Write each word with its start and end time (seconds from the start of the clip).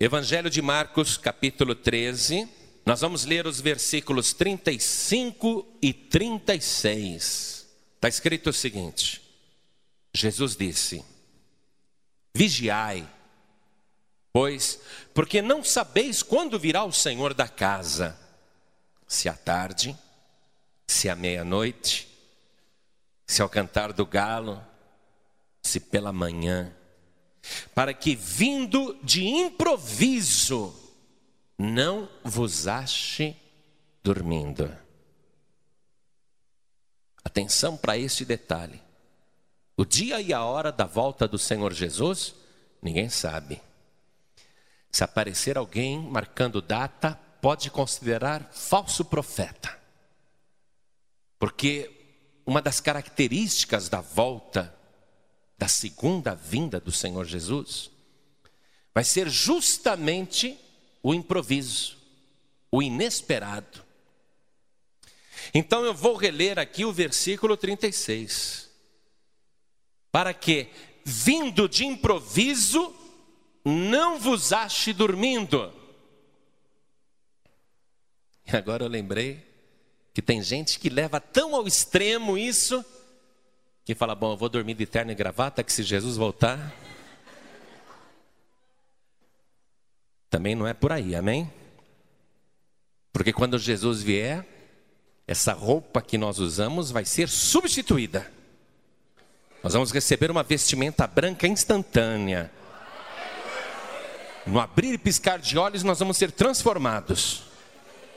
Evangelho 0.00 0.50
de 0.50 0.60
Marcos, 0.60 1.16
capítulo 1.16 1.72
13. 1.72 2.48
Nós 2.84 3.00
vamos 3.00 3.24
ler 3.24 3.46
os 3.46 3.60
versículos 3.60 4.32
35 4.32 5.64
e 5.80 5.92
36. 5.92 7.64
Está 7.94 8.08
escrito 8.08 8.50
o 8.50 8.52
seguinte: 8.52 9.22
Jesus 10.12 10.56
disse: 10.56 11.04
Vigiai, 12.34 13.08
pois, 14.32 14.80
porque 15.14 15.40
não 15.40 15.62
sabeis 15.62 16.24
quando 16.24 16.58
virá 16.58 16.82
o 16.82 16.92
Senhor 16.92 17.32
da 17.32 17.46
casa, 17.46 18.18
se 19.06 19.28
à 19.28 19.34
tarde, 19.34 19.96
se 20.88 21.08
à 21.08 21.14
meia-noite, 21.14 22.08
se 23.28 23.40
ao 23.40 23.48
cantar 23.48 23.92
do 23.92 24.04
galo, 24.04 24.60
se 25.62 25.78
pela 25.78 26.12
manhã 26.12 26.74
para 27.74 27.92
que 27.92 28.14
vindo 28.14 28.98
de 29.02 29.24
improviso 29.26 30.74
não 31.58 32.08
vos 32.22 32.66
ache 32.66 33.36
dormindo. 34.02 34.70
Atenção 37.24 37.76
para 37.76 37.96
este 37.96 38.24
detalhe. 38.24 38.82
O 39.76 39.84
dia 39.84 40.20
e 40.20 40.32
a 40.32 40.44
hora 40.44 40.70
da 40.70 40.84
volta 40.84 41.26
do 41.26 41.38
Senhor 41.38 41.72
Jesus, 41.72 42.34
ninguém 42.82 43.08
sabe. 43.08 43.60
Se 44.90 45.02
aparecer 45.02 45.56
alguém 45.58 45.98
marcando 45.98 46.62
data, 46.62 47.18
pode 47.40 47.70
considerar 47.70 48.48
falso 48.52 49.04
profeta. 49.04 49.76
Porque 51.38 51.90
uma 52.46 52.62
das 52.62 52.80
características 52.80 53.88
da 53.88 54.00
volta 54.00 54.73
da 55.56 55.68
segunda 55.68 56.34
vinda 56.34 56.80
do 56.80 56.90
Senhor 56.92 57.24
Jesus, 57.24 57.90
vai 58.92 59.04
ser 59.04 59.28
justamente 59.28 60.58
o 61.02 61.14
improviso, 61.14 61.96
o 62.70 62.82
inesperado. 62.82 63.84
Então 65.52 65.84
eu 65.84 65.94
vou 65.94 66.16
reler 66.16 66.58
aqui 66.58 66.84
o 66.84 66.92
versículo 66.92 67.56
36. 67.56 68.70
Para 70.10 70.32
que, 70.32 70.68
vindo 71.04 71.68
de 71.68 71.84
improviso, 71.84 72.94
não 73.64 74.18
vos 74.18 74.52
ache 74.52 74.92
dormindo. 74.92 75.72
E 78.46 78.56
agora 78.56 78.84
eu 78.84 78.88
lembrei 78.88 79.44
que 80.12 80.22
tem 80.22 80.42
gente 80.42 80.78
que 80.78 80.88
leva 80.88 81.20
tão 81.20 81.54
ao 81.54 81.66
extremo 81.66 82.38
isso 82.38 82.84
que 83.84 83.94
fala, 83.94 84.14
bom, 84.14 84.32
eu 84.32 84.36
vou 84.36 84.48
dormir 84.48 84.74
de 84.74 84.86
terno 84.86 85.12
e 85.12 85.14
gravata, 85.14 85.62
que 85.62 85.72
se 85.72 85.82
Jesus 85.82 86.16
voltar. 86.16 86.72
Também 90.30 90.54
não 90.54 90.66
é 90.66 90.72
por 90.72 90.90
aí, 90.90 91.14
amém? 91.14 91.52
Porque 93.12 93.32
quando 93.32 93.58
Jesus 93.58 94.02
vier, 94.02 94.44
essa 95.26 95.52
roupa 95.52 96.02
que 96.02 96.18
nós 96.18 96.38
usamos 96.38 96.90
vai 96.90 97.04
ser 97.04 97.28
substituída. 97.28 98.32
Nós 99.62 99.74
vamos 99.74 99.92
receber 99.92 100.30
uma 100.30 100.42
vestimenta 100.42 101.06
branca 101.06 101.46
instantânea. 101.46 102.50
No 104.46 104.58
abrir 104.58 104.94
e 104.94 104.98
piscar 104.98 105.38
de 105.38 105.56
olhos, 105.56 105.82
nós 105.82 105.98
vamos 105.98 106.16
ser 106.16 106.32
transformados. 106.32 107.43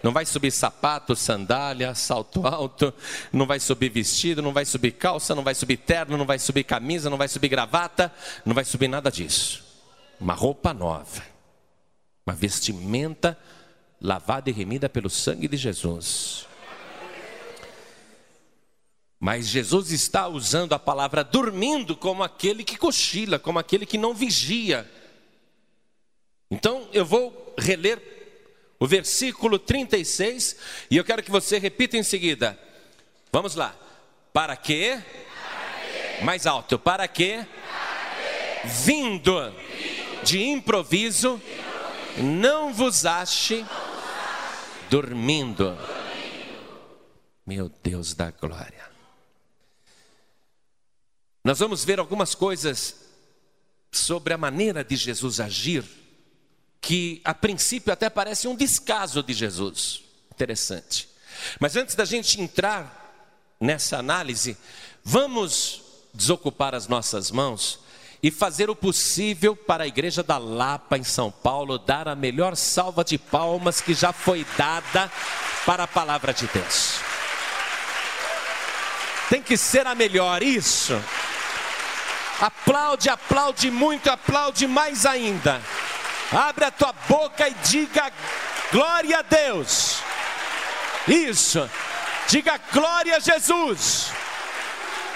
Não 0.03 0.11
vai 0.11 0.25
subir 0.25 0.51
sapato, 0.51 1.15
sandália, 1.15 1.95
salto 1.95 2.45
alto, 2.45 2.93
não 3.33 3.47
vai 3.47 3.59
subir 3.59 3.89
vestido, 3.89 4.41
não 4.41 4.53
vai 4.53 4.63
subir 4.63 4.91
calça, 4.91 5.33
não 5.33 5.43
vai 5.43 5.55
subir 5.55 5.77
terno, 5.77 6.17
não 6.17 6.25
vai 6.25 6.37
subir 6.37 6.63
camisa, 6.63 7.09
não 7.09 7.17
vai 7.17 7.27
subir 7.27 7.49
gravata, 7.49 8.13
não 8.45 8.53
vai 8.53 8.63
subir 8.63 8.87
nada 8.87 9.11
disso. 9.11 9.65
Uma 10.19 10.33
roupa 10.33 10.73
nova, 10.73 11.23
uma 12.25 12.35
vestimenta 12.35 13.37
lavada 13.99 14.49
e 14.49 14.53
remida 14.53 14.87
pelo 14.87 15.09
sangue 15.09 15.47
de 15.47 15.57
Jesus. 15.57 16.45
Mas 19.19 19.47
Jesus 19.47 19.91
está 19.91 20.27
usando 20.27 20.73
a 20.73 20.79
palavra 20.79 21.23
dormindo 21.23 21.95
como 21.95 22.23
aquele 22.23 22.63
que 22.63 22.77
cochila, 22.77 23.39
como 23.39 23.57
aquele 23.57 23.85
que 23.85 23.97
não 23.97 24.13
vigia. 24.13 24.89
Então 26.51 26.87
eu 26.93 27.03
vou 27.03 27.55
reler 27.57 28.16
o 28.79 28.85
versículo 28.85 29.57
36, 29.57 30.55
e 30.89 30.97
eu 30.97 31.03
quero 31.03 31.23
que 31.23 31.31
você 31.31 31.57
repita 31.57 31.97
em 31.97 32.03
seguida. 32.03 32.57
Vamos 33.31 33.55
lá. 33.55 33.75
Para 34.31 34.55
quê? 34.55 35.01
Mais 36.21 36.45
alto. 36.45 36.77
Para 36.77 37.07
quê? 37.07 37.45
Vindo 38.63 39.53
de 40.23 40.43
improviso, 40.43 41.41
não 42.17 42.73
vos 42.73 43.05
ache 43.05 43.65
dormindo. 44.89 45.77
Meu 47.45 47.69
Deus 47.81 48.13
da 48.13 48.29
glória. 48.31 48.85
Nós 51.43 51.59
vamos 51.59 51.85
ver 51.85 51.97
algumas 51.97 52.35
coisas 52.35 53.07
sobre 53.91 54.33
a 54.33 54.37
maneira 54.37 54.83
de 54.83 54.95
Jesus 54.95 55.39
agir 55.39 55.83
que 56.87 57.19
a 57.25 57.33
princípio 57.33 57.91
até 57.91 58.09
parece 58.09 58.47
um 58.47 58.55
descaso 58.55 59.21
de 59.21 59.33
Jesus. 59.33 60.03
Interessante. 60.31 61.09
Mas 61.59 61.75
antes 61.75 61.95
da 61.95 62.05
gente 62.05 62.39
entrar 62.39 63.13
nessa 63.59 63.97
análise, 63.97 64.57
vamos 65.03 65.81
desocupar 66.13 66.73
as 66.73 66.87
nossas 66.87 67.29
mãos 67.29 67.81
e 68.23 68.31
fazer 68.31 68.69
o 68.69 68.75
possível 68.75 69.53
para 69.53 69.83
a 69.83 69.87
igreja 69.87 70.23
da 70.23 70.37
Lapa 70.37 70.97
em 70.97 71.03
São 71.03 71.29
Paulo 71.29 71.77
dar 71.77 72.07
a 72.07 72.15
melhor 72.15 72.55
salva 72.55 73.03
de 73.03 73.17
palmas 73.17 73.81
que 73.81 73.93
já 73.93 74.13
foi 74.13 74.45
dada 74.57 75.11
para 75.65 75.83
a 75.83 75.87
palavra 75.89 76.33
de 76.33 76.47
Deus. 76.47 77.01
Tem 79.29 79.41
que 79.41 79.57
ser 79.57 79.85
a 79.85 79.93
melhor, 79.93 80.41
isso. 80.41 80.93
Aplaude, 82.39 83.09
aplaude 83.09 83.69
muito, 83.69 84.09
aplaude 84.09 84.65
mais 84.67 85.05
ainda. 85.05 85.61
Abre 86.31 86.65
a 86.65 86.71
tua 86.71 86.93
boca 87.07 87.47
e 87.47 87.53
diga 87.63 88.11
glória 88.71 89.19
a 89.19 89.21
Deus. 89.21 90.01
Isso. 91.07 91.69
Diga 92.27 92.59
glória 92.71 93.15
a 93.15 93.19
Jesus. 93.19 94.11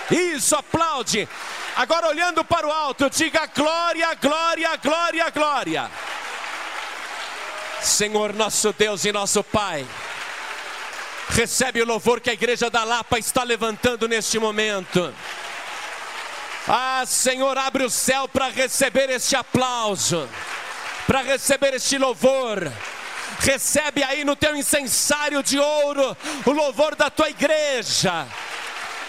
Isso, 0.10 0.56
aplaude. 0.56 1.28
Agora 1.76 2.08
olhando 2.08 2.44
para 2.44 2.68
o 2.68 2.72
alto, 2.72 3.10
diga 3.10 3.46
glória, 3.48 4.14
glória, 4.16 4.76
glória, 4.78 5.30
glória. 5.30 5.92
Senhor 7.82 8.34
nosso 8.34 8.72
Deus 8.74 9.04
e 9.06 9.12
nosso 9.12 9.44
Pai, 9.44 9.86
recebe 11.30 11.82
o 11.82 11.86
louvor 11.86 12.22
que 12.22 12.30
a 12.30 12.34
igreja 12.34 12.70
da 12.70 12.84
Lapa 12.84 13.18
está 13.18 13.44
levantando 13.44 14.08
neste 14.08 14.38
momento. 14.38 15.14
Ah, 16.68 17.04
Senhor, 17.06 17.58
abre 17.58 17.84
o 17.84 17.90
céu 17.90 18.28
para 18.28 18.50
receber 18.50 19.10
este 19.10 19.36
aplauso 19.36 20.30
para 21.08 21.22
receber 21.22 21.74
este 21.74 21.98
louvor. 21.98 22.72
Recebe 23.40 24.04
aí 24.04 24.24
no 24.24 24.36
teu 24.36 24.56
incensário 24.56 25.42
de 25.42 25.58
ouro 25.58 26.16
o 26.46 26.52
louvor 26.52 26.96
da 26.96 27.10
tua 27.10 27.30
igreja. 27.30 28.28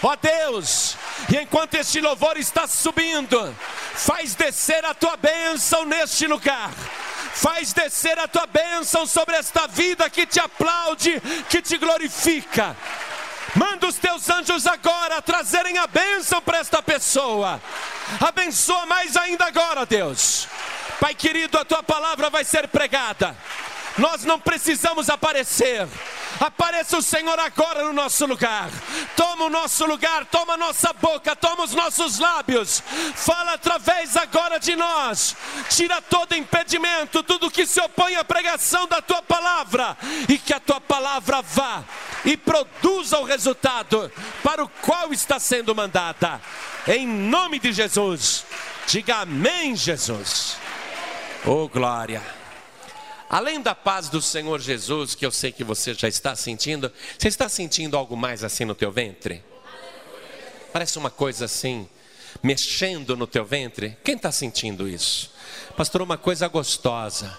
Ó 0.01 0.15
Deus, 0.15 0.97
e 1.31 1.37
enquanto 1.37 1.75
este 1.75 2.01
louvor 2.01 2.37
está 2.37 2.67
subindo, 2.67 3.55
faz 3.95 4.35
descer 4.35 4.83
a 4.83 4.93
tua 4.93 5.15
bênção 5.15 5.85
neste 5.85 6.27
lugar. 6.27 6.71
Faz 7.33 7.73
descer 7.73 8.19
a 8.19 8.27
tua 8.27 8.45
bênção 8.45 9.07
sobre 9.07 9.35
esta 9.35 9.65
vida 9.67 10.09
que 10.09 10.25
te 10.25 10.39
aplaude, 10.39 11.21
que 11.49 11.61
te 11.61 11.77
glorifica. 11.77 12.75
Manda 13.55 13.87
os 13.87 13.95
teus 13.95 14.29
anjos 14.29 14.67
agora 14.67 15.21
trazerem 15.21 15.77
a 15.77 15.87
bênção 15.87 16.41
para 16.41 16.57
esta 16.57 16.81
pessoa. 16.81 17.61
Abençoa 18.19 18.85
mais 18.85 19.15
ainda 19.15 19.45
agora, 19.45 19.85
Deus. 19.85 20.47
Pai 20.99 21.13
querido, 21.13 21.57
a 21.57 21.65
tua 21.65 21.83
palavra 21.83 22.29
vai 22.29 22.43
ser 22.43 22.67
pregada. 22.67 23.35
Nós 23.97 24.23
não 24.23 24.39
precisamos 24.39 25.09
aparecer. 25.09 25.87
Apareça 26.39 26.97
o 26.97 27.01
Senhor 27.01 27.39
agora 27.39 27.83
no 27.83 27.93
nosso 27.93 28.25
lugar. 28.25 28.69
Toma 29.15 29.45
o 29.45 29.49
nosso 29.49 29.85
lugar, 29.85 30.25
toma 30.25 30.53
a 30.53 30.57
nossa 30.57 30.91
boca, 30.93 31.35
toma 31.35 31.63
os 31.63 31.75
nossos 31.75 32.17
lábios. 32.17 32.81
Fala 33.15 33.53
através 33.53 34.17
agora 34.17 34.59
de 34.59 34.75
nós. 34.75 35.35
Tira 35.69 36.01
todo 36.01 36.35
impedimento, 36.35 37.21
tudo 37.21 37.51
que 37.51 37.67
se 37.67 37.79
opõe 37.81 38.15
à 38.15 38.23
pregação 38.23 38.87
da 38.87 39.01
tua 39.01 39.21
palavra. 39.21 39.95
E 40.27 40.37
que 40.39 40.53
a 40.53 40.59
tua 40.59 40.81
palavra 40.81 41.41
vá 41.41 41.83
e 42.25 42.35
produza 42.35 43.19
o 43.19 43.23
resultado 43.23 44.11
para 44.41 44.63
o 44.63 44.69
qual 44.81 45.13
está 45.13 45.39
sendo 45.39 45.75
mandada. 45.75 46.41
Em 46.87 47.05
nome 47.05 47.59
de 47.59 47.71
Jesus. 47.71 48.43
Diga 48.87 49.17
amém, 49.17 49.75
Jesus. 49.75 50.62
Oh, 51.45 51.67
glória. 51.67 52.21
Além 53.29 53.61
da 53.61 53.75
paz 53.75 54.07
do 54.07 54.21
Senhor 54.21 54.61
Jesus, 54.61 55.13
que 55.13 55.25
eu 55.25 55.31
sei 55.31 55.51
que 55.51 55.61
você 55.61 55.93
já 55.93 56.07
está 56.07 56.37
sentindo, 56.37 56.89
você 57.19 57.27
está 57.27 57.49
sentindo 57.49 57.97
algo 57.97 58.15
mais 58.15 58.45
assim 58.45 58.63
no 58.63 58.73
teu 58.73 58.89
ventre? 58.93 59.43
Parece 60.71 60.97
uma 60.97 61.09
coisa 61.09 61.43
assim, 61.43 61.85
mexendo 62.41 63.17
no 63.17 63.27
teu 63.27 63.43
ventre. 63.43 63.97
Quem 64.05 64.15
está 64.15 64.31
sentindo 64.31 64.87
isso? 64.87 65.33
Pastor, 65.75 66.01
uma 66.01 66.17
coisa 66.17 66.47
gostosa 66.47 67.37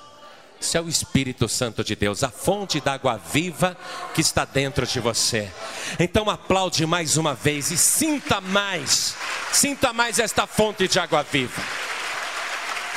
Isso 0.61 0.77
é 0.77 0.81
o 0.83 0.89
Espírito 0.89 1.49
Santo 1.49 1.83
de 1.83 1.97
Deus, 1.97 2.23
a 2.23 2.31
fonte 2.31 2.81
da 2.83 2.93
água 2.93 3.17
viva 3.17 3.75
que 4.15 4.21
está 4.21 4.45
dentro 4.45 4.87
de 4.87 5.01
você. 5.01 5.51
Então 5.99 6.29
aplaude 6.29 6.85
mais 6.85 7.17
uma 7.17 7.33
vez 7.33 7.71
e 7.71 7.79
sinta 7.79 8.39
mais, 8.39 9.17
sinta 9.51 9.95
mais 9.95 10.19
esta 10.19 10.47
fonte 10.47 10.87
de 10.87 10.99
água 10.99 11.23
viva. 11.23 11.63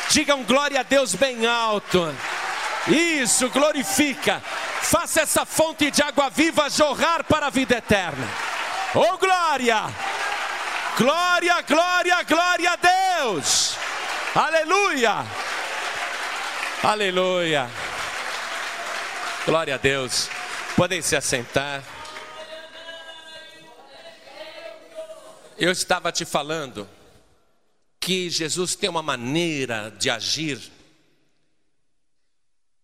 Digam 0.10 0.44
glória 0.44 0.80
a 0.80 0.84
Deus 0.84 1.14
bem 1.16 1.46
alto. 1.46 2.14
Isso, 2.88 3.50
glorifica. 3.50 4.42
Faça 4.82 5.22
essa 5.22 5.46
fonte 5.46 5.92
de 5.92 6.02
água 6.02 6.30
viva 6.30 6.70
jorrar 6.70 7.24
para 7.26 7.48
a 7.48 7.50
vida 7.50 7.76
eterna. 7.78 8.28
Oh 8.96 9.18
glória! 9.18 9.84
Glória, 10.98 11.62
glória, 11.62 12.24
glória 12.24 12.72
a 12.72 12.76
Deus! 12.76 13.76
Aleluia! 14.34 15.26
Aleluia! 16.82 17.70
Glória 19.46 19.76
a 19.76 19.78
Deus. 19.78 20.30
Podem 20.76 21.02
se 21.02 21.16
assentar. 21.16 21.84
Eu 25.58 25.72
estava 25.72 26.12
te 26.12 26.24
falando 26.24 26.88
que 28.08 28.30
Jesus 28.30 28.74
tem 28.74 28.90
uma 28.90 29.04
maneira 29.04 29.90
de 29.92 30.10
agir 30.10 30.72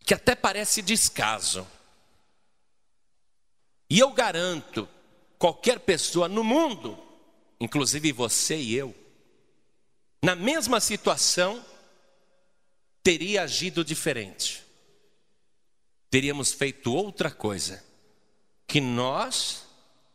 que 0.03 0.13
até 0.13 0.35
parece 0.35 0.81
descaso. 0.81 1.65
E 3.89 3.99
eu 3.99 4.11
garanto, 4.11 4.85
qualquer 5.39 5.79
pessoa 5.79 6.27
no 6.27 6.43
mundo, 6.43 7.01
inclusive 7.57 8.11
você 8.11 8.57
e 8.57 8.75
eu, 8.75 8.93
na 10.21 10.35
mesma 10.35 10.81
situação, 10.81 11.65
teria 13.01 13.43
agido 13.43 13.81
diferente. 13.81 14.61
Teríamos 16.09 16.51
feito 16.51 16.93
outra 16.93 17.31
coisa, 17.31 17.81
que 18.67 18.81
nós 18.81 19.65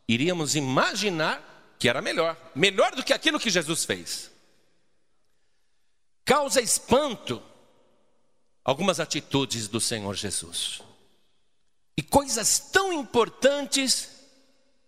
iríamos 0.07 0.55
imaginar 0.55 1.75
que 1.79 1.89
era 1.89 2.03
melhor, 2.03 2.37
melhor 2.55 2.95
do 2.95 3.03
que 3.03 3.15
aquilo 3.15 3.41
que 3.41 3.49
Jesus 3.49 3.87
fez. 3.87 4.37
Causa 6.29 6.61
espanto 6.61 7.43
algumas 8.63 9.01
atitudes 9.01 9.67
do 9.67 9.81
Senhor 9.81 10.15
Jesus. 10.15 10.83
E 11.97 12.03
coisas 12.03 12.59
tão 12.59 12.93
importantes, 12.93 14.11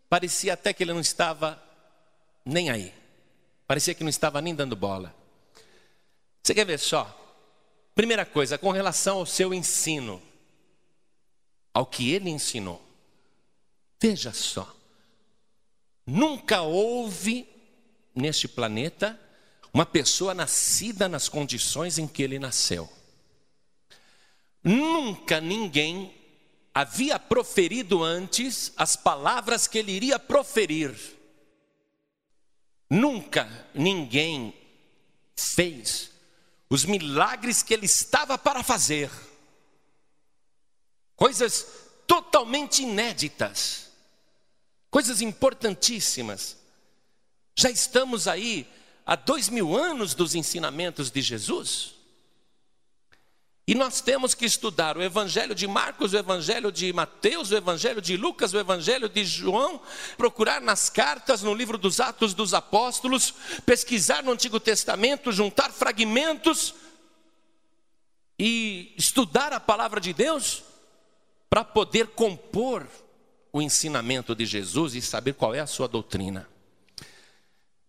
parecia 0.06 0.52
até 0.52 0.74
que 0.74 0.82
ele 0.82 0.92
não 0.92 1.00
estava 1.00 1.58
nem 2.44 2.68
aí. 2.68 2.92
Parecia 3.66 3.94
que 3.94 4.04
não 4.04 4.10
estava 4.10 4.42
nem 4.42 4.54
dando 4.54 4.76
bola. 4.76 5.16
Você 6.42 6.54
quer 6.54 6.66
ver 6.66 6.78
só? 6.78 7.08
Primeira 7.94 8.26
coisa, 8.26 8.58
com 8.58 8.70
relação 8.70 9.16
ao 9.16 9.24
seu 9.24 9.54
ensino, 9.54 10.20
ao 11.72 11.86
que 11.86 12.12
ele 12.12 12.28
ensinou. 12.28 12.86
Veja 13.98 14.34
só. 14.34 14.76
Nunca 16.06 16.60
houve 16.60 17.48
neste 18.14 18.46
planeta 18.46 19.18
uma 19.72 19.86
pessoa 19.86 20.34
nascida 20.34 21.08
nas 21.08 21.28
condições 21.28 21.98
em 21.98 22.06
que 22.06 22.22
ele 22.22 22.38
nasceu. 22.38 22.90
Nunca 24.62 25.40
ninguém 25.40 26.14
havia 26.74 27.18
proferido 27.18 28.02
antes 28.02 28.72
as 28.76 28.96
palavras 28.96 29.66
que 29.66 29.78
ele 29.78 29.92
iria 29.92 30.18
proferir. 30.18 30.94
Nunca 32.88 33.48
ninguém 33.74 34.54
fez 35.36 36.10
os 36.68 36.84
milagres 36.84 37.62
que 37.62 37.72
ele 37.72 37.86
estava 37.86 38.36
para 38.36 38.62
fazer. 38.62 39.10
Coisas 41.16 41.66
totalmente 42.06 42.82
inéditas, 42.82 43.90
coisas 44.90 45.20
importantíssimas. 45.20 46.56
Já 47.56 47.70
estamos 47.70 48.26
aí 48.26 48.68
há 49.10 49.16
dois 49.16 49.48
mil 49.48 49.76
anos 49.76 50.14
dos 50.14 50.36
ensinamentos 50.36 51.10
de 51.10 51.20
Jesus. 51.20 51.96
E 53.66 53.74
nós 53.74 54.00
temos 54.00 54.34
que 54.34 54.44
estudar 54.44 54.96
o 54.96 55.02
Evangelho 55.02 55.52
de 55.52 55.66
Marcos, 55.66 56.12
o 56.12 56.16
Evangelho 56.16 56.70
de 56.70 56.92
Mateus, 56.92 57.50
o 57.50 57.56
Evangelho 57.56 58.00
de 58.00 58.16
Lucas, 58.16 58.52
o 58.52 58.58
Evangelho 58.58 59.08
de 59.08 59.24
João, 59.24 59.80
procurar 60.16 60.60
nas 60.60 60.88
cartas, 60.88 61.42
no 61.42 61.52
livro 61.52 61.76
dos 61.76 61.98
Atos 61.98 62.34
dos 62.34 62.54
Apóstolos, 62.54 63.34
pesquisar 63.66 64.22
no 64.22 64.30
Antigo 64.30 64.60
Testamento, 64.60 65.32
juntar 65.32 65.72
fragmentos 65.72 66.72
e 68.38 68.94
estudar 68.96 69.52
a 69.52 69.58
palavra 69.58 70.00
de 70.00 70.12
Deus 70.12 70.62
para 71.48 71.64
poder 71.64 72.08
compor 72.08 72.86
o 73.52 73.60
ensinamento 73.60 74.36
de 74.36 74.46
Jesus 74.46 74.94
e 74.94 75.02
saber 75.02 75.34
qual 75.34 75.52
é 75.52 75.58
a 75.58 75.66
sua 75.66 75.88
doutrina. 75.88 76.48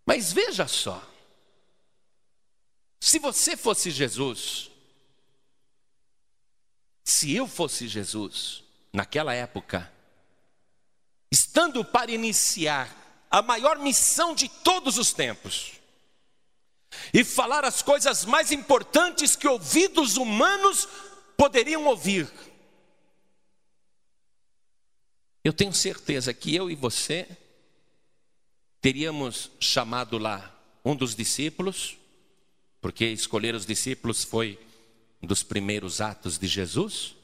Mas 0.04 0.34
veja 0.34 0.68
só, 0.68 1.11
se 3.02 3.18
você 3.18 3.58
fosse 3.58 3.90
Jesus, 3.90 4.70
se 7.04 7.36
eu 7.36 7.48
fosse 7.48 7.88
Jesus, 7.88 8.64
naquela 8.94 9.34
época, 9.34 9.92
estando 11.32 11.84
para 11.84 12.12
iniciar 12.12 12.96
a 13.30 13.42
maior 13.42 13.80
missão 13.80 14.36
de 14.36 14.48
todos 14.48 15.00
os 15.00 15.12
tempos, 15.12 15.74
e 17.14 17.24
falar 17.24 17.66
as 17.66 17.82
coisas 17.82 18.24
mais 18.26 18.52
importantes 18.52 19.36
que 19.36 19.48
ouvidos 19.48 20.18
humanos 20.18 20.88
poderiam 21.36 21.86
ouvir. 21.86 22.32
Eu 25.44 25.54
tenho 25.54 25.74
certeza 25.74 26.34
que 26.34 26.54
eu 26.54 26.70
e 26.70 26.76
você 26.76 27.28
teríamos 28.80 29.50
chamado 29.60 30.18
lá 30.18 30.54
um 30.84 30.96
dos 30.96 31.16
discípulos, 31.16 31.98
porque 32.82 33.06
escolher 33.06 33.54
os 33.54 33.66
discípulos 33.66 34.24
foi 34.24 34.60
dos 35.22 35.44
primeiros 35.44 36.02
atos 36.02 36.38
de 36.40 36.48
Jesus. 36.48 37.16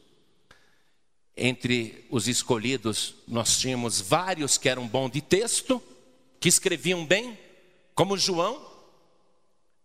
Entre 1.35 2.05
os 2.09 2.27
escolhidos, 2.27 3.15
nós 3.27 3.57
tínhamos 3.57 3.99
vários 3.99 4.57
que 4.57 4.69
eram 4.69 4.87
bons 4.87 5.11
de 5.11 5.21
texto, 5.21 5.81
que 6.39 6.47
escreviam 6.47 7.05
bem, 7.05 7.37
como 7.95 8.17
João, 8.17 8.63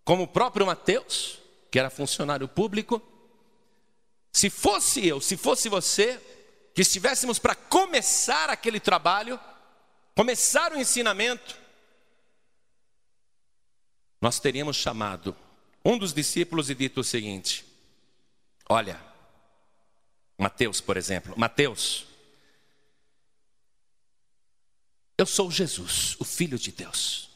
como 0.05 0.25
o 0.25 0.29
próprio 0.29 0.67
Mateus, 0.67 1.39
que 1.71 1.79
era 1.79 1.89
funcionário 1.89 2.47
público. 2.47 3.01
Se 4.31 4.51
fosse 4.51 5.07
eu, 5.07 5.21
se 5.21 5.37
fosse 5.37 5.69
você, 5.69 6.21
que 6.75 6.83
estivéssemos 6.83 7.39
para 7.39 7.55
começar 7.55 8.51
aquele 8.51 8.81
trabalho, 8.81 9.41
começar 10.15 10.73
o 10.73 10.79
ensinamento, 10.79 11.57
nós 14.21 14.39
teríamos 14.39 14.77
chamado 14.77 15.37
um 15.85 15.99
dos 15.99 16.13
discípulos 16.13 16.71
e 16.71 16.75
dito 16.75 17.01
o 17.01 17.05
seguinte: 17.05 17.65
Olha, 18.69 19.01
Mateus, 20.39 20.81
por 20.81 20.97
exemplo, 20.97 21.35
Mateus, 21.37 22.07
eu 25.17 25.27
sou 25.27 25.51
Jesus, 25.51 26.17
o 26.19 26.25
Filho 26.25 26.59
de 26.59 26.73
Deus. 26.73 27.31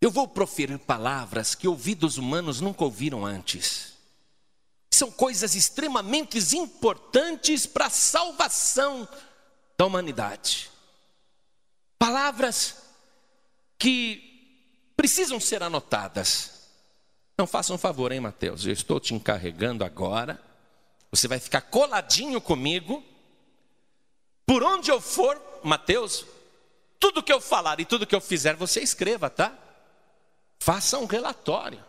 Eu 0.00 0.10
vou 0.10 0.28
proferir 0.28 0.78
palavras 0.80 1.54
que 1.54 1.66
ouvidos 1.66 2.18
humanos 2.18 2.60
nunca 2.60 2.84
ouviram 2.84 3.24
antes. 3.24 3.94
São 4.90 5.10
coisas 5.10 5.54
extremamente 5.54 6.38
importantes 6.56 7.64
para 7.66 7.86
a 7.86 7.90
salvação 7.90 9.08
da 9.78 9.86
humanidade. 9.86 10.70
Palavras 11.98 12.76
que 13.78 14.33
precisam 15.04 15.38
ser 15.38 15.62
anotadas. 15.62 16.70
Não 17.36 17.46
faça 17.46 17.74
um 17.74 17.76
favor, 17.76 18.10
hein, 18.10 18.20
Mateus? 18.20 18.64
Eu 18.64 18.72
estou 18.72 18.98
te 18.98 19.12
encarregando 19.12 19.84
agora. 19.84 20.40
Você 21.10 21.28
vai 21.28 21.38
ficar 21.38 21.60
coladinho 21.60 22.40
comigo. 22.40 23.04
Por 24.46 24.62
onde 24.62 24.90
eu 24.90 25.02
for, 25.02 25.38
Mateus, 25.62 26.24
tudo 26.98 27.22
que 27.22 27.30
eu 27.30 27.38
falar 27.38 27.80
e 27.80 27.84
tudo 27.84 28.06
que 28.06 28.14
eu 28.14 28.20
fizer, 28.20 28.56
você 28.56 28.80
escreva, 28.80 29.28
tá? 29.28 29.52
Faça 30.58 30.98
um 30.98 31.04
relatório. 31.04 31.84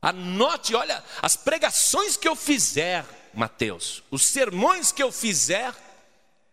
Anote, 0.00 0.74
olha, 0.74 1.04
as 1.20 1.36
pregações 1.36 2.16
que 2.16 2.26
eu 2.26 2.34
fizer, 2.34 3.04
Mateus, 3.34 4.02
os 4.10 4.24
sermões 4.24 4.90
que 4.90 5.02
eu 5.02 5.12
fizer, 5.12 5.74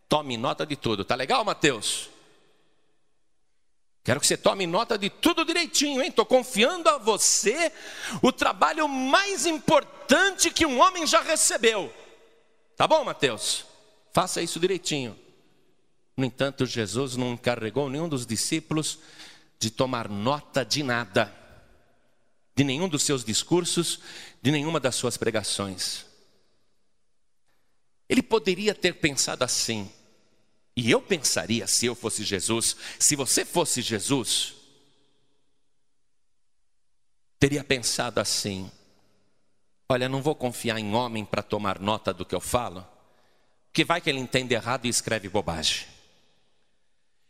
tome 0.10 0.36
nota 0.36 0.66
de 0.66 0.76
tudo. 0.76 1.06
Tá 1.06 1.16
legal, 1.16 1.46
Mateus? 1.46 2.10
Quero 4.08 4.22
que 4.22 4.28
você 4.28 4.38
tome 4.38 4.66
nota 4.66 4.98
de 4.98 5.10
tudo 5.10 5.44
direitinho, 5.44 6.02
hein? 6.02 6.08
Estou 6.08 6.26
confiando 6.26 6.88
a 6.88 6.98
você 6.98 7.74
o 8.22 8.32
trabalho 8.32 8.88
mais 8.88 9.46
importante 9.46 10.50
que 10.50 10.66
um 10.66 10.80
homem 10.80 11.06
já 11.06 11.20
recebeu. 11.22 11.94
Tá 12.78 12.88
bom, 12.88 13.04
Mateus? 13.04 13.66
Faça 14.14 14.42
isso 14.42 14.62
direitinho. 14.62 15.20
No 16.16 16.24
entanto, 16.24 16.66
Jesus 16.66 17.18
não 17.18 17.34
encarregou 17.34 17.90
nenhum 17.90 18.08
dos 18.08 18.26
discípulos 18.26 18.98
de 19.60 19.70
tomar 19.70 20.08
nota 20.08 20.64
de 20.64 20.84
nada, 20.84 21.36
de 22.56 22.64
nenhum 22.64 22.88
dos 22.88 23.04
seus 23.04 23.26
discursos, 23.26 24.00
de 24.42 24.52
nenhuma 24.52 24.80
das 24.80 24.96
suas 24.96 25.18
pregações. 25.18 26.06
Ele 28.08 28.24
poderia 28.24 28.74
ter 28.74 28.94
pensado 28.94 29.44
assim, 29.44 29.92
e 30.78 30.92
eu 30.92 31.02
pensaria 31.02 31.66
se 31.66 31.88
eu 31.88 31.96
fosse 31.96 32.24
Jesus, 32.24 32.78
se 33.00 33.16
você 33.16 33.44
fosse 33.44 33.82
Jesus, 33.82 34.54
teria 37.40 37.64
pensado 37.64 38.20
assim: 38.20 38.72
olha, 39.90 40.08
não 40.08 40.22
vou 40.22 40.36
confiar 40.36 40.78
em 40.78 40.94
homem 40.94 41.26
para 41.26 41.42
tomar 41.42 41.80
nota 41.80 42.14
do 42.14 42.24
que 42.24 42.36
eu 42.36 42.40
falo, 42.40 42.86
porque 43.66 43.84
vai 43.84 44.00
que 44.00 44.08
ele 44.08 44.20
entende 44.20 44.54
errado 44.54 44.86
e 44.86 44.90
escreve 44.90 45.28
bobagem. 45.28 45.88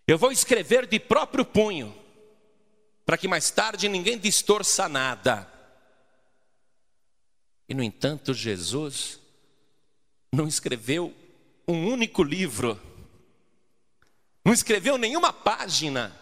Eu 0.06 0.18
vou 0.18 0.30
escrever 0.30 0.86
de 0.86 1.00
próprio 1.00 1.46
punho, 1.46 1.96
para 3.06 3.18
que 3.18 3.30
mais 3.30 3.50
tarde 3.50 3.88
ninguém 3.88 4.18
distorça 4.18 4.89
nada. 4.89 5.50
E 7.70 7.74
no 7.74 7.82
entanto, 7.82 8.34
Jesus 8.34 9.22
não 10.34 10.50
escreveu 10.50 11.16
um 11.66 11.88
único 11.88 12.24
livro, 12.24 12.77
não 14.48 14.54
escreveu 14.54 14.98
nenhuma 14.98 15.34
página, 15.34 16.18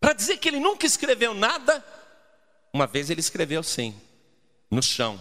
para 0.00 0.12
dizer 0.12 0.36
que 0.36 0.48
ele 0.48 0.58
nunca 0.58 0.84
escreveu 0.84 1.32
nada. 1.32 1.84
Uma 2.72 2.88
vez 2.88 3.08
ele 3.08 3.20
escreveu 3.20 3.62
sim, 3.62 3.94
no 4.68 4.82
chão, 4.82 5.20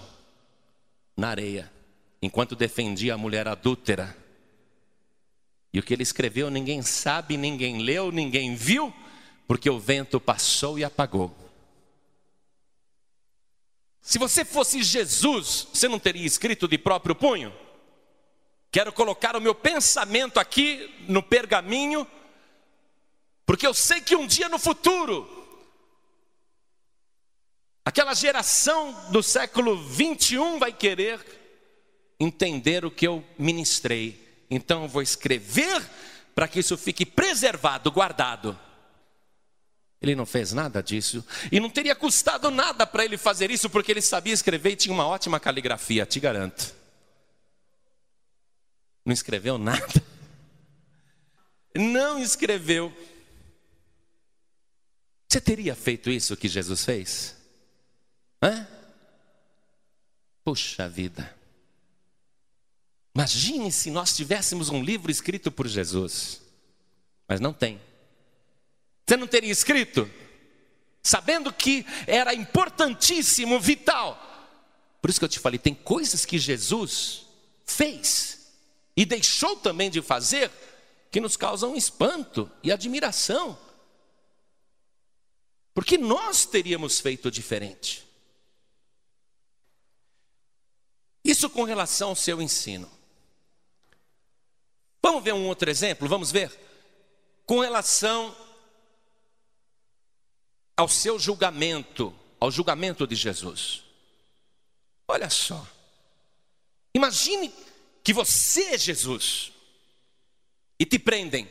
na 1.15 1.29
areia, 1.29 1.71
enquanto 2.19 2.55
defendia 2.55 3.13
a 3.13 3.17
mulher 3.17 3.47
adúltera. 3.47 4.17
E 5.71 5.77
o 5.77 5.83
que 5.83 5.93
ele 5.93 6.01
escreveu 6.01 6.49
ninguém 6.49 6.81
sabe, 6.81 7.37
ninguém 7.37 7.83
leu, 7.83 8.11
ninguém 8.11 8.55
viu, 8.55 8.91
porque 9.47 9.69
o 9.69 9.79
vento 9.79 10.19
passou 10.19 10.79
e 10.79 10.83
apagou. 10.83 11.31
Se 14.01 14.17
você 14.17 14.43
fosse 14.43 14.81
Jesus, 14.81 15.67
você 15.71 15.87
não 15.87 15.99
teria 15.99 16.25
escrito 16.25 16.67
de 16.67 16.79
próprio 16.79 17.13
punho? 17.13 17.53
Quero 18.73 18.91
colocar 18.91 19.35
o 19.35 19.39
meu 19.39 19.53
pensamento 19.53 20.39
aqui 20.39 20.91
no 21.07 21.21
pergaminho, 21.21 22.07
porque 23.45 23.67
eu 23.67 23.73
sei 23.73 24.01
que 24.01 24.15
um 24.15 24.25
dia 24.25 24.49
no 24.49 24.57
futuro, 24.57 25.29
aquela 27.85 28.15
geração 28.15 29.11
do 29.11 29.21
século 29.21 29.77
21 29.89 30.57
vai 30.57 30.73
querer 30.73 31.23
entender 32.19 32.83
o 32.83 32.89
que 32.89 33.05
eu 33.05 33.23
ministrei. 33.37 34.43
Então 34.49 34.81
eu 34.81 34.89
vou 34.89 35.03
escrever 35.03 35.87
para 36.33 36.47
que 36.47 36.59
isso 36.59 36.75
fique 36.75 37.05
preservado, 37.05 37.91
guardado. 37.91 38.59
Ele 40.01 40.15
não 40.15 40.25
fez 40.25 40.51
nada 40.51 40.81
disso. 40.81 41.23
E 41.51 41.59
não 41.59 41.69
teria 41.69 41.93
custado 41.93 42.49
nada 42.49 42.87
para 42.87 43.05
ele 43.05 43.19
fazer 43.19 43.51
isso, 43.51 43.69
porque 43.69 43.91
ele 43.91 44.01
sabia 44.01 44.33
escrever 44.33 44.71
e 44.71 44.75
tinha 44.77 44.95
uma 44.95 45.05
ótima 45.05 45.39
caligrafia, 45.39 46.07
te 46.07 46.19
garanto. 46.19 46.81
Não 49.05 49.13
escreveu 49.13 49.57
nada. 49.57 50.03
Não 51.75 52.19
escreveu. 52.19 52.95
Você 55.27 55.41
teria 55.41 55.75
feito 55.75 56.09
isso 56.09 56.37
que 56.37 56.47
Jesus 56.47 56.85
fez? 56.85 57.35
Hã? 58.41 58.67
Puxa 60.43 60.87
vida. 60.87 61.35
Imagine 63.15 63.71
se 63.71 63.91
nós 63.91 64.15
tivéssemos 64.15 64.69
um 64.69 64.83
livro 64.83 65.11
escrito 65.11 65.51
por 65.51 65.67
Jesus. 65.67 66.41
Mas 67.27 67.39
não 67.39 67.53
tem. 67.53 67.81
Você 69.05 69.17
não 69.17 69.27
teria 69.27 69.51
escrito? 69.51 70.09
Sabendo 71.01 71.51
que 71.51 71.85
era 72.07 72.33
importantíssimo, 72.33 73.59
vital. 73.59 74.19
Por 75.01 75.09
isso 75.09 75.19
que 75.19 75.25
eu 75.25 75.29
te 75.29 75.39
falei, 75.39 75.59
tem 75.59 75.73
coisas 75.73 76.25
que 76.25 76.37
Jesus 76.37 77.25
fez 77.65 78.42
e 78.95 79.05
deixou 79.05 79.55
também 79.55 79.89
de 79.89 80.01
fazer 80.01 80.51
que 81.11 81.19
nos 81.19 81.37
causam 81.37 81.75
espanto 81.75 82.49
e 82.63 82.71
admiração. 82.71 83.57
Porque 85.73 85.97
nós 85.97 86.45
teríamos 86.45 86.99
feito 86.99 87.31
diferente. 87.31 88.07
Isso 91.23 91.49
com 91.49 91.63
relação 91.63 92.09
ao 92.09 92.15
seu 92.15 92.41
ensino. 92.41 92.89
Vamos 95.01 95.23
ver 95.23 95.33
um 95.33 95.47
outro 95.47 95.69
exemplo? 95.69 96.07
Vamos 96.07 96.31
ver? 96.31 96.51
Com 97.45 97.59
relação 97.59 98.35
ao 100.75 100.87
seu 100.87 101.19
julgamento, 101.19 102.13
ao 102.39 102.51
julgamento 102.51 103.07
de 103.07 103.15
Jesus. 103.15 103.83
Olha 105.07 105.29
só. 105.29 105.65
Imagine 106.93 107.53
que 108.03 108.13
você 108.13 108.73
é 108.73 108.77
Jesus 108.77 109.53
e 110.77 110.85
te 110.85 110.99
prendem. 110.99 111.49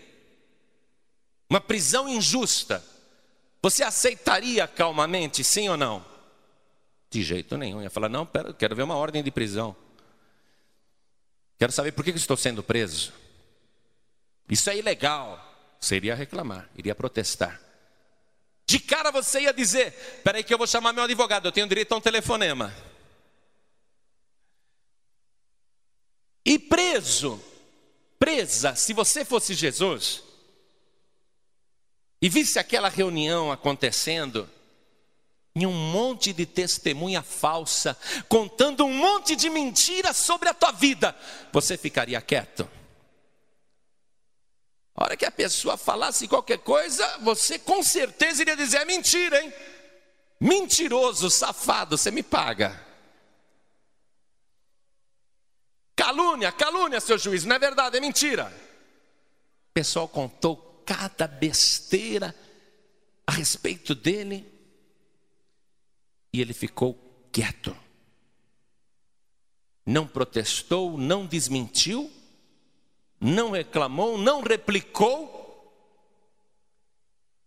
Uma 1.49 1.61
prisão 1.61 2.09
injusta. 2.09 2.85
Você 3.63 3.83
aceitaria 3.83 4.67
calmamente, 4.67 5.43
sim 5.43 5.69
ou 5.69 5.77
não? 5.77 6.05
De 7.11 7.23
jeito 7.23 7.57
nenhum. 7.57 7.83
Ia 7.83 7.91
falar: 7.91 8.09
não, 8.09 8.27
pera, 8.27 8.53
quero 8.53 8.77
ver 8.77 8.83
uma 8.83 8.97
ordem 8.97 9.23
de 9.23 9.31
prisão. 9.31 9.75
Quero 11.59 11.73
saber 11.73 11.93
por 11.93 12.05
que 12.05 12.11
estou 12.11 12.37
sendo 12.37 12.63
preso. 12.63 13.13
Isso 14.49 14.69
é 14.69 14.77
ilegal. 14.77 15.49
Você 15.81 15.97
iria 15.97 16.15
reclamar, 16.15 16.69
iria 16.77 16.95
protestar. 16.95 17.61
De 18.67 18.79
cara 18.79 19.11
você 19.11 19.43
ia 19.43 19.53
dizer: 19.53 19.93
peraí, 20.25 20.43
que 20.43 20.53
eu 20.53 20.59
vou 20.59 20.67
chamar 20.67 20.93
meu 20.93 21.05
advogado, 21.05 21.47
eu 21.47 21.53
tenho 21.53 21.69
direito 21.69 21.93
a 21.93 21.97
um 21.97 22.01
telefonema. 22.01 22.75
E 26.45 26.59
preso, 26.59 27.43
presa, 28.19 28.75
se 28.75 28.93
você 28.93 29.25
fosse 29.25 29.55
Jesus, 29.55 30.23
e 32.21 32.29
visse 32.29 32.59
aquela 32.59 32.89
reunião 32.89 33.51
acontecendo, 33.51 34.49
e 35.55 35.67
um 35.67 35.73
monte 35.73 36.33
de 36.33 36.47
testemunha 36.47 37.23
falsa, 37.23 37.97
contando 38.29 38.85
um 38.85 38.93
monte 38.93 39.37
de 39.37 39.51
mentiras 39.51 40.17
sobre 40.17 40.49
a 40.49 40.55
tua 40.55 40.73
vida, 40.73 41.15
você 41.53 41.77
ficaria 41.77 42.21
quieto? 42.21 42.69
A 44.95 45.05
hora 45.05 45.17
que 45.17 45.25
a 45.25 45.31
pessoa 45.31 45.77
falasse 45.77 46.29
qualquer 46.29 46.59
coisa, 46.59 47.19
você 47.19 47.59
com 47.59 47.83
certeza 47.83 48.43
iria 48.43 48.57
dizer: 48.57 48.79
é 48.79 48.85
mentira, 48.85 49.43
hein? 49.43 49.53
Mentiroso, 50.41 51.31
safado, 51.31 51.97
você 51.97 52.11
me 52.11 52.23
paga. 52.23 52.92
Calúnia, 56.03 56.51
calúnia, 56.51 57.01
seu 57.01 57.19
juiz, 57.19 57.45
não 57.45 57.55
é 57.55 57.59
verdade, 57.59 57.97
é 57.97 58.01
mentira. 58.01 58.53
O 59.71 59.73
pessoal 59.73 60.09
contou 60.09 60.83
cada 60.85 61.27
besteira 61.27 62.35
a 63.27 63.33
respeito 63.33 63.95
dele 63.95 64.47
e 66.33 66.41
ele 66.41 66.53
ficou 66.53 66.99
quieto. 67.31 67.77
Não 69.85 70.07
protestou, 70.07 70.97
não 70.97 71.27
desmentiu 71.27 72.11
não 73.23 73.53
reclamou, 73.53 74.19
não 74.19 74.43
replicou. 74.43 75.41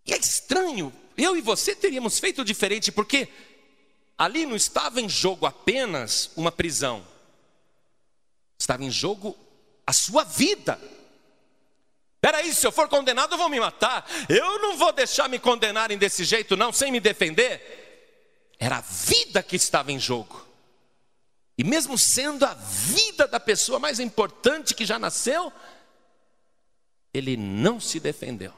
E 0.05 0.13
é 0.13 0.17
estranho, 0.17 0.93
eu 1.17 1.35
e 1.35 1.41
você 1.41 1.75
teríamos 1.75 2.17
feito 2.17 2.45
diferente, 2.45 2.91
porque 2.91 3.27
ali 4.17 4.45
não 4.45 4.55
estava 4.55 5.01
em 5.01 5.09
jogo 5.09 5.45
apenas 5.45 6.31
uma 6.37 6.51
prisão, 6.51 7.05
estava 8.59 8.83
em 8.83 8.91
jogo 8.91 9.37
a 9.85 9.93
sua 9.93 10.23
vida. 10.23 10.79
Peraí, 12.19 12.53
se 12.53 12.65
eu 12.65 12.71
for 12.71 12.89
condenado, 12.89 13.37
vão 13.37 13.49
me 13.49 13.59
matar. 13.59 14.03
Eu 14.27 14.59
não 14.59 14.77
vou 14.77 14.91
deixar 14.91 15.29
me 15.29 15.37
condenarem 15.37 15.97
desse 15.97 16.23
jeito, 16.23 16.57
não, 16.57 16.73
sem 16.73 16.91
me 16.91 16.99
defender. 16.99 18.55
Era 18.59 18.77
a 18.77 18.81
vida 18.81 19.43
que 19.43 19.55
estava 19.55 19.91
em 19.91 19.99
jogo. 19.99 20.43
E 21.57 21.63
mesmo 21.63 21.97
sendo 21.97 22.43
a 22.43 22.53
vida 22.53 23.27
da 23.27 23.39
pessoa 23.39 23.79
mais 23.79 23.99
importante 23.99 24.73
que 24.73 24.85
já 24.85 24.97
nasceu, 24.97 25.53
ele 27.13 27.37
não 27.37 27.79
se 27.79 27.99
defendeu. 27.99 28.53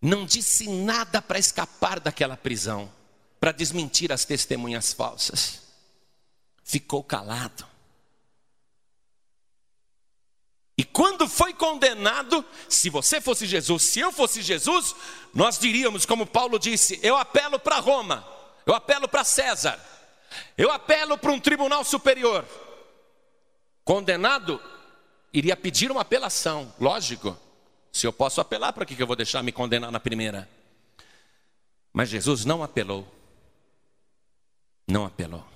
Não 0.00 0.26
disse 0.26 0.68
nada 0.68 1.22
para 1.22 1.38
escapar 1.38 2.00
daquela 2.00 2.36
prisão, 2.36 2.90
para 3.38 3.52
desmentir 3.52 4.12
as 4.12 4.24
testemunhas 4.24 4.92
falsas. 4.92 5.63
Ficou 6.64 7.04
calado. 7.04 7.64
E 10.76 10.82
quando 10.82 11.28
foi 11.28 11.54
condenado, 11.54 12.44
se 12.68 12.90
você 12.90 13.20
fosse 13.20 13.46
Jesus, 13.46 13.84
se 13.84 14.00
eu 14.00 14.10
fosse 14.10 14.42
Jesus, 14.42 14.96
nós 15.32 15.58
diríamos, 15.58 16.04
como 16.04 16.26
Paulo 16.26 16.58
disse: 16.58 16.98
eu 17.02 17.16
apelo 17.16 17.60
para 17.60 17.78
Roma, 17.78 18.26
eu 18.66 18.74
apelo 18.74 19.06
para 19.06 19.22
César. 19.22 19.78
Eu 20.58 20.72
apelo 20.72 21.16
para 21.16 21.30
um 21.30 21.38
tribunal 21.38 21.84
superior. 21.84 22.44
Condenado 23.84 24.60
iria 25.32 25.56
pedir 25.56 25.92
uma 25.92 26.00
apelação, 26.00 26.74
lógico. 26.80 27.38
Se 27.92 28.06
eu 28.06 28.12
posso 28.12 28.40
apelar, 28.40 28.72
para 28.72 28.84
que 28.84 29.00
eu 29.00 29.06
vou 29.06 29.14
deixar 29.14 29.44
me 29.44 29.52
condenar 29.52 29.92
na 29.92 30.00
primeira? 30.00 30.48
Mas 31.92 32.08
Jesus 32.08 32.44
não 32.44 32.64
apelou. 32.64 33.06
Não 34.88 35.04
apelou. 35.04 35.53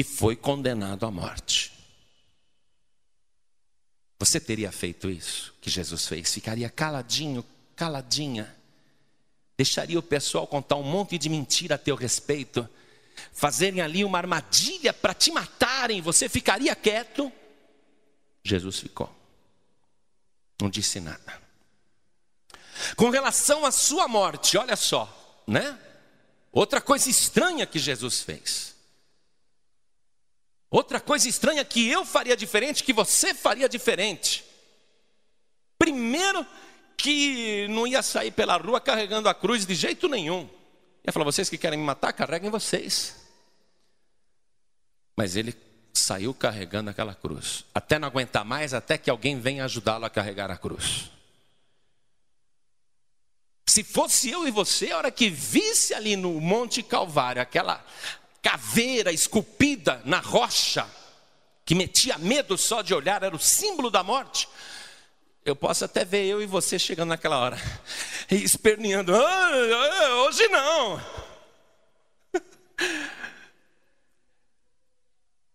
E 0.00 0.04
foi 0.04 0.34
condenado 0.34 1.04
à 1.04 1.10
morte. 1.10 1.70
Você 4.18 4.40
teria 4.40 4.72
feito 4.72 5.10
isso 5.10 5.52
que 5.60 5.68
Jesus 5.68 6.06
fez? 6.08 6.32
Ficaria 6.32 6.70
caladinho, 6.70 7.44
caladinha. 7.76 8.56
Deixaria 9.58 9.98
o 9.98 10.02
pessoal 10.02 10.46
contar 10.46 10.76
um 10.76 10.82
monte 10.82 11.18
de 11.18 11.28
mentira 11.28 11.74
a 11.74 11.78
teu 11.78 11.96
respeito, 11.96 12.66
fazerem 13.30 13.82
ali 13.82 14.02
uma 14.02 14.16
armadilha 14.16 14.90
para 14.94 15.12
te 15.12 15.30
matarem, 15.30 16.00
você 16.00 16.30
ficaria 16.30 16.74
quieto? 16.74 17.30
Jesus 18.42 18.80
ficou. 18.80 19.14
Não 20.62 20.70
disse 20.70 20.98
nada. 20.98 21.42
Com 22.96 23.10
relação 23.10 23.66
à 23.66 23.70
sua 23.70 24.08
morte, 24.08 24.56
olha 24.56 24.76
só, 24.76 25.44
né? 25.46 25.78
Outra 26.50 26.80
coisa 26.80 27.10
estranha 27.10 27.66
que 27.66 27.78
Jesus 27.78 28.22
fez. 28.22 28.79
Outra 30.70 31.00
coisa 31.00 31.28
estranha 31.28 31.64
que 31.64 31.88
eu 31.88 32.04
faria 32.04 32.36
diferente, 32.36 32.84
que 32.84 32.92
você 32.92 33.34
faria 33.34 33.68
diferente. 33.68 34.44
Primeiro, 35.76 36.46
que 36.96 37.66
não 37.68 37.86
ia 37.86 38.02
sair 38.02 38.30
pela 38.30 38.56
rua 38.56 38.80
carregando 38.80 39.28
a 39.28 39.34
cruz 39.34 39.66
de 39.66 39.74
jeito 39.74 40.08
nenhum. 40.08 40.48
Ia 41.04 41.12
falar: 41.12 41.24
vocês 41.24 41.48
que 41.48 41.58
querem 41.58 41.78
me 41.78 41.84
matar, 41.84 42.12
carreguem 42.12 42.50
vocês. 42.50 43.16
Mas 45.16 45.34
ele 45.34 45.54
saiu 45.92 46.32
carregando 46.32 46.90
aquela 46.90 47.14
cruz, 47.14 47.64
até 47.74 47.98
não 47.98 48.06
aguentar 48.06 48.44
mais, 48.44 48.72
até 48.72 48.96
que 48.96 49.10
alguém 49.10 49.40
venha 49.40 49.64
ajudá-lo 49.64 50.04
a 50.04 50.10
carregar 50.10 50.50
a 50.50 50.56
cruz. 50.56 51.10
Se 53.66 53.84
fosse 53.84 54.30
eu 54.30 54.46
e 54.46 54.50
você, 54.50 54.90
a 54.90 54.98
hora 54.98 55.10
que 55.10 55.28
visse 55.28 55.94
ali 55.94 56.16
no 56.16 56.40
Monte 56.40 56.82
Calvário 56.82 57.40
aquela 57.40 57.84
caveira 58.42 59.12
esculpida 59.12 60.00
na 60.04 60.18
rocha, 60.18 60.88
que 61.64 61.74
metia 61.74 62.18
medo 62.18 62.56
só 62.56 62.82
de 62.82 62.94
olhar, 62.94 63.22
era 63.22 63.34
o 63.34 63.38
símbolo 63.38 63.90
da 63.90 64.02
morte. 64.02 64.48
Eu 65.44 65.56
posso 65.56 65.84
até 65.84 66.04
ver 66.04 66.26
eu 66.26 66.42
e 66.42 66.46
você 66.46 66.78
chegando 66.78 67.10
naquela 67.10 67.38
hora, 67.38 67.58
esperneando, 68.30 69.14
ah, 69.14 69.50
ah, 69.50 70.14
hoje 70.24 70.46
não. 70.48 70.96
A 72.34 72.40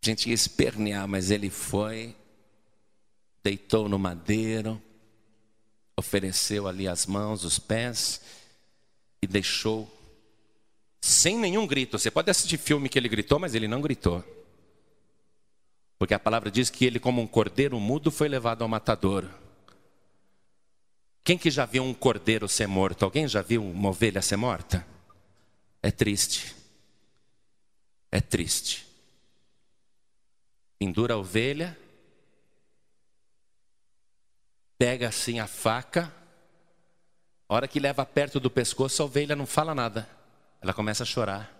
gente 0.01 0.29
ia 0.29 0.35
espernear, 0.35 1.07
mas 1.07 1.31
ele 1.31 1.49
foi, 1.49 2.15
deitou 3.43 3.87
no 3.87 3.99
madeiro, 3.99 4.81
ofereceu 5.97 6.67
ali 6.67 6.87
as 6.87 7.05
mãos, 7.05 7.43
os 7.43 7.57
pés 7.57 8.21
e 9.21 9.27
deixou 9.27 9.94
sem 11.05 11.37
nenhum 11.37 11.67
grito. 11.67 11.99
Você 11.99 12.09
pode 12.09 12.31
assistir 12.31 12.57
filme 12.57 12.89
que 12.89 12.97
ele 12.97 13.07
gritou, 13.07 13.37
mas 13.37 13.53
ele 13.53 13.67
não 13.67 13.79
gritou. 13.79 14.23
Porque 15.99 16.15
a 16.15 16.19
palavra 16.19 16.49
diz 16.49 16.71
que 16.71 16.83
ele, 16.83 16.99
como 16.99 17.21
um 17.21 17.27
cordeiro 17.27 17.79
mudo, 17.79 18.09
foi 18.09 18.27
levado 18.27 18.63
ao 18.63 18.67
matadouro. 18.67 19.29
Quem 21.23 21.37
que 21.37 21.51
já 21.51 21.63
viu 21.63 21.83
um 21.83 21.93
cordeiro 21.93 22.49
ser 22.49 22.67
morto? 22.67 23.05
Alguém 23.05 23.27
já 23.27 23.43
viu 23.43 23.63
uma 23.63 23.89
ovelha 23.89 24.19
ser 24.19 24.35
morta? 24.35 24.85
É 25.81 25.91
triste. 25.91 26.55
É 28.11 28.19
triste. 28.19 28.87
Pendura 30.79 31.13
a 31.13 31.17
ovelha, 31.17 31.77
pega 34.75 35.09
assim 35.09 35.39
a 35.39 35.45
faca, 35.45 36.11
a 37.47 37.53
hora 37.53 37.67
que 37.67 37.79
leva 37.79 38.03
perto 38.05 38.39
do 38.39 38.49
pescoço, 38.49 39.03
a 39.03 39.05
ovelha 39.05 39.35
não 39.35 39.45
fala 39.45 39.75
nada. 39.75 40.24
Ela 40.61 40.73
começa 40.73 41.03
a 41.03 41.05
chorar. 41.05 41.51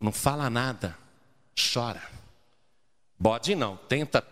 Não 0.00 0.12
fala 0.12 0.50
nada, 0.50 0.96
chora. 1.72 2.02
Bode 3.18 3.54
não, 3.54 3.76
tenta 3.76 4.26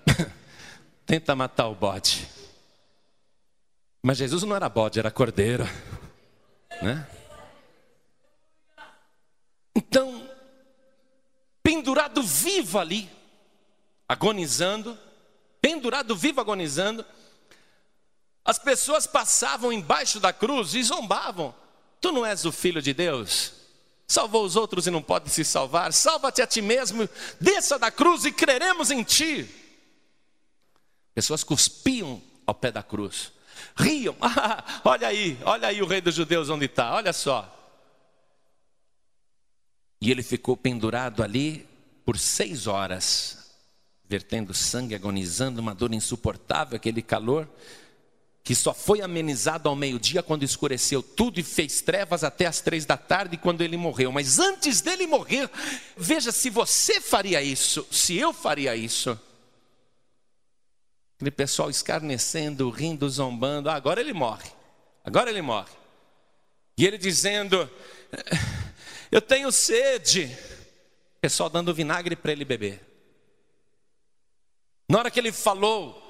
tenta 1.07 1.35
matar 1.37 1.69
o 1.69 1.75
bode. 1.75 2.29
Mas 4.03 4.19
Jesus 4.19 4.43
não 4.43 4.57
era 4.57 4.69
bode, 4.69 4.99
era 4.99 5.11
cordeiro, 5.11 5.65
né? 6.83 7.07
Então, 9.75 10.29
pendurado 11.63 12.23
vivo 12.23 12.79
ali, 12.79 13.11
agonizando, 14.09 14.99
pendurado 15.61 16.17
vivo 16.17 16.41
agonizando, 16.41 17.05
as 18.45 18.59
pessoas 18.59 19.07
passavam 19.07 19.73
embaixo 19.73 20.19
da 20.19 20.33
cruz 20.33 20.75
e 20.75 20.83
zombavam. 20.83 21.55
Tu 22.01 22.11
não 22.11 22.25
és 22.25 22.45
o 22.45 22.53
filho 22.53 22.81
de 22.81 22.95
Deus? 22.95 23.53
Salvou 24.09 24.45
os 24.45 24.57
outros 24.57 24.87
e 24.87 24.91
não 24.91 25.03
pode 25.03 25.31
se 25.31 25.45
salvar. 25.45 25.93
Salva-te 25.93 26.43
a 26.43 26.47
ti 26.47 26.61
mesmo, 26.61 27.09
desça 27.41 27.79
da 27.79 27.91
cruz 27.91 28.25
e 28.25 28.33
creremos 28.33 28.91
em 28.91 29.03
ti. 29.05 29.49
Pessoas 31.15 31.45
cuspiam 31.45 32.21
ao 32.47 32.55
pé 32.55 32.73
da 32.73 32.83
cruz, 32.83 33.33
riam. 33.77 34.17
Ah, 34.21 34.81
olha 34.85 35.09
aí, 35.09 35.39
olha 35.45 35.69
aí 35.69 35.83
o 35.83 35.87
rei 35.87 36.01
dos 36.01 36.15
judeus 36.15 36.49
onde 36.49 36.65
está, 36.65 36.95
olha 36.95 37.13
só. 37.13 37.57
E 40.01 40.11
ele 40.11 40.23
ficou 40.23 40.57
pendurado 40.57 41.23
ali 41.23 41.69
por 42.05 42.19
seis 42.19 42.67
horas, 42.67 43.55
vertendo 44.09 44.55
sangue, 44.55 44.95
agonizando, 44.95 45.61
uma 45.61 45.75
dor 45.75 45.93
insuportável, 45.93 46.77
aquele 46.77 47.03
calor 47.03 47.47
que 48.43 48.55
só 48.55 48.73
foi 48.73 49.01
amenizado 49.01 49.69
ao 49.69 49.77
meio-dia 49.77 50.23
quando 50.23 50.43
escureceu 50.43 51.03
tudo 51.03 51.39
e 51.39 51.43
fez 51.43 51.81
trevas 51.81 52.25
até 52.25 52.47
as 52.47 52.61
três 52.61 52.85
da 52.85 52.97
tarde 52.97 53.37
quando 53.37 53.61
ele 53.61 53.77
morreu. 53.77 54.11
Mas 54.11 54.39
antes 54.39 54.81
dele 54.81 55.07
morrer, 55.07 55.51
veja 55.97 56.33
se 56.33 56.49
você 56.51 57.01
faria 57.01 57.43
isso, 57.43 57.87
se 57.91 58.17
eu 58.17 58.33
faria 58.33 58.75
isso. 58.75 59.19
Aquele 61.17 61.31
pessoal 61.31 61.69
escarnecendo, 61.69 62.71
rindo, 62.71 63.09
zombando. 63.09 63.69
Ah, 63.69 63.75
agora 63.75 64.01
ele 64.01 64.15
morre. 64.15 64.51
Agora 65.05 65.29
ele 65.29 65.43
morre. 65.43 65.71
E 66.79 66.87
ele 66.87 66.97
dizendo: 66.97 67.69
Eu 69.13 69.21
tenho 69.21 69.53
sede. 69.53 70.35
O 71.17 71.21
pessoal 71.21 71.51
dando 71.51 71.75
vinagre 71.75 72.17
para 72.17 72.33
ele 72.33 72.43
beber. 72.43 72.81
Na 74.89 74.99
hora 74.99 75.11
que 75.11 75.21
ele 75.21 75.31
falou, 75.31 76.10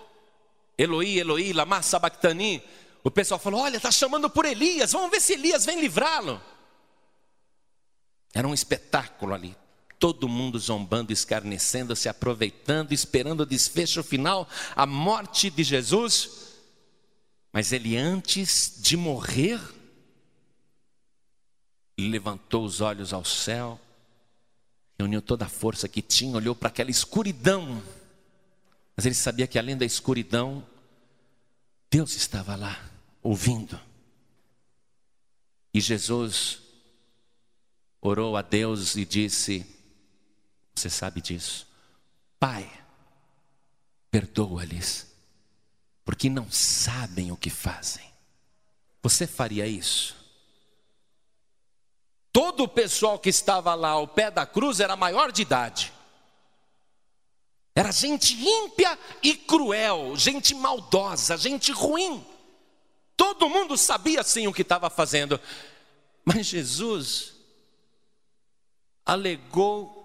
Eloí, 0.80 1.18
Eloí, 1.18 1.52
lama 1.52 1.82
sabachthani. 1.82 2.62
O 3.04 3.10
pessoal 3.10 3.38
falou: 3.38 3.60
Olha, 3.60 3.76
está 3.76 3.90
chamando 3.90 4.30
por 4.30 4.46
Elias, 4.46 4.92
vamos 4.92 5.10
ver 5.10 5.20
se 5.20 5.34
Elias 5.34 5.66
vem 5.66 5.78
livrá-lo. 5.78 6.40
Era 8.32 8.48
um 8.48 8.54
espetáculo 8.54 9.34
ali. 9.34 9.54
Todo 9.98 10.26
mundo 10.26 10.58
zombando, 10.58 11.12
escarnecendo, 11.12 11.94
se 11.94 12.08
aproveitando, 12.08 12.92
esperando 12.92 13.40
o 13.40 13.46
desfecho 13.46 14.02
final, 14.02 14.48
a 14.74 14.86
morte 14.86 15.50
de 15.50 15.62
Jesus. 15.62 16.48
Mas 17.52 17.72
ele, 17.72 17.98
antes 17.98 18.76
de 18.78 18.96
morrer, 18.96 19.60
levantou 21.98 22.64
os 22.64 22.80
olhos 22.80 23.12
ao 23.12 23.24
céu, 23.24 23.78
reuniu 24.98 25.20
toda 25.20 25.44
a 25.44 25.48
força 25.48 25.86
que 25.86 26.00
tinha, 26.00 26.36
olhou 26.36 26.54
para 26.54 26.68
aquela 26.68 26.90
escuridão 26.90 27.82
mas 29.00 29.06
ele 29.06 29.14
sabia 29.14 29.46
que 29.46 29.58
além 29.58 29.78
da 29.78 29.86
escuridão, 29.86 30.62
Deus 31.90 32.14
estava 32.14 32.54
lá, 32.54 32.80
ouvindo. 33.20 33.78
E 35.74 35.80
Jesus 35.80 36.62
orou 38.00 38.36
a 38.36 38.42
Deus 38.42 38.94
e 38.94 39.04
disse: 39.04 39.66
Você 40.74 40.88
sabe 40.88 41.20
disso, 41.20 41.66
Pai, 42.38 42.70
perdoa-lhes, 44.10 45.12
porque 46.04 46.30
não 46.30 46.50
sabem 46.50 47.32
o 47.32 47.36
que 47.36 47.50
fazem. 47.50 48.08
Você 49.02 49.26
faria 49.26 49.66
isso? 49.66 50.16
Todo 52.32 52.62
o 52.62 52.68
pessoal 52.68 53.18
que 53.18 53.28
estava 53.28 53.74
lá 53.74 53.90
ao 53.90 54.06
pé 54.06 54.30
da 54.30 54.46
cruz 54.46 54.78
era 54.78 54.94
maior 54.94 55.32
de 55.32 55.42
idade. 55.42 55.92
Era 57.80 57.90
gente 57.92 58.34
ímpia 58.34 58.98
e 59.22 59.34
cruel, 59.34 60.14
gente 60.14 60.54
maldosa, 60.54 61.38
gente 61.38 61.72
ruim. 61.72 62.22
Todo 63.16 63.48
mundo 63.48 63.74
sabia 63.78 64.22
sim 64.22 64.46
o 64.46 64.52
que 64.52 64.60
estava 64.60 64.90
fazendo. 64.90 65.40
Mas 66.22 66.44
Jesus 66.44 67.32
alegou 69.02 69.96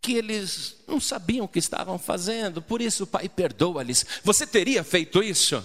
que 0.00 0.14
eles 0.14 0.82
não 0.88 0.98
sabiam 0.98 1.44
o 1.44 1.48
que 1.48 1.60
estavam 1.60 2.00
fazendo, 2.00 2.60
por 2.60 2.82
isso, 2.82 3.06
Pai, 3.06 3.28
perdoa-lhes. 3.28 4.04
Você 4.24 4.44
teria 4.44 4.82
feito 4.82 5.22
isso? 5.22 5.64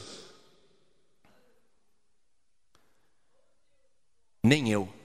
Nem 4.43 4.69
eu. 4.69 4.98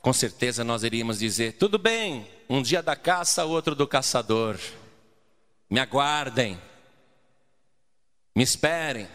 Com 0.00 0.12
certeza 0.12 0.64
nós 0.64 0.82
iríamos 0.82 1.18
dizer: 1.18 1.54
tudo 1.54 1.78
bem, 1.78 2.26
um 2.48 2.62
dia 2.62 2.82
da 2.82 2.96
caça, 2.96 3.44
outro 3.44 3.74
do 3.74 3.86
caçador. 3.86 4.58
Me 5.68 5.78
aguardem, 5.78 6.60
me 8.34 8.42
esperem. 8.42 9.08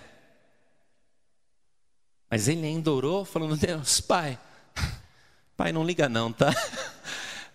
Mas 2.29 2.47
ele 2.47 2.65
ainda 2.65 2.91
orou, 2.91 3.25
falando: 3.25 3.57
Deus, 3.57 3.99
Pai, 3.99 4.39
Pai, 5.57 5.71
não 5.71 5.83
liga 5.83 6.09
não, 6.09 6.31
tá? 6.31 6.53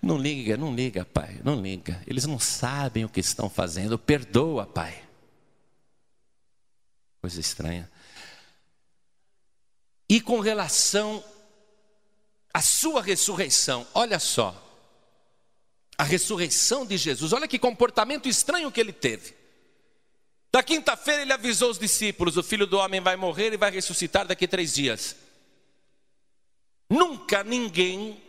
Não 0.02 0.16
liga, 0.16 0.56
não 0.56 0.74
liga, 0.74 1.04
pai, 1.04 1.40
não 1.44 1.60
liga. 1.60 2.02
Eles 2.06 2.24
não 2.24 2.38
sabem 2.38 3.04
o 3.04 3.08
que 3.08 3.20
estão 3.20 3.50
fazendo. 3.50 3.98
Perdoa, 3.98 4.66
pai. 4.66 5.04
Coisa 7.20 7.38
estranha. 7.38 7.90
E 10.08 10.20
com 10.20 10.40
relação 10.40 11.22
à 12.52 12.60
sua 12.60 13.02
ressurreição, 13.02 13.86
olha 13.94 14.18
só. 14.18 14.54
A 15.96 16.02
ressurreição 16.04 16.86
de 16.86 16.96
Jesus, 16.96 17.32
olha 17.32 17.46
que 17.46 17.58
comportamento 17.58 18.28
estranho 18.28 18.72
que 18.72 18.80
ele 18.80 18.92
teve. 18.92 19.34
Da 20.50 20.62
quinta-feira 20.62 21.22
ele 21.22 21.32
avisou 21.32 21.70
os 21.70 21.78
discípulos: 21.78 22.36
o 22.36 22.42
filho 22.42 22.66
do 22.66 22.78
homem 22.78 23.00
vai 23.00 23.16
morrer 23.16 23.52
e 23.52 23.56
vai 23.56 23.70
ressuscitar 23.70 24.26
daqui 24.26 24.46
a 24.46 24.48
três 24.48 24.74
dias. 24.74 25.14
Nunca 26.88 27.44
ninguém 27.44 28.20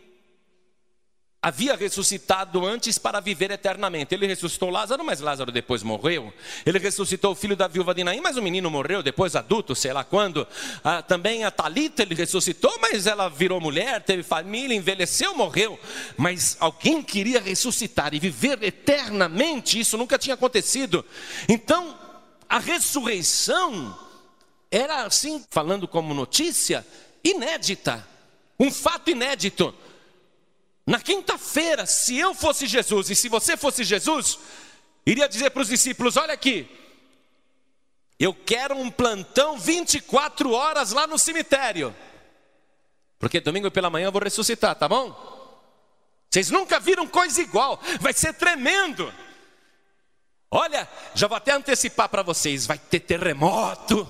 havia 1.42 1.74
ressuscitado 1.74 2.64
antes 2.64 2.98
para 2.98 3.18
viver 3.18 3.50
eternamente. 3.50 4.14
Ele 4.14 4.28
ressuscitou 4.28 4.70
Lázaro, 4.70 5.04
mas 5.04 5.18
Lázaro 5.18 5.50
depois 5.50 5.82
morreu. 5.82 6.32
Ele 6.64 6.78
ressuscitou 6.78 7.32
o 7.32 7.34
filho 7.34 7.56
da 7.56 7.66
viúva 7.66 7.92
de 7.92 8.04
Naim, 8.04 8.20
mas 8.20 8.36
o 8.36 8.42
menino 8.42 8.70
morreu 8.70 9.02
depois 9.02 9.34
adulto, 9.34 9.74
sei 9.74 9.92
lá 9.92 10.04
quando. 10.04 10.46
Ah, 10.84 11.02
também 11.02 11.42
a 11.42 11.50
Talita 11.50 12.02
ele 12.02 12.14
ressuscitou, 12.14 12.72
mas 12.80 13.08
ela 13.08 13.28
virou 13.28 13.60
mulher, 13.60 14.00
teve 14.02 14.22
família, 14.22 14.76
envelheceu, 14.76 15.34
morreu. 15.34 15.76
Mas 16.16 16.56
alguém 16.60 17.02
queria 17.02 17.40
ressuscitar 17.40 18.14
e 18.14 18.20
viver 18.20 18.62
eternamente, 18.62 19.80
isso 19.80 19.98
nunca 19.98 20.16
tinha 20.16 20.34
acontecido. 20.34 21.04
Então, 21.48 21.98
a 22.48 22.60
ressurreição 22.60 23.98
era 24.70 25.02
assim, 25.04 25.44
falando 25.50 25.88
como 25.88 26.14
notícia, 26.14 26.86
inédita. 27.24 28.06
Um 28.60 28.70
fato 28.70 29.10
inédito. 29.10 29.74
Na 30.86 31.00
quinta-feira, 31.00 31.86
se 31.86 32.18
eu 32.18 32.34
fosse 32.34 32.66
Jesus 32.66 33.08
e 33.10 33.14
se 33.14 33.28
você 33.28 33.56
fosse 33.56 33.84
Jesus, 33.84 34.38
iria 35.06 35.28
dizer 35.28 35.50
para 35.50 35.62
os 35.62 35.68
discípulos: 35.68 36.16
olha 36.16 36.34
aqui, 36.34 36.68
eu 38.18 38.34
quero 38.34 38.76
um 38.76 38.90
plantão 38.90 39.58
24 39.58 40.50
horas 40.50 40.92
lá 40.92 41.06
no 41.06 41.18
cemitério, 41.18 41.94
porque 43.18 43.40
domingo 43.40 43.70
pela 43.70 43.90
manhã 43.90 44.06
eu 44.06 44.12
vou 44.12 44.22
ressuscitar, 44.22 44.74
tá 44.74 44.88
bom? 44.88 45.30
Vocês 46.28 46.50
nunca 46.50 46.80
viram 46.80 47.06
coisa 47.06 47.40
igual, 47.40 47.80
vai 48.00 48.12
ser 48.12 48.32
tremendo. 48.34 49.12
Olha, 50.50 50.88
já 51.14 51.28
vou 51.28 51.36
até 51.36 51.52
antecipar 51.52 52.08
para 52.08 52.22
vocês: 52.22 52.66
vai 52.66 52.78
ter 52.78 53.00
terremoto, 53.00 54.08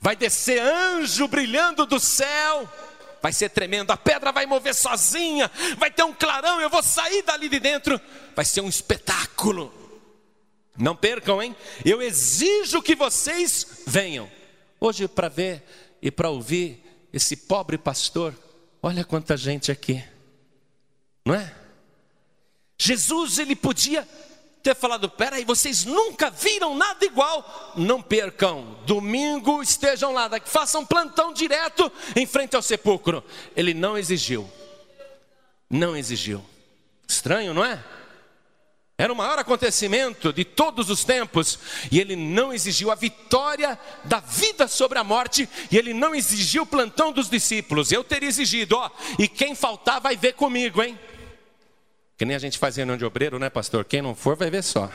vai 0.00 0.16
descer 0.16 0.62
anjo 0.62 1.28
brilhando 1.28 1.84
do 1.84 2.00
céu 2.00 2.66
vai 3.22 3.32
ser 3.32 3.50
tremendo, 3.50 3.90
a 3.90 3.96
pedra 3.96 4.32
vai 4.32 4.46
mover 4.46 4.74
sozinha, 4.74 5.50
vai 5.76 5.90
ter 5.90 6.02
um 6.02 6.12
clarão, 6.12 6.60
eu 6.60 6.70
vou 6.70 6.82
sair 6.82 7.22
dali 7.22 7.48
de 7.48 7.60
dentro, 7.60 8.00
vai 8.34 8.44
ser 8.44 8.60
um 8.60 8.68
espetáculo. 8.68 9.72
Não 10.76 10.96
percam, 10.96 11.42
hein? 11.42 11.54
Eu 11.84 12.00
exijo 12.00 12.80
que 12.80 12.94
vocês 12.94 13.82
venham. 13.86 14.30
Hoje, 14.80 15.06
para 15.06 15.28
ver 15.28 15.62
e 16.00 16.10
para 16.10 16.30
ouvir 16.30 16.82
esse 17.12 17.36
pobre 17.36 17.76
pastor, 17.76 18.34
olha 18.82 19.04
quanta 19.04 19.36
gente 19.36 19.70
aqui, 19.70 20.02
não 21.24 21.34
é? 21.34 21.54
Jesus, 22.78 23.38
ele 23.38 23.54
podia 23.54 24.08
ter 24.62 24.74
falado: 24.74 25.08
peraí, 25.08 25.44
vocês 25.44 25.84
nunca 25.84 26.30
viram 26.30 26.76
nada 26.76 27.04
igual. 27.04 27.72
Não 27.76 28.00
percam, 28.00 28.76
domingo 28.86 29.62
estejam 29.62 30.12
lá, 30.12 30.30
façam 30.44 30.84
plantão 30.84 31.32
direto 31.32 31.90
em 32.14 32.26
frente 32.26 32.56
ao 32.56 32.62
sepulcro. 32.62 33.24
Ele 33.56 33.74
não 33.74 33.96
exigiu. 33.96 34.50
Não 35.68 35.96
exigiu. 35.96 36.44
Estranho, 37.06 37.54
não 37.54 37.64
é? 37.64 37.82
Era 39.00 39.14
o 39.14 39.16
maior 39.16 39.38
acontecimento 39.38 40.30
de 40.30 40.44
todos 40.44 40.90
os 40.90 41.04
tempos, 41.04 41.58
e 41.90 41.98
ele 41.98 42.14
não 42.14 42.52
exigiu 42.52 42.90
a 42.90 42.94
vitória 42.94 43.78
da 44.04 44.20
vida 44.20 44.68
sobre 44.68 44.98
a 44.98 45.04
morte, 45.04 45.48
e 45.70 45.78
ele 45.78 45.94
não 45.94 46.14
exigiu 46.14 46.64
o 46.64 46.66
plantão 46.66 47.10
dos 47.10 47.30
discípulos. 47.30 47.90
Eu 47.90 48.04
teria 48.04 48.28
exigido, 48.28 48.76
ó, 48.76 48.90
e 49.18 49.26
quem 49.26 49.54
faltar 49.54 50.02
vai 50.02 50.18
ver 50.18 50.34
comigo, 50.34 50.82
hein? 50.82 50.98
Que 52.20 52.26
nem 52.26 52.36
a 52.36 52.38
gente 52.38 52.58
faz 52.58 52.76
reunião 52.76 52.98
de 52.98 53.04
obreiro, 53.06 53.38
né, 53.38 53.48
pastor? 53.48 53.82
Quem 53.82 54.02
não 54.02 54.14
for 54.14 54.36
vai 54.36 54.50
ver 54.50 54.62
só. 54.62 54.92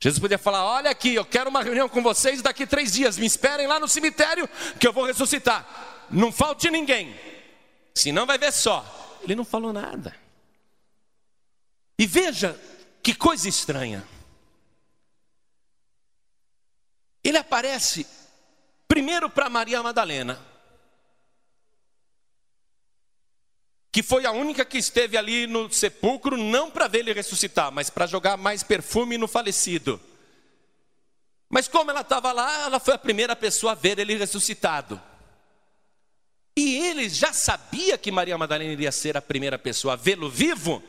Jesus 0.00 0.18
podia 0.18 0.38
falar: 0.38 0.64
Olha 0.64 0.90
aqui, 0.90 1.14
eu 1.14 1.22
quero 1.22 1.50
uma 1.50 1.62
reunião 1.62 1.86
com 1.86 2.02
vocês 2.02 2.40
daqui 2.40 2.66
três 2.66 2.94
dias. 2.94 3.18
Me 3.18 3.26
esperem 3.26 3.66
lá 3.66 3.78
no 3.78 3.86
cemitério 3.86 4.48
que 4.80 4.88
eu 4.88 4.92
vou 4.94 5.04
ressuscitar. 5.04 6.06
Não 6.10 6.32
falte 6.32 6.70
ninguém, 6.70 7.14
senão 7.94 8.24
vai 8.24 8.38
ver 8.38 8.54
só. 8.54 9.20
Ele 9.22 9.34
não 9.34 9.44
falou 9.44 9.70
nada. 9.70 10.16
E 11.98 12.06
veja 12.06 12.58
que 13.02 13.14
coisa 13.14 13.46
estranha. 13.46 14.02
Ele 17.22 17.36
aparece 17.36 18.06
primeiro 18.88 19.28
para 19.28 19.50
Maria 19.50 19.82
Madalena. 19.82 20.40
Que 23.92 24.02
foi 24.02 24.24
a 24.24 24.32
única 24.32 24.64
que 24.64 24.78
esteve 24.78 25.18
ali 25.18 25.46
no 25.46 25.70
sepulcro, 25.70 26.38
não 26.38 26.70
para 26.70 26.88
ver 26.88 27.00
ele 27.00 27.12
ressuscitar, 27.12 27.70
mas 27.70 27.90
para 27.90 28.06
jogar 28.06 28.38
mais 28.38 28.62
perfume 28.62 29.18
no 29.18 29.28
falecido. 29.28 30.00
Mas 31.50 31.68
como 31.68 31.90
ela 31.90 32.00
estava 32.00 32.32
lá, 32.32 32.62
ela 32.62 32.80
foi 32.80 32.94
a 32.94 32.98
primeira 32.98 33.36
pessoa 33.36 33.72
a 33.72 33.74
ver 33.74 33.98
ele 33.98 34.16
ressuscitado. 34.16 34.98
E 36.56 36.78
ele 36.78 37.06
já 37.10 37.34
sabia 37.34 37.98
que 37.98 38.10
Maria 38.10 38.38
Madalena 38.38 38.72
iria 38.72 38.90
ser 38.90 39.14
a 39.14 39.22
primeira 39.22 39.58
pessoa 39.58 39.92
a 39.92 39.96
vê-lo 39.96 40.30
vivo, 40.30 40.82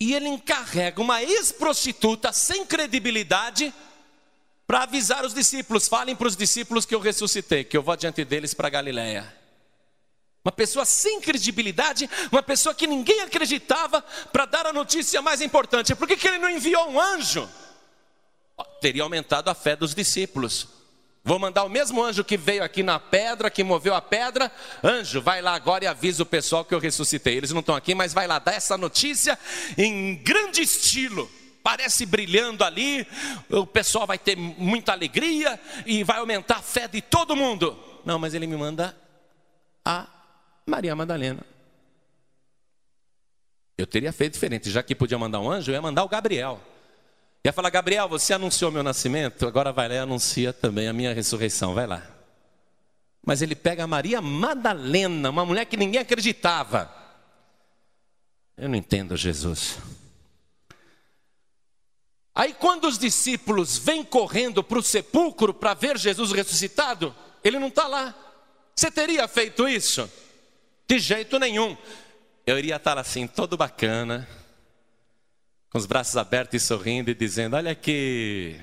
e 0.00 0.14
ele 0.14 0.28
encarrega 0.28 1.02
uma 1.02 1.22
ex-prostituta 1.22 2.32
sem 2.32 2.64
credibilidade 2.64 3.72
para 4.66 4.84
avisar 4.84 5.26
os 5.26 5.34
discípulos: 5.34 5.88
falem 5.88 6.16
para 6.16 6.28
os 6.28 6.36
discípulos 6.36 6.86
que 6.86 6.94
eu 6.94 7.00
ressuscitei, 7.00 7.64
que 7.64 7.76
eu 7.76 7.82
vou 7.82 7.92
adiante 7.92 8.24
deles 8.24 8.54
para 8.54 8.70
Galiléia. 8.70 9.43
Uma 10.44 10.52
pessoa 10.52 10.84
sem 10.84 11.22
credibilidade, 11.22 12.08
uma 12.30 12.42
pessoa 12.42 12.74
que 12.74 12.86
ninguém 12.86 13.22
acreditava 13.22 14.02
para 14.30 14.44
dar 14.44 14.66
a 14.66 14.72
notícia 14.74 15.22
mais 15.22 15.40
importante. 15.40 15.94
Por 15.94 16.06
que, 16.06 16.18
que 16.18 16.28
ele 16.28 16.38
não 16.38 16.50
enviou 16.50 16.90
um 16.90 17.00
anjo? 17.00 17.48
Teria 18.78 19.02
aumentado 19.02 19.48
a 19.48 19.54
fé 19.54 19.74
dos 19.74 19.94
discípulos. 19.94 20.68
Vou 21.24 21.38
mandar 21.38 21.64
o 21.64 21.70
mesmo 21.70 22.04
anjo 22.04 22.22
que 22.22 22.36
veio 22.36 22.62
aqui 22.62 22.82
na 22.82 23.00
pedra, 23.00 23.50
que 23.50 23.64
moveu 23.64 23.94
a 23.94 24.02
pedra. 24.02 24.52
Anjo, 24.82 25.22
vai 25.22 25.40
lá 25.40 25.54
agora 25.54 25.84
e 25.84 25.86
avisa 25.86 26.22
o 26.22 26.26
pessoal 26.26 26.62
que 26.62 26.74
eu 26.74 26.78
ressuscitei. 26.78 27.38
Eles 27.38 27.50
não 27.50 27.60
estão 27.60 27.74
aqui, 27.74 27.94
mas 27.94 28.12
vai 28.12 28.26
lá, 28.26 28.38
dá 28.38 28.52
essa 28.52 28.76
notícia 28.76 29.38
em 29.78 30.16
grande 30.16 30.60
estilo. 30.60 31.30
Parece 31.62 32.04
brilhando 32.04 32.62
ali, 32.62 33.06
o 33.48 33.66
pessoal 33.66 34.06
vai 34.06 34.18
ter 34.18 34.36
muita 34.36 34.92
alegria 34.92 35.58
e 35.86 36.04
vai 36.04 36.18
aumentar 36.18 36.56
a 36.56 36.62
fé 36.62 36.86
de 36.86 37.00
todo 37.00 37.34
mundo. 37.34 37.74
Não, 38.04 38.18
mas 38.18 38.34
ele 38.34 38.46
me 38.46 38.58
manda 38.58 38.94
a 39.82 40.06
Maria 40.66 40.94
Madalena. 40.94 41.44
Eu 43.76 43.86
teria 43.86 44.12
feito 44.12 44.34
diferente, 44.34 44.70
já 44.70 44.82
que 44.82 44.94
podia 44.94 45.18
mandar 45.18 45.40
um 45.40 45.50
anjo, 45.50 45.70
eu 45.70 45.74
ia 45.74 45.82
mandar 45.82 46.04
o 46.04 46.08
Gabriel. 46.08 46.60
Ia 47.44 47.52
falar, 47.52 47.70
Gabriel, 47.70 48.08
você 48.08 48.32
anunciou 48.32 48.70
meu 48.70 48.82
nascimento, 48.82 49.46
agora 49.46 49.72
vai 49.72 49.88
lá 49.88 49.94
e 49.94 49.98
anuncia 49.98 50.52
também 50.52 50.88
a 50.88 50.92
minha 50.92 51.12
ressurreição, 51.12 51.74
vai 51.74 51.86
lá. 51.86 52.02
Mas 53.26 53.42
ele 53.42 53.54
pega 53.54 53.84
a 53.84 53.86
Maria 53.86 54.20
Madalena, 54.22 55.30
uma 55.30 55.44
mulher 55.44 55.66
que 55.66 55.76
ninguém 55.76 56.00
acreditava. 56.00 56.90
Eu 58.56 58.68
não 58.68 58.76
entendo 58.76 59.16
Jesus. 59.16 59.78
Aí 62.34 62.54
quando 62.54 62.86
os 62.86 62.98
discípulos 62.98 63.78
vêm 63.78 64.04
correndo 64.04 64.62
para 64.62 64.78
o 64.78 64.82
sepulcro 64.82 65.52
para 65.52 65.74
ver 65.74 65.98
Jesus 65.98 66.32
ressuscitado, 66.32 67.14
ele 67.42 67.58
não 67.58 67.68
está 67.68 67.86
lá. 67.86 68.14
Você 68.74 68.90
teria 68.90 69.28
feito 69.28 69.68
isso? 69.68 70.10
De 70.86 70.98
jeito 70.98 71.38
nenhum. 71.38 71.76
Eu 72.46 72.58
iria 72.58 72.76
estar 72.76 72.98
assim, 72.98 73.26
todo 73.26 73.56
bacana, 73.56 74.28
com 75.70 75.78
os 75.78 75.86
braços 75.86 76.16
abertos 76.16 76.62
e 76.62 76.66
sorrindo 76.66 77.10
e 77.10 77.14
dizendo: 77.14 77.56
Olha 77.56 77.72
aqui, 77.72 78.60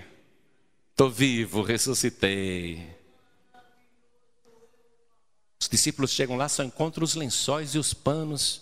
estou 0.91 1.09
vivo, 1.09 1.63
ressuscitei. 1.63 2.95
Os 5.59 5.67
discípulos 5.67 6.11
chegam 6.11 6.37
lá, 6.37 6.47
só 6.47 6.63
encontram 6.63 7.03
os 7.03 7.15
lençóis 7.15 7.73
e 7.73 7.79
os 7.79 7.93
panos, 7.93 8.61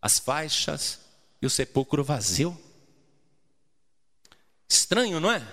as 0.00 0.18
faixas 0.18 1.00
e 1.40 1.46
o 1.46 1.50
sepulcro 1.50 2.02
vazio. 2.02 2.58
Estranho, 4.68 5.20
não 5.20 5.30
é? 5.30 5.46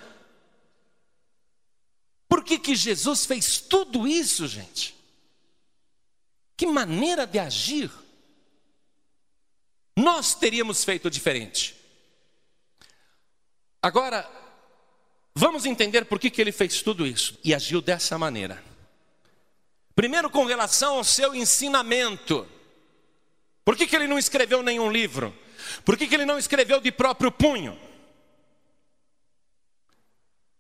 Por 2.28 2.44
que, 2.44 2.58
que 2.58 2.76
Jesus 2.76 3.26
fez 3.26 3.60
tudo 3.60 4.08
isso, 4.08 4.48
gente? 4.48 5.01
Que 6.62 6.68
maneira 6.68 7.26
de 7.26 7.40
agir! 7.40 7.90
Nós 9.98 10.36
teríamos 10.36 10.84
feito 10.84 11.10
diferente. 11.10 11.76
Agora, 13.82 14.30
vamos 15.34 15.66
entender 15.66 16.06
por 16.06 16.20
que, 16.20 16.30
que 16.30 16.40
ele 16.40 16.52
fez 16.52 16.84
tudo 16.84 17.08
isso 17.08 17.36
e 17.44 17.56
agiu 17.56 17.82
dessa 17.82 18.16
maneira. 18.16 18.64
Primeiro, 19.96 20.30
com 20.30 20.46
relação 20.46 20.98
ao 20.98 21.04
seu 21.04 21.34
ensinamento. 21.34 22.48
Por 23.66 23.76
que, 23.76 23.88
que 23.88 23.96
ele 23.96 24.08
não 24.08 24.20
escreveu 24.20 24.62
nenhum 24.62 24.92
livro? 24.92 25.36
Por 25.84 25.98
que, 25.98 26.06
que 26.06 26.14
ele 26.14 26.26
não 26.26 26.38
escreveu 26.38 26.80
de 26.80 26.92
próprio 26.92 27.32
punho? 27.32 27.76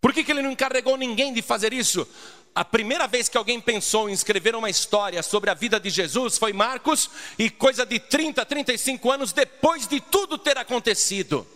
Por 0.01 0.11
que, 0.11 0.23
que 0.23 0.31
ele 0.31 0.41
não 0.41 0.51
encarregou 0.51 0.97
ninguém 0.97 1.31
de 1.31 1.43
fazer 1.43 1.71
isso? 1.71 2.07
A 2.53 2.65
primeira 2.65 3.07
vez 3.07 3.29
que 3.29 3.37
alguém 3.37 3.61
pensou 3.61 4.09
em 4.09 4.13
escrever 4.13 4.55
uma 4.55 4.69
história 4.69 5.23
sobre 5.23 5.49
a 5.49 5.53
vida 5.53 5.79
de 5.79 5.89
Jesus 5.89 6.37
foi 6.37 6.51
Marcos, 6.51 7.09
e 7.39 7.49
coisa 7.49 7.85
de 7.85 7.97
30, 7.97 8.45
35 8.45 9.09
anos 9.09 9.31
depois 9.31 9.87
de 9.87 10.01
tudo 10.01 10.37
ter 10.37 10.57
acontecido. 10.57 11.47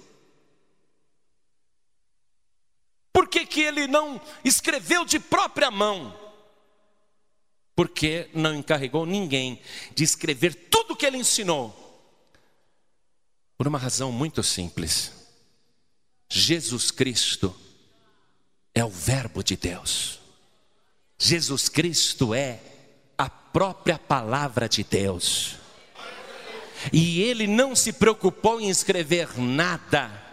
Por 3.11 3.27
que, 3.27 3.45
que 3.45 3.61
ele 3.61 3.87
não 3.87 4.21
escreveu 4.43 5.03
de 5.03 5.19
própria 5.19 5.69
mão? 5.69 6.17
Porque 7.75 8.29
não 8.33 8.55
encarregou 8.55 9.05
ninguém 9.05 9.61
de 9.93 10.03
escrever 10.05 10.53
tudo 10.69 10.93
o 10.93 10.95
que 10.95 11.05
ele 11.05 11.17
ensinou. 11.17 11.81
Por 13.57 13.67
uma 13.67 13.77
razão 13.77 14.13
muito 14.13 14.41
simples. 14.43 15.11
Jesus 16.29 16.89
Cristo 16.89 17.53
é 18.73 18.83
o 18.83 18.89
Verbo 18.89 19.43
de 19.43 19.57
Deus. 19.57 20.24
Jesus 21.17 21.69
Cristo 21.69 22.33
é 22.33 22.59
a 23.17 23.29
própria 23.29 23.97
palavra 23.97 24.67
de 24.67 24.83
Deus. 24.83 25.55
E 26.91 27.21
ele 27.21 27.47
não 27.47 27.75
se 27.75 27.93
preocupou 27.93 28.59
em 28.61 28.69
escrever 28.69 29.39
nada 29.39 30.25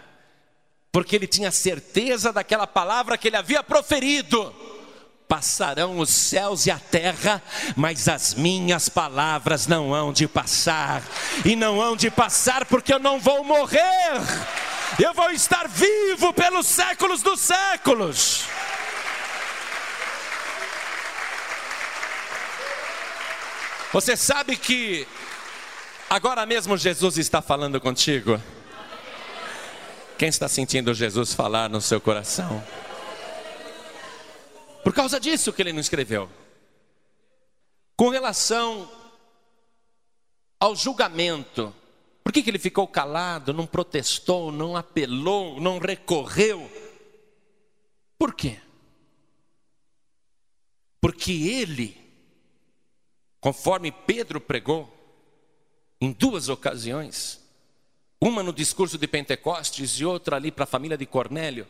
porque 0.93 1.17
ele 1.17 1.27
tinha 1.27 1.51
certeza 1.51 2.31
daquela 2.31 2.67
palavra 2.67 3.17
que 3.17 3.29
ele 3.29 3.37
havia 3.39 3.63
proferido. 3.63 4.55
Passarão 5.27 5.99
os 5.99 6.11
céus 6.11 6.67
e 6.67 6.71
a 6.71 6.79
terra, 6.79 7.43
mas 7.75 8.07
as 8.07 8.35
minhas 8.35 8.91
palavras 8.91 9.67
não 9.67 9.95
hão 9.95 10.13
de 10.13 10.29
passar, 10.29 11.03
e 11.43 11.57
não 11.57 11.81
hão 11.81 11.97
de 11.97 12.11
passar 12.11 12.67
porque 12.67 12.93
eu 12.93 12.99
não 12.99 13.19
vou 13.19 13.43
morrer, 13.43 13.81
eu 15.03 15.15
vou 15.15 15.31
estar 15.31 15.67
vivo 15.67 16.35
pelos 16.35 16.67
séculos 16.67 17.23
dos 17.23 17.41
séculos. 17.41 18.45
Você 23.93 24.17
sabe 24.17 24.57
que 24.57 25.07
agora 26.09 26.47
mesmo 26.47 26.79
Jesus 26.79 27.19
está 27.19 27.43
falando 27.43 27.79
contigo? 27.79 28.41
Quem 30.17 30.31
está 30.31 30.49
sentindo 30.49 30.95
Jesus 30.95 31.35
falar 31.35 31.69
no 31.69 31.79
seu 31.79 32.01
coração? 32.01 32.65
Por 34.83 34.95
causa 34.95 35.21
disso 35.21 35.53
que 35.53 35.61
ele 35.61 35.75
não 35.75 35.81
escreveu. 35.81 36.31
Com 37.95 38.09
relação 38.09 38.91
ao 40.59 40.75
julgamento, 40.75 41.75
por 42.25 42.33
que, 42.33 42.43
que 42.43 42.49
ele 42.49 42.59
ficou 42.59 42.89
calado, 42.89 43.53
não 43.53 43.67
protestou, 43.67 44.51
não 44.51 44.75
apelou, 44.75 45.61
não 45.61 45.79
recorreu? 45.79 46.71
Por 48.19 48.33
quê? 48.33 48.59
Porque 50.99 51.33
ele, 51.33 52.02
conforme 53.43 53.91
Pedro 53.91 54.41
pregou, 54.41 54.89
em 56.01 56.13
duas 56.13 56.49
ocasiões, 56.49 57.41
uma 58.21 58.41
no 58.41 58.53
discurso 58.53 58.97
de 58.97 59.07
Pentecostes 59.09 59.99
e 59.99 60.05
outra 60.05 60.37
ali 60.37 60.53
para 60.53 60.63
a 60.63 60.67
família 60.67 60.97
de 60.97 61.05
Cornélio. 61.05 61.67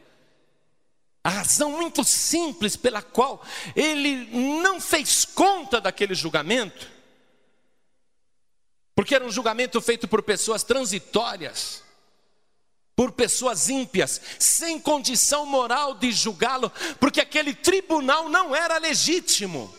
A 1.24 1.30
razão 1.30 1.70
muito 1.70 2.04
simples 2.04 2.76
pela 2.76 3.00
qual 3.00 3.42
ele 3.74 4.26
não 4.61 4.78
fez 4.80 5.24
conta 5.24 5.80
daquele 5.80 6.14
julgamento, 6.14 6.90
porque 8.94 9.14
era 9.14 9.24
um 9.24 9.30
julgamento 9.30 9.80
feito 9.80 10.06
por 10.06 10.22
pessoas 10.22 10.62
transitórias, 10.62 11.82
por 12.94 13.12
pessoas 13.12 13.70
ímpias, 13.70 14.20
sem 14.38 14.78
condição 14.78 15.46
moral 15.46 15.94
de 15.94 16.12
julgá-lo, 16.12 16.70
porque 17.00 17.20
aquele 17.22 17.54
tribunal 17.54 18.28
não 18.28 18.54
era 18.54 18.76
legítimo. 18.76 19.74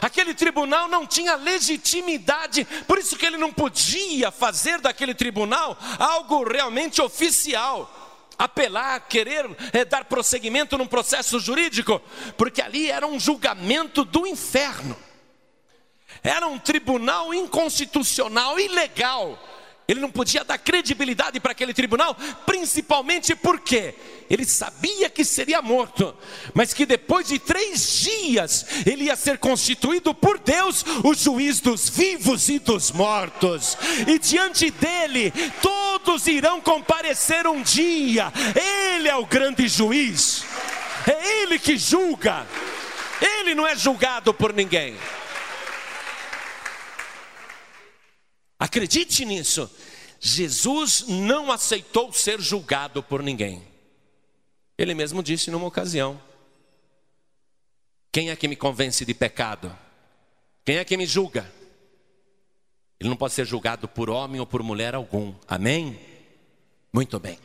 Aquele 0.00 0.34
tribunal 0.34 0.86
não 0.88 1.04
tinha 1.04 1.34
legitimidade, 1.34 2.64
por 2.86 2.96
isso 2.98 3.16
que 3.16 3.26
ele 3.26 3.36
não 3.36 3.52
podia 3.52 4.30
fazer 4.30 4.80
daquele 4.80 5.14
tribunal 5.14 5.76
algo 5.98 6.48
realmente 6.48 7.02
oficial. 7.02 7.96
Apelar, 8.38 9.00
querer 9.00 9.44
é, 9.72 9.84
dar 9.84 10.04
prosseguimento 10.04 10.78
num 10.78 10.86
processo 10.86 11.38
jurídico, 11.38 12.00
porque 12.38 12.62
ali 12.62 12.90
era 12.90 13.06
um 13.06 13.20
julgamento 13.20 14.02
do 14.02 14.26
inferno, 14.26 14.96
era 16.22 16.46
um 16.46 16.58
tribunal 16.58 17.34
inconstitucional, 17.34 18.58
ilegal, 18.58 19.38
ele 19.90 20.00
não 20.00 20.10
podia 20.10 20.44
dar 20.44 20.56
credibilidade 20.56 21.40
para 21.40 21.52
aquele 21.52 21.74
tribunal, 21.74 22.16
principalmente 22.46 23.34
porque 23.34 23.94
ele 24.28 24.44
sabia 24.44 25.10
que 25.10 25.24
seria 25.24 25.60
morto, 25.60 26.14
mas 26.54 26.72
que 26.72 26.86
depois 26.86 27.26
de 27.26 27.40
três 27.40 28.00
dias 28.00 28.66
ele 28.86 29.04
ia 29.04 29.16
ser 29.16 29.38
constituído 29.38 30.14
por 30.14 30.38
Deus, 30.38 30.84
o 31.02 31.12
juiz 31.12 31.58
dos 31.58 31.88
vivos 31.88 32.48
e 32.48 32.60
dos 32.60 32.92
mortos, 32.92 33.76
e 34.06 34.18
diante 34.18 34.70
dele 34.70 35.32
todos 35.60 36.28
irão 36.28 36.60
comparecer 36.60 37.48
um 37.48 37.60
dia, 37.60 38.32
ele 38.94 39.08
é 39.08 39.16
o 39.16 39.26
grande 39.26 39.66
juiz, 39.66 40.44
é 41.04 41.42
ele 41.42 41.58
que 41.58 41.76
julga, 41.76 42.46
ele 43.20 43.56
não 43.56 43.66
é 43.66 43.74
julgado 43.74 44.32
por 44.32 44.52
ninguém. 44.52 44.96
Acredite 48.60 49.24
nisso. 49.24 49.70
Jesus 50.20 51.06
não 51.08 51.50
aceitou 51.50 52.12
ser 52.12 52.38
julgado 52.38 53.02
por 53.02 53.22
ninguém. 53.22 53.66
Ele 54.76 54.92
mesmo 54.92 55.22
disse 55.22 55.50
numa 55.50 55.66
ocasião: 55.66 56.20
Quem 58.12 58.28
é 58.28 58.36
que 58.36 58.46
me 58.46 58.54
convence 58.54 59.02
de 59.06 59.14
pecado? 59.14 59.74
Quem 60.62 60.76
é 60.76 60.84
que 60.84 60.98
me 60.98 61.06
julga? 61.06 61.50
Ele 63.00 63.08
não 63.08 63.16
pode 63.16 63.32
ser 63.32 63.46
julgado 63.46 63.88
por 63.88 64.10
homem 64.10 64.38
ou 64.38 64.46
por 64.46 64.62
mulher 64.62 64.94
algum. 64.94 65.34
Amém? 65.48 65.98
Muito 66.92 67.18
bem. 67.18 67.38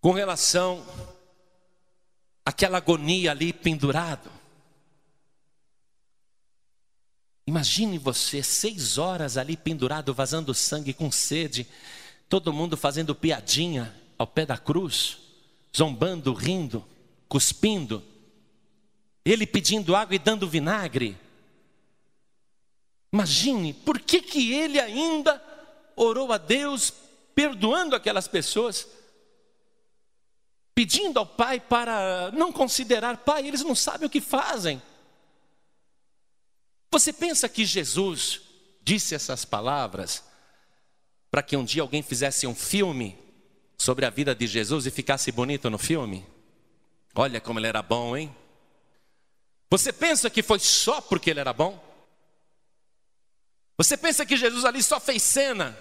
Com 0.00 0.12
relação 0.12 0.86
àquela 2.44 2.78
agonia 2.78 3.32
ali 3.32 3.52
pendurado, 3.52 4.30
Imagine 7.46 7.96
você 7.96 8.42
seis 8.42 8.98
horas 8.98 9.36
ali 9.36 9.56
pendurado, 9.56 10.12
vazando 10.12 10.52
sangue 10.52 10.92
com 10.92 11.12
sede, 11.12 11.66
todo 12.28 12.52
mundo 12.52 12.76
fazendo 12.76 13.14
piadinha 13.14 13.94
ao 14.18 14.26
pé 14.26 14.44
da 14.44 14.58
cruz, 14.58 15.18
zombando, 15.74 16.32
rindo, 16.32 16.84
cuspindo, 17.28 18.02
ele 19.24 19.46
pedindo 19.46 19.94
água 19.94 20.16
e 20.16 20.18
dando 20.18 20.48
vinagre. 20.48 21.16
Imagine, 23.12 23.72
por 23.72 24.00
que, 24.00 24.20
que 24.20 24.52
ele 24.52 24.80
ainda 24.80 25.40
orou 25.94 26.32
a 26.32 26.38
Deus, 26.38 26.92
perdoando 27.32 27.94
aquelas 27.94 28.26
pessoas, 28.26 28.88
pedindo 30.74 31.18
ao 31.18 31.26
Pai 31.26 31.60
para 31.60 32.30
não 32.32 32.52
considerar 32.52 33.18
Pai, 33.18 33.46
eles 33.46 33.62
não 33.62 33.74
sabem 33.74 34.06
o 34.06 34.10
que 34.10 34.20
fazem. 34.20 34.82
Você 36.96 37.12
pensa 37.12 37.46
que 37.46 37.66
Jesus 37.66 38.40
disse 38.80 39.14
essas 39.14 39.44
palavras 39.44 40.24
para 41.30 41.42
que 41.42 41.54
um 41.54 41.62
dia 41.62 41.82
alguém 41.82 42.02
fizesse 42.02 42.46
um 42.46 42.54
filme 42.54 43.18
sobre 43.76 44.06
a 44.06 44.10
vida 44.10 44.34
de 44.34 44.46
Jesus 44.46 44.86
e 44.86 44.90
ficasse 44.90 45.30
bonito 45.30 45.68
no 45.68 45.76
filme? 45.76 46.26
Olha 47.14 47.38
como 47.38 47.60
ele 47.60 47.66
era 47.66 47.82
bom, 47.82 48.16
hein? 48.16 48.34
Você 49.68 49.92
pensa 49.92 50.30
que 50.30 50.42
foi 50.42 50.58
só 50.58 51.02
porque 51.02 51.28
ele 51.28 51.40
era 51.40 51.52
bom? 51.52 51.78
Você 53.76 53.94
pensa 53.98 54.24
que 54.24 54.34
Jesus 54.34 54.64
ali 54.64 54.82
só 54.82 54.98
fez 54.98 55.22
cena? 55.22 55.78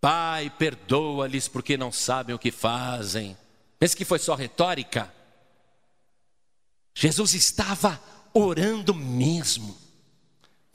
Pai, 0.00 0.50
perdoa-lhes 0.50 1.48
porque 1.48 1.76
não 1.76 1.90
sabem 1.90 2.32
o 2.32 2.38
que 2.38 2.52
fazem. 2.52 3.36
Pensa 3.76 3.96
que 3.96 4.04
foi 4.04 4.20
só 4.20 4.36
retórica? 4.36 5.12
Jesus 6.94 7.34
estava 7.34 8.00
orando 8.32 8.94
mesmo 8.94 9.84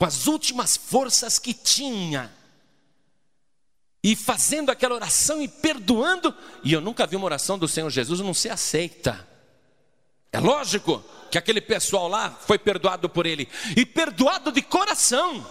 com 0.02 0.06
as 0.08 0.26
últimas 0.26 0.76
forças 0.76 1.38
que 1.38 1.54
tinha, 1.54 2.34
e 4.04 4.16
fazendo 4.16 4.72
aquela 4.72 4.96
oração 4.96 5.40
e 5.44 5.48
perdoando, 5.48 6.36
e 6.64 6.74
eu 6.74 6.82
nunca 6.82 7.06
vi 7.06 7.16
uma 7.16 7.26
oração 7.26 7.56
do 7.56 7.68
Senhor 7.68 7.88
Jesus 7.92 8.20
não 8.20 8.34
ser 8.34 8.50
aceita. 8.50 9.28
É 10.32 10.40
lógico 10.40 11.06
que 11.30 11.38
aquele 11.38 11.62
pessoal 11.62 12.08
lá 12.08 12.32
foi 12.32 12.58
perdoado 12.58 13.08
por 13.10 13.28
ele, 13.28 13.48
e 13.78 13.86
perdoado 13.86 14.52
de 14.52 14.64
coração. 14.64 15.48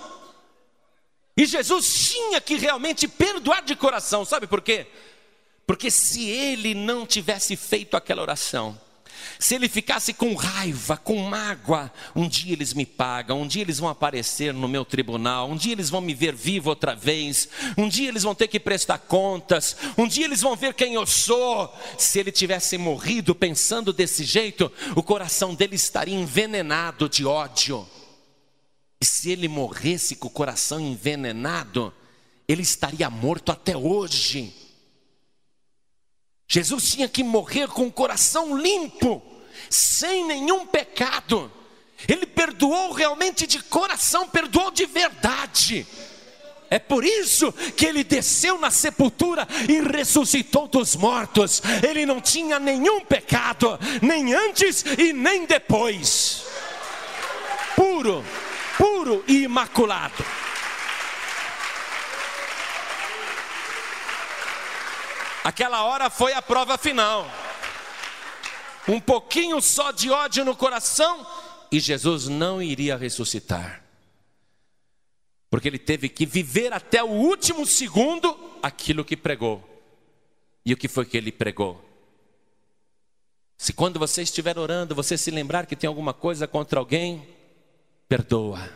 E 1.36 1.46
Jesus 1.46 2.10
tinha 2.10 2.40
que 2.40 2.56
realmente 2.56 3.06
perdoar 3.06 3.62
de 3.62 3.76
coração, 3.76 4.24
sabe 4.24 4.48
por 4.48 4.62
quê? 4.62 4.88
Porque 5.64 5.92
se 5.92 6.28
ele 6.28 6.74
não 6.74 7.06
tivesse 7.06 7.54
feito 7.54 7.96
aquela 7.96 8.22
oração, 8.22 8.76
Se 9.38 9.54
ele 9.54 9.68
ficasse 9.68 10.12
com 10.12 10.34
raiva, 10.34 10.96
com 10.96 11.16
mágoa, 11.18 11.90
um 12.14 12.28
dia 12.28 12.52
eles 12.52 12.74
me 12.74 12.84
pagam, 12.84 13.42
um 13.42 13.46
dia 13.46 13.62
eles 13.62 13.78
vão 13.78 13.88
aparecer 13.88 14.52
no 14.52 14.68
meu 14.68 14.84
tribunal, 14.84 15.50
um 15.50 15.56
dia 15.56 15.72
eles 15.72 15.90
vão 15.90 16.00
me 16.00 16.14
ver 16.14 16.34
vivo 16.34 16.70
outra 16.70 16.94
vez, 16.94 17.48
um 17.76 17.88
dia 17.88 18.08
eles 18.08 18.22
vão 18.22 18.34
ter 18.34 18.48
que 18.48 18.60
prestar 18.60 18.98
contas, 18.98 19.76
um 19.96 20.06
dia 20.06 20.24
eles 20.24 20.40
vão 20.40 20.56
ver 20.56 20.74
quem 20.74 20.94
eu 20.94 21.06
sou. 21.06 21.72
Se 21.98 22.18
ele 22.18 22.32
tivesse 22.32 22.76
morrido 22.76 23.34
pensando 23.34 23.92
desse 23.92 24.24
jeito, 24.24 24.70
o 24.94 25.02
coração 25.02 25.54
dele 25.54 25.76
estaria 25.76 26.14
envenenado 26.14 27.08
de 27.08 27.24
ódio. 27.24 27.86
E 29.00 29.04
se 29.04 29.30
ele 29.30 29.48
morresse 29.48 30.14
com 30.14 30.28
o 30.28 30.30
coração 30.30 30.78
envenenado, 30.78 31.92
ele 32.46 32.62
estaria 32.62 33.08
morto 33.08 33.50
até 33.50 33.76
hoje. 33.76 34.69
Jesus 36.52 36.90
tinha 36.90 37.08
que 37.08 37.22
morrer 37.22 37.68
com 37.68 37.86
o 37.86 37.92
coração 37.92 38.58
limpo, 38.58 39.22
sem 39.70 40.26
nenhum 40.26 40.66
pecado. 40.66 41.50
Ele 42.08 42.26
perdoou 42.26 42.90
realmente 42.90 43.46
de 43.46 43.62
coração, 43.62 44.28
perdoou 44.28 44.72
de 44.72 44.84
verdade. 44.84 45.86
É 46.68 46.80
por 46.80 47.04
isso 47.04 47.52
que 47.76 47.86
ele 47.86 48.02
desceu 48.02 48.58
na 48.58 48.68
sepultura 48.68 49.46
e 49.68 49.80
ressuscitou 49.80 50.66
dos 50.66 50.96
mortos. 50.96 51.62
Ele 51.88 52.04
não 52.04 52.20
tinha 52.20 52.58
nenhum 52.58 53.00
pecado, 53.00 53.78
nem 54.02 54.34
antes 54.34 54.84
e 54.98 55.12
nem 55.12 55.46
depois. 55.46 56.46
Puro, 57.76 58.24
puro 58.76 59.24
e 59.28 59.44
imaculado. 59.44 60.24
Aquela 65.42 65.84
hora 65.84 66.10
foi 66.10 66.32
a 66.32 66.42
prova 66.42 66.76
final. 66.76 67.26
Um 68.88 69.00
pouquinho 69.00 69.60
só 69.60 69.90
de 69.90 70.10
ódio 70.10 70.44
no 70.44 70.56
coração 70.56 71.26
e 71.70 71.78
Jesus 71.78 72.28
não 72.28 72.60
iria 72.60 72.96
ressuscitar. 72.96 73.82
Porque 75.48 75.68
ele 75.68 75.78
teve 75.78 76.08
que 76.08 76.26
viver 76.26 76.72
até 76.72 77.02
o 77.02 77.08
último 77.08 77.66
segundo 77.66 78.38
aquilo 78.62 79.04
que 79.04 79.16
pregou. 79.16 79.66
E 80.64 80.72
o 80.72 80.76
que 80.76 80.88
foi 80.88 81.04
que 81.04 81.16
ele 81.16 81.32
pregou? 81.32 81.84
Se 83.56 83.72
quando 83.72 83.98
você 83.98 84.22
estiver 84.22 84.58
orando, 84.58 84.94
você 84.94 85.18
se 85.18 85.30
lembrar 85.30 85.66
que 85.66 85.76
tem 85.76 85.88
alguma 85.88 86.14
coisa 86.14 86.46
contra 86.46 86.78
alguém, 86.78 87.26
perdoa. 88.08 88.70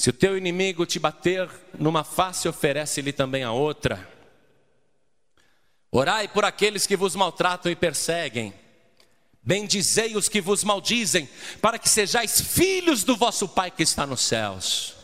Se 0.00 0.08
o 0.08 0.14
teu 0.14 0.34
inimigo 0.34 0.86
te 0.86 0.98
bater 0.98 1.46
numa 1.78 2.02
face, 2.02 2.48
oferece-lhe 2.48 3.12
também 3.12 3.44
a 3.44 3.52
outra. 3.52 4.08
Orai 5.92 6.26
por 6.26 6.42
aqueles 6.42 6.86
que 6.86 6.96
vos 6.96 7.14
maltratam 7.14 7.70
e 7.70 7.76
perseguem. 7.76 8.54
Bendizei 9.42 10.16
os 10.16 10.26
que 10.26 10.40
vos 10.40 10.64
maldizem, 10.64 11.28
para 11.60 11.78
que 11.78 11.86
sejais 11.86 12.40
filhos 12.40 13.04
do 13.04 13.14
vosso 13.14 13.46
Pai 13.46 13.70
que 13.70 13.82
está 13.82 14.06
nos 14.06 14.22
céus. 14.22 14.94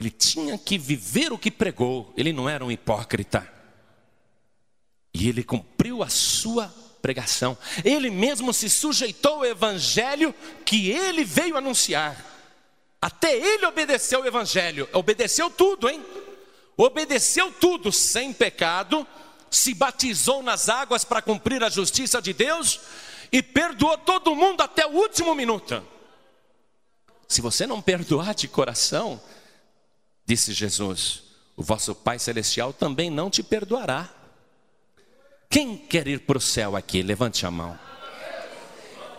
Ele 0.00 0.10
tinha 0.10 0.58
que 0.58 0.76
viver 0.76 1.32
o 1.32 1.38
que 1.38 1.48
pregou, 1.52 2.12
ele 2.16 2.32
não 2.32 2.48
era 2.48 2.64
um 2.64 2.72
hipócrita. 2.72 3.48
E 5.14 5.28
ele 5.28 5.44
cumpriu 5.44 6.02
a 6.02 6.08
sua 6.08 6.74
pregação. 7.00 7.56
Ele 7.84 8.10
mesmo 8.10 8.52
se 8.52 8.68
sujeitou 8.68 9.34
ao 9.34 9.44
evangelho 9.44 10.34
que 10.66 10.90
ele 10.90 11.22
veio 11.22 11.56
anunciar. 11.56 12.31
Até 13.02 13.36
ele 13.36 13.66
obedeceu 13.66 14.20
o 14.20 14.26
evangelho, 14.26 14.88
obedeceu 14.92 15.50
tudo, 15.50 15.90
hein? 15.90 16.00
Obedeceu 16.76 17.50
tudo 17.50 17.90
sem 17.90 18.32
pecado, 18.32 19.04
se 19.50 19.74
batizou 19.74 20.40
nas 20.40 20.68
águas 20.68 21.04
para 21.04 21.20
cumprir 21.20 21.64
a 21.64 21.68
justiça 21.68 22.22
de 22.22 22.32
Deus 22.32 22.78
e 23.32 23.42
perdoou 23.42 23.98
todo 23.98 24.36
mundo 24.36 24.60
até 24.60 24.86
o 24.86 24.92
último 24.92 25.34
minuto. 25.34 25.84
Se 27.26 27.40
você 27.40 27.66
não 27.66 27.82
perdoar 27.82 28.36
de 28.36 28.46
coração, 28.46 29.20
disse 30.24 30.52
Jesus, 30.52 31.24
o 31.56 31.62
vosso 31.62 31.96
Pai 31.96 32.20
Celestial 32.20 32.72
também 32.72 33.10
não 33.10 33.28
te 33.28 33.42
perdoará. 33.42 34.08
Quem 35.50 35.76
quer 35.76 36.06
ir 36.06 36.20
para 36.20 36.38
o 36.38 36.40
céu 36.40 36.76
aqui? 36.76 37.02
Levante 37.02 37.44
a 37.44 37.50
mão. 37.50 37.76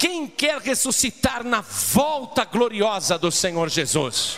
Quem 0.03 0.27
quer 0.27 0.59
ressuscitar 0.59 1.45
na 1.45 1.61
volta 1.61 2.43
gloriosa 2.43 3.17
do 3.17 3.31
Senhor 3.31 3.69
Jesus? 3.69 4.37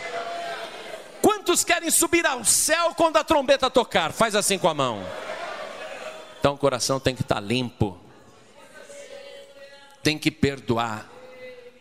Quantos 1.23 1.63
querem 1.63 1.89
subir 1.89 2.23
ao 2.23 2.45
céu 2.45 2.93
quando 2.93 3.17
a 3.17 3.23
trombeta 3.23 3.67
tocar? 3.67 4.13
Faz 4.13 4.35
assim 4.35 4.59
com 4.59 4.69
a 4.69 4.75
mão. 4.75 5.03
Então 6.39 6.53
o 6.53 6.57
coração 6.59 6.99
tem 6.99 7.15
que 7.15 7.23
estar 7.23 7.39
limpo, 7.39 7.99
tem 10.03 10.19
que 10.19 10.29
perdoar, 10.29 11.09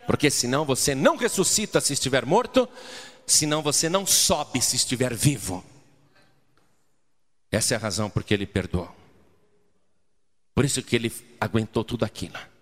porque 0.06 0.30
senão 0.30 0.64
você 0.64 0.94
não 0.94 1.18
ressuscita 1.18 1.78
se 1.78 1.92
estiver 1.92 2.24
morto, 2.24 2.66
senão 3.26 3.60
você 3.60 3.90
não 3.90 4.06
sobe 4.06 4.62
se 4.62 4.76
estiver 4.76 5.12
vivo. 5.12 5.62
Essa 7.52 7.74
é 7.74 7.76
a 7.76 7.80
razão 7.80 8.08
porque 8.08 8.32
ele 8.32 8.46
perdoou. 8.46 8.88
Por 10.54 10.64
isso 10.64 10.82
que 10.82 10.96
ele 10.96 11.12
aguentou 11.38 11.84
tudo 11.84 12.02
aquilo 12.02 12.53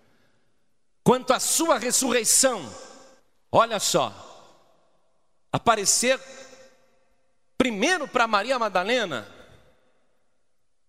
quanto 1.03 1.33
à 1.33 1.39
sua 1.39 1.77
ressurreição, 1.77 2.73
olha 3.51 3.79
só, 3.79 4.13
aparecer 5.51 6.19
primeiro 7.57 8.07
para 8.07 8.27
Maria 8.27 8.57
Madalena, 8.57 9.27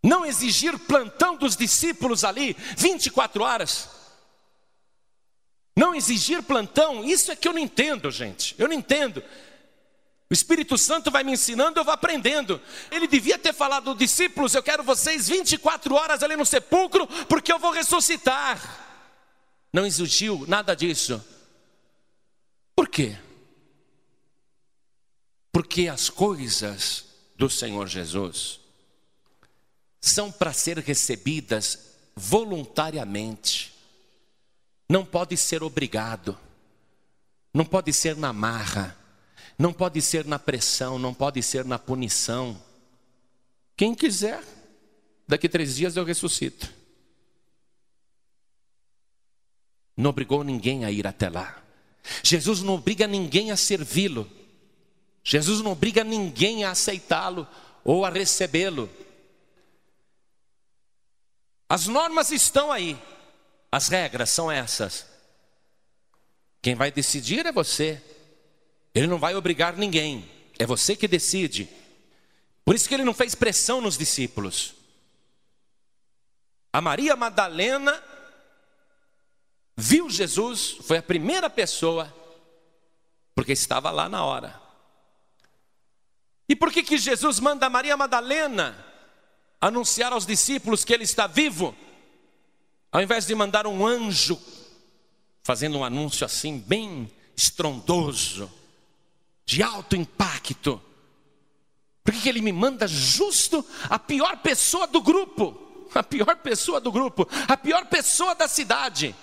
não 0.02 0.24
exigir 0.24 0.78
plantão 0.78 1.36
dos 1.36 1.56
discípulos 1.56 2.24
ali 2.24 2.56
24 2.76 3.42
horas. 3.42 3.88
Não 5.76 5.94
exigir 5.94 6.42
plantão, 6.42 7.02
isso 7.02 7.32
é 7.32 7.36
que 7.36 7.48
eu 7.48 7.52
não 7.52 7.58
entendo, 7.58 8.10
gente. 8.10 8.54
Eu 8.58 8.68
não 8.68 8.74
entendo. 8.74 9.24
O 10.30 10.34
Espírito 10.34 10.78
Santo 10.78 11.10
vai 11.10 11.24
me 11.24 11.32
ensinando, 11.32 11.80
eu 11.80 11.84
vou 11.84 11.92
aprendendo. 11.92 12.60
Ele 12.90 13.06
devia 13.08 13.38
ter 13.38 13.52
falado 13.52 13.94
discípulos: 13.94 14.54
Eu 14.54 14.62
quero 14.62 14.84
vocês 14.84 15.26
24 15.26 15.94
horas 15.94 16.22
ali 16.22 16.36
no 16.36 16.46
sepulcro, 16.46 17.06
porque 17.26 17.52
eu 17.52 17.58
vou 17.58 17.72
ressuscitar 17.72 18.83
não 19.74 19.84
exigiu 19.84 20.46
nada 20.46 20.72
disso. 20.76 21.20
Por 22.76 22.88
quê? 22.88 23.18
Porque 25.50 25.88
as 25.88 26.08
coisas 26.08 27.06
do 27.36 27.50
Senhor 27.50 27.88
Jesus 27.88 28.60
são 30.00 30.30
para 30.30 30.52
ser 30.52 30.78
recebidas 30.78 31.96
voluntariamente. 32.14 33.74
Não 34.88 35.04
pode 35.04 35.36
ser 35.36 35.64
obrigado. 35.64 36.38
Não 37.52 37.64
pode 37.64 37.92
ser 37.92 38.16
na 38.16 38.32
marra. 38.32 38.96
Não 39.58 39.72
pode 39.72 40.00
ser 40.00 40.24
na 40.24 40.38
pressão, 40.38 41.00
não 41.00 41.12
pode 41.12 41.42
ser 41.42 41.64
na 41.64 41.80
punição. 41.80 42.62
Quem 43.76 43.92
quiser, 43.92 44.40
daqui 45.26 45.48
três 45.48 45.74
dias 45.74 45.96
eu 45.96 46.04
ressuscito. 46.04 46.72
Não 49.96 50.10
obrigou 50.10 50.42
ninguém 50.42 50.84
a 50.84 50.90
ir 50.90 51.06
até 51.06 51.28
lá. 51.28 51.62
Jesus 52.22 52.62
não 52.62 52.74
obriga 52.74 53.06
ninguém 53.06 53.50
a 53.50 53.56
servi-lo. 53.56 54.30
Jesus 55.22 55.60
não 55.60 55.72
obriga 55.72 56.04
ninguém 56.04 56.64
a 56.64 56.70
aceitá-lo 56.70 57.46
ou 57.82 58.04
a 58.04 58.10
recebê-lo. 58.10 58.90
As 61.68 61.86
normas 61.86 62.30
estão 62.30 62.70
aí, 62.70 62.98
as 63.72 63.88
regras 63.88 64.30
são 64.30 64.50
essas. 64.52 65.06
Quem 66.60 66.74
vai 66.74 66.90
decidir 66.90 67.46
é 67.46 67.52
você. 67.52 68.00
Ele 68.94 69.06
não 69.06 69.18
vai 69.18 69.34
obrigar 69.34 69.76
ninguém, 69.76 70.30
é 70.58 70.66
você 70.66 70.94
que 70.94 71.08
decide. 71.08 71.68
Por 72.64 72.74
isso 72.74 72.88
que 72.88 72.94
ele 72.94 73.04
não 73.04 73.14
fez 73.14 73.34
pressão 73.34 73.80
nos 73.80 73.98
discípulos. 73.98 74.74
A 76.72 76.80
Maria 76.80 77.16
Madalena 77.16 78.02
viu 79.76 80.08
Jesus, 80.08 80.76
foi 80.82 80.98
a 80.98 81.02
primeira 81.02 81.50
pessoa, 81.50 82.12
porque 83.34 83.52
estava 83.52 83.90
lá 83.90 84.08
na 84.08 84.24
hora. 84.24 84.60
E 86.48 86.54
por 86.54 86.70
que, 86.70 86.82
que 86.82 86.98
Jesus 86.98 87.40
manda 87.40 87.70
Maria 87.70 87.96
Madalena 87.96 88.76
anunciar 89.60 90.12
aos 90.12 90.26
discípulos 90.26 90.84
que 90.84 90.92
ele 90.92 91.04
está 91.04 91.26
vivo, 91.26 91.74
ao 92.92 93.02
invés 93.02 93.26
de 93.26 93.34
mandar 93.34 93.66
um 93.66 93.86
anjo 93.86 94.40
fazendo 95.42 95.78
um 95.78 95.84
anúncio 95.84 96.24
assim, 96.24 96.58
bem 96.58 97.10
estrondoso, 97.36 98.50
de 99.44 99.62
alto 99.62 99.96
impacto? 99.96 100.80
Por 102.04 102.12
que, 102.12 102.20
que 102.20 102.28
ele 102.28 102.42
me 102.42 102.52
manda 102.52 102.86
justo 102.86 103.64
a 103.88 103.98
pior 103.98 104.36
pessoa 104.38 104.86
do 104.86 105.00
grupo? 105.00 105.62
A 105.94 106.02
pior 106.02 106.36
pessoa 106.36 106.80
do 106.80 106.90
grupo, 106.90 107.26
a 107.48 107.56
pior 107.56 107.86
pessoa 107.86 108.34
da 108.34 108.48
cidade 108.48 109.14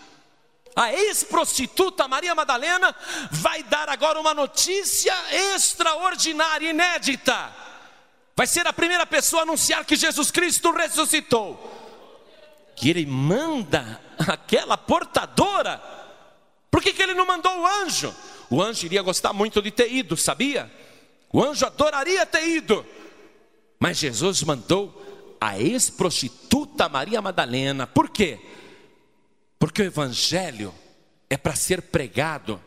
a 0.76 0.93
ex-prostituta 0.93 2.07
Maria 2.07 2.34
Madalena 2.34 2.95
vai 3.32 3.63
dar 3.63 3.89
agora 3.89 4.19
uma 4.19 4.34
notícia 4.34 5.13
extraordinária, 5.53 6.69
inédita. 6.69 7.53
Vai 8.36 8.47
ser 8.47 8.65
a 8.65 8.74
primeira 8.74 9.05
pessoa 9.05 9.41
a 9.41 9.43
anunciar 9.43 9.86
que 9.86 9.95
Jesus 9.95 10.32
Cristo 10.32 10.72
ressuscitou. 10.72 11.78
que 12.76 12.89
ele 12.89 13.05
manda 13.05 14.01
aquela 14.17 14.76
portadora. 14.78 15.80
Por 16.72 16.82
que, 16.82 16.93
que 16.93 17.03
ele 17.03 17.13
não 17.13 17.28
mandou 17.28 17.59
o 17.59 17.67
anjo? 17.67 18.15
O 18.49 18.61
anjo 18.61 18.86
iria 18.86 19.01
gostar 19.01 19.34
muito 19.34 19.61
de 19.61 19.69
ter 19.69 19.91
ido, 19.91 20.17
sabia? 20.17 20.72
O 21.32 21.43
anjo 21.43 21.65
adoraria 21.65 22.26
ter 22.26 22.47
ido. 22.47 22.84
Mas 23.80 23.97
Jesus 23.97 24.41
mandou 24.43 25.38
a 25.39 25.59
ex-prostituta 25.59 26.89
Maria 26.89 27.22
Madalena. 27.22 27.86
Por 27.86 28.09
quê? 28.09 28.39
Porque 29.62 29.84
o 29.84 29.86
evangelho 29.86 30.74
é 31.30 31.38
para 31.38 31.55
ser 31.55 31.84
pregado 31.84 32.59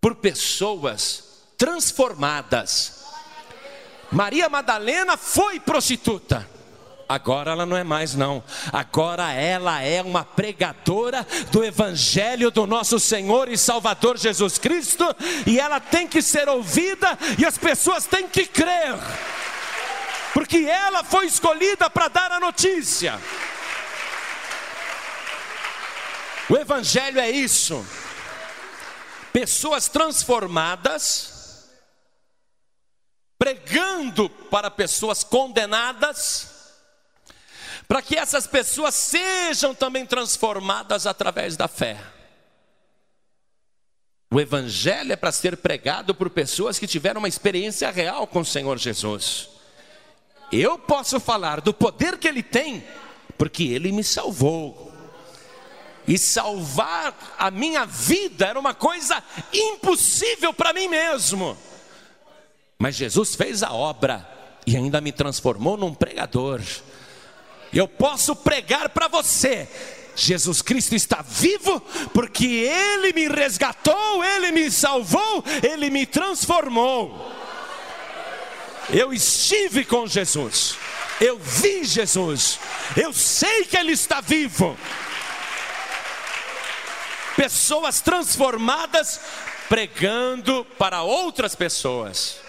por 0.00 0.16
pessoas 0.16 1.44
transformadas. 1.56 3.04
Maria 4.10 4.48
Madalena 4.48 5.16
foi 5.16 5.60
prostituta. 5.60 6.44
Agora 7.08 7.52
ela 7.52 7.64
não 7.64 7.76
é 7.76 7.84
mais, 7.84 8.16
não. 8.16 8.42
Agora 8.72 9.32
ela 9.32 9.80
é 9.80 10.02
uma 10.02 10.24
pregadora 10.24 11.24
do 11.52 11.62
Evangelho 11.62 12.50
do 12.50 12.66
nosso 12.66 12.98
Senhor 12.98 13.48
e 13.48 13.56
Salvador 13.56 14.18
Jesus 14.18 14.58
Cristo, 14.58 15.04
e 15.46 15.60
ela 15.60 15.78
tem 15.78 16.08
que 16.08 16.20
ser 16.20 16.48
ouvida 16.48 17.16
e 17.38 17.46
as 17.46 17.56
pessoas 17.56 18.06
têm 18.06 18.26
que 18.26 18.44
crer, 18.44 18.96
porque 20.34 20.58
ela 20.68 21.04
foi 21.04 21.26
escolhida 21.26 21.88
para 21.88 22.08
dar 22.08 22.32
a 22.32 22.40
notícia. 22.40 23.20
O 26.48 26.56
Evangelho 26.56 27.18
é 27.18 27.28
isso. 27.28 27.84
Pessoas 29.32 29.88
transformadas, 29.88 31.68
pregando 33.38 34.30
para 34.30 34.70
pessoas 34.70 35.24
condenadas, 35.24 36.48
para 37.88 38.00
que 38.00 38.16
essas 38.16 38.46
pessoas 38.46 38.94
sejam 38.94 39.74
também 39.74 40.06
transformadas 40.06 41.06
através 41.06 41.56
da 41.56 41.68
fé. 41.68 42.00
O 44.30 44.40
Evangelho 44.40 45.12
é 45.12 45.16
para 45.16 45.32
ser 45.32 45.56
pregado 45.56 46.14
por 46.14 46.30
pessoas 46.30 46.78
que 46.78 46.86
tiveram 46.86 47.20
uma 47.20 47.28
experiência 47.28 47.90
real 47.90 48.26
com 48.26 48.40
o 48.40 48.44
Senhor 48.44 48.78
Jesus. 48.78 49.48
Eu 50.50 50.78
posso 50.78 51.18
falar 51.18 51.60
do 51.60 51.74
poder 51.74 52.18
que 52.18 52.28
Ele 52.28 52.42
tem, 52.42 52.84
porque 53.36 53.64
Ele 53.64 53.90
me 53.92 54.04
salvou. 54.04 54.95
E 56.06 56.16
salvar 56.16 57.14
a 57.38 57.50
minha 57.50 57.84
vida 57.84 58.46
era 58.46 58.58
uma 58.58 58.74
coisa 58.74 59.22
impossível 59.52 60.52
para 60.52 60.72
mim 60.72 60.88
mesmo. 60.88 61.56
Mas 62.78 62.94
Jesus 62.94 63.34
fez 63.34 63.62
a 63.62 63.72
obra 63.72 64.28
e 64.66 64.76
ainda 64.76 65.00
me 65.00 65.12
transformou 65.12 65.76
num 65.76 65.94
pregador. 65.94 66.60
Eu 67.72 67.88
posso 67.88 68.36
pregar 68.36 68.88
para 68.90 69.08
você. 69.08 69.68
Jesus 70.14 70.62
Cristo 70.62 70.94
está 70.94 71.22
vivo 71.22 71.78
porque 72.14 72.46
Ele 72.46 73.12
me 73.12 73.28
resgatou, 73.28 74.24
Ele 74.24 74.50
me 74.50 74.70
salvou, 74.70 75.44
Ele 75.62 75.90
me 75.90 76.06
transformou. 76.06 77.30
Eu 78.88 79.12
estive 79.12 79.84
com 79.84 80.06
Jesus, 80.06 80.76
eu 81.20 81.38
vi 81.38 81.84
Jesus, 81.84 82.58
eu 82.96 83.12
sei 83.12 83.64
que 83.64 83.76
Ele 83.76 83.92
está 83.92 84.20
vivo. 84.20 84.76
Pessoas 87.36 88.00
transformadas 88.00 89.20
pregando 89.68 90.64
para 90.78 91.02
outras 91.02 91.54
pessoas. 91.54 92.40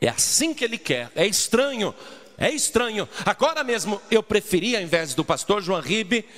É 0.00 0.08
assim 0.08 0.54
que 0.54 0.64
Ele 0.64 0.78
quer. 0.78 1.10
É 1.14 1.26
estranho 1.26 1.94
é 2.42 2.50
estranho. 2.50 3.08
Agora 3.24 3.62
mesmo 3.62 4.02
eu 4.10 4.22
preferia, 4.22 4.78
ao 4.78 4.82
invés 4.82 5.14
do 5.14 5.24
pastor 5.24 5.62
João 5.62 5.80
Ribe, 5.80 6.28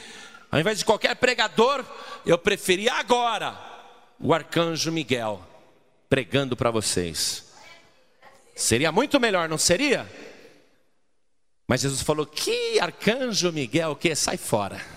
ao 0.50 0.60
invés 0.60 0.78
de 0.78 0.84
qualquer 0.84 1.16
pregador, 1.16 1.84
eu 2.26 2.36
preferia 2.36 2.92
agora 2.94 3.58
o 4.20 4.34
arcanjo 4.34 4.92
Miguel 4.92 5.42
pregando 6.08 6.56
para 6.56 6.70
vocês. 6.70 7.52
Seria 8.54 8.92
muito 8.92 9.18
melhor, 9.18 9.48
não 9.48 9.58
seria? 9.58 10.06
Mas 11.66 11.80
Jesus 11.80 12.02
falou: 12.02 12.26
Que 12.26 12.78
arcanjo 12.78 13.50
Miguel, 13.50 13.96
que 13.96 14.14
sai 14.14 14.36
fora. 14.36 14.93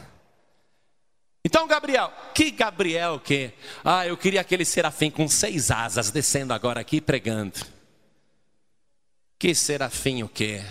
Então, 1.48 1.66
Gabriel, 1.66 2.12
que 2.34 2.52
Gabriel 2.52 3.22
que? 3.22 3.54
Ah, 3.82 4.06
eu 4.06 4.18
queria 4.18 4.41
aquele 4.41 4.66
serafim 4.66 5.10
com 5.10 5.30
seis 5.30 5.72
asas 5.72 6.12
descendo 6.12 6.54
agora 6.54 6.82
aqui 6.82 7.00
pregando. 7.00 7.58
Que 9.39 9.56
serafim 9.56 10.24
o 10.24 10.28
quê? 10.28 10.62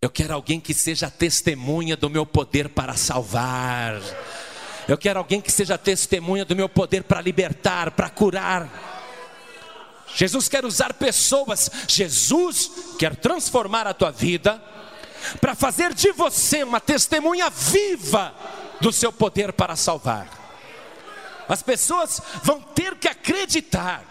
Eu 0.00 0.08
quero 0.08 0.34
alguém 0.34 0.60
que 0.60 0.72
seja 0.72 1.10
testemunha 1.10 1.96
do 1.96 2.08
meu 2.08 2.24
poder 2.24 2.68
para 2.68 2.94
salvar. 2.96 4.00
Eu 4.86 4.96
quero 4.96 5.18
alguém 5.18 5.40
que 5.40 5.50
seja 5.50 5.76
testemunha 5.76 6.44
do 6.44 6.54
meu 6.54 6.68
poder 6.68 7.02
para 7.02 7.20
libertar, 7.20 7.90
para 7.90 8.08
curar. 8.08 8.70
Jesus 10.14 10.48
quer 10.48 10.64
usar 10.64 10.94
pessoas, 10.94 11.68
Jesus 11.88 12.70
quer 13.00 13.16
transformar 13.16 13.84
a 13.84 13.94
tua 13.94 14.12
vida, 14.12 14.62
para 15.40 15.56
fazer 15.56 15.92
de 15.92 16.12
você 16.12 16.62
uma 16.62 16.78
testemunha 16.78 17.50
viva 17.50 18.32
do 18.80 18.92
seu 18.92 19.12
poder 19.12 19.52
para 19.52 19.76
salvar. 19.76 20.28
As 21.48 21.62
pessoas 21.62 22.20
vão 22.42 22.60
ter 22.60 22.96
que 22.96 23.08
acreditar. 23.08 24.04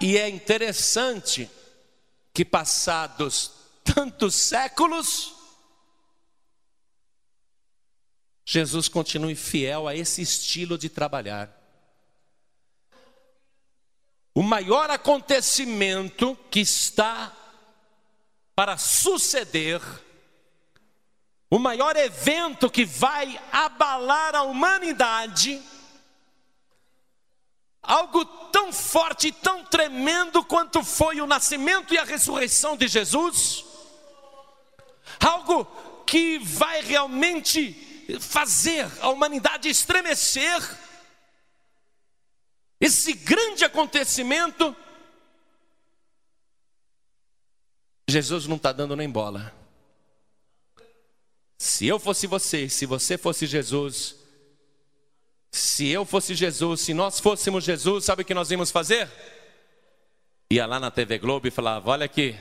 E 0.00 0.16
é 0.16 0.28
interessante 0.28 1.50
que 2.34 2.44
passados 2.44 3.52
tantos 3.84 4.34
séculos, 4.34 5.34
Jesus 8.44 8.88
continue 8.88 9.34
fiel 9.34 9.86
a 9.86 9.94
esse 9.94 10.22
estilo 10.22 10.76
de 10.76 10.88
trabalhar. 10.88 11.58
O 14.34 14.42
maior 14.42 14.90
acontecimento 14.90 16.36
que 16.50 16.60
está 16.60 17.36
para 18.54 18.78
suceder, 18.78 19.80
o 21.52 21.58
maior 21.58 21.94
evento 21.96 22.70
que 22.70 22.82
vai 22.82 23.38
abalar 23.52 24.34
a 24.34 24.42
humanidade, 24.42 25.62
algo 27.82 28.24
tão 28.24 28.72
forte 28.72 29.28
e 29.28 29.32
tão 29.32 29.62
tremendo 29.62 30.42
quanto 30.42 30.82
foi 30.82 31.20
o 31.20 31.26
nascimento 31.26 31.92
e 31.92 31.98
a 31.98 32.04
ressurreição 32.04 32.74
de 32.74 32.88
Jesus, 32.88 33.66
algo 35.20 35.66
que 36.06 36.38
vai 36.38 36.80
realmente 36.80 38.16
fazer 38.18 38.90
a 39.02 39.10
humanidade 39.10 39.68
estremecer. 39.68 40.58
Esse 42.80 43.12
grande 43.12 43.62
acontecimento, 43.62 44.74
Jesus 48.08 48.46
não 48.46 48.56
está 48.56 48.72
dando 48.72 48.96
nem 48.96 49.10
bola. 49.10 49.60
Se 51.62 51.86
eu 51.86 51.96
fosse 52.00 52.26
você, 52.26 52.68
se 52.68 52.84
você 52.86 53.16
fosse 53.16 53.46
Jesus, 53.46 54.16
se 55.48 55.86
eu 55.86 56.04
fosse 56.04 56.34
Jesus, 56.34 56.80
se 56.80 56.92
nós 56.92 57.20
fôssemos 57.20 57.62
Jesus, 57.62 58.04
sabe 58.04 58.22
o 58.22 58.24
que 58.24 58.34
nós 58.34 58.50
íamos 58.50 58.72
fazer? 58.72 59.08
Ia 60.50 60.66
lá 60.66 60.80
na 60.80 60.90
TV 60.90 61.18
Globo 61.18 61.46
e 61.46 61.52
falava: 61.52 61.90
Olha 61.90 62.04
aqui, 62.04 62.34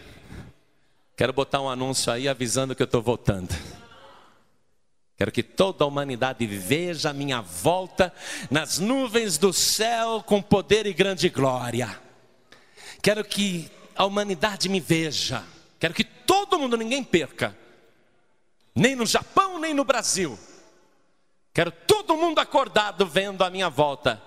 quero 1.15 1.31
botar 1.31 1.61
um 1.61 1.69
anúncio 1.69 2.11
aí 2.11 2.27
avisando 2.27 2.75
que 2.75 2.81
eu 2.81 2.85
estou 2.85 2.99
voltando. 2.99 3.55
Quero 5.15 5.31
que 5.31 5.43
toda 5.43 5.83
a 5.83 5.87
humanidade 5.87 6.47
veja 6.47 7.11
a 7.11 7.13
minha 7.13 7.41
volta 7.41 8.11
nas 8.49 8.79
nuvens 8.79 9.37
do 9.37 9.53
céu 9.53 10.23
com 10.25 10.41
poder 10.41 10.87
e 10.87 10.93
grande 10.93 11.29
glória. 11.29 11.95
Quero 13.03 13.23
que 13.23 13.69
a 13.95 14.03
humanidade 14.03 14.67
me 14.67 14.79
veja. 14.79 15.43
Quero 15.79 15.93
que 15.93 16.03
todo 16.03 16.57
mundo, 16.57 16.75
ninguém 16.75 17.03
perca. 17.03 17.60
Nem 18.75 18.95
no 18.95 19.05
Japão, 19.05 19.59
nem 19.59 19.73
no 19.73 19.83
Brasil 19.83 20.37
Quero 21.53 21.71
todo 21.71 22.15
mundo 22.15 22.39
acordado 22.39 23.05
vendo 23.05 23.43
a 23.43 23.49
minha 23.49 23.69
volta. 23.69 24.21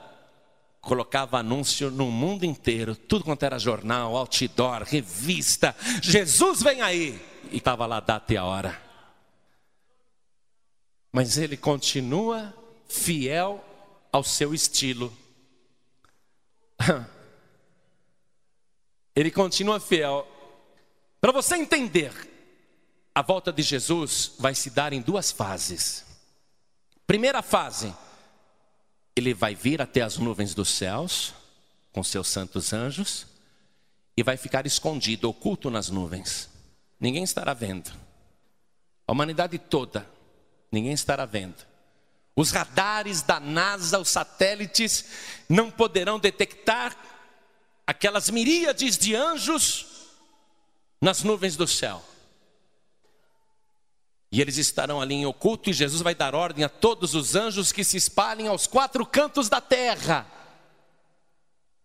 Colocava 0.80 1.38
anúncio 1.38 1.90
no 1.90 2.10
mundo 2.10 2.44
inteiro, 2.44 2.94
tudo 2.94 3.24
quanto 3.24 3.42
era 3.44 3.58
jornal, 3.58 4.14
outdoor, 4.14 4.82
revista. 4.82 5.74
Jesus 6.02 6.62
vem 6.62 6.82
aí! 6.82 7.18
E 7.50 7.56
estava 7.56 7.86
lá 7.86 7.96
a 7.96 8.00
data 8.00 8.34
e 8.34 8.36
a 8.36 8.44
hora. 8.44 8.82
Mas 11.10 11.38
ele 11.38 11.56
continua 11.56 12.52
fiel 12.86 13.64
ao 14.12 14.22
seu 14.22 14.52
estilo. 14.52 15.12
Ele 19.16 19.30
continua 19.30 19.78
fiel. 19.78 20.26
Para 21.20 21.30
você 21.30 21.54
entender, 21.54 22.12
a 23.14 23.22
volta 23.22 23.52
de 23.52 23.62
Jesus 23.62 24.32
vai 24.38 24.54
se 24.54 24.70
dar 24.70 24.92
em 24.92 25.00
duas 25.00 25.30
fases. 25.30 26.04
Primeira 27.06 27.42
fase, 27.42 27.94
ele 29.14 29.32
vai 29.32 29.54
vir 29.54 29.80
até 29.80 30.00
as 30.00 30.18
nuvens 30.18 30.54
dos 30.54 30.68
céus 30.68 31.32
com 31.92 32.02
seus 32.02 32.26
santos 32.26 32.72
anjos 32.72 33.26
e 34.16 34.22
vai 34.22 34.36
ficar 34.36 34.66
escondido, 34.66 35.28
oculto 35.28 35.70
nas 35.70 35.88
nuvens. 35.88 36.50
Ninguém 36.98 37.22
estará 37.22 37.54
vendo. 37.54 37.92
A 39.06 39.12
humanidade 39.12 39.58
toda, 39.58 40.08
ninguém 40.72 40.92
estará 40.92 41.24
vendo. 41.24 41.64
Os 42.34 42.50
radares 42.50 43.22
da 43.22 43.38
NASA, 43.38 44.00
os 44.00 44.08
satélites, 44.08 45.04
não 45.48 45.70
poderão 45.70 46.18
detectar 46.18 46.96
aquelas 47.86 48.28
miríades 48.28 48.98
de 48.98 49.14
anjos 49.14 49.86
nas 51.00 51.22
nuvens 51.22 51.54
do 51.54 51.68
céu. 51.68 52.02
E 54.34 54.40
eles 54.40 54.58
estarão 54.58 55.00
ali 55.00 55.14
em 55.14 55.26
oculto, 55.26 55.70
e 55.70 55.72
Jesus 55.72 56.02
vai 56.02 56.12
dar 56.12 56.34
ordem 56.34 56.64
a 56.64 56.68
todos 56.68 57.14
os 57.14 57.36
anjos 57.36 57.70
que 57.70 57.84
se 57.84 57.96
espalhem 57.96 58.48
aos 58.48 58.66
quatro 58.66 59.06
cantos 59.06 59.48
da 59.48 59.60
terra. 59.60 60.26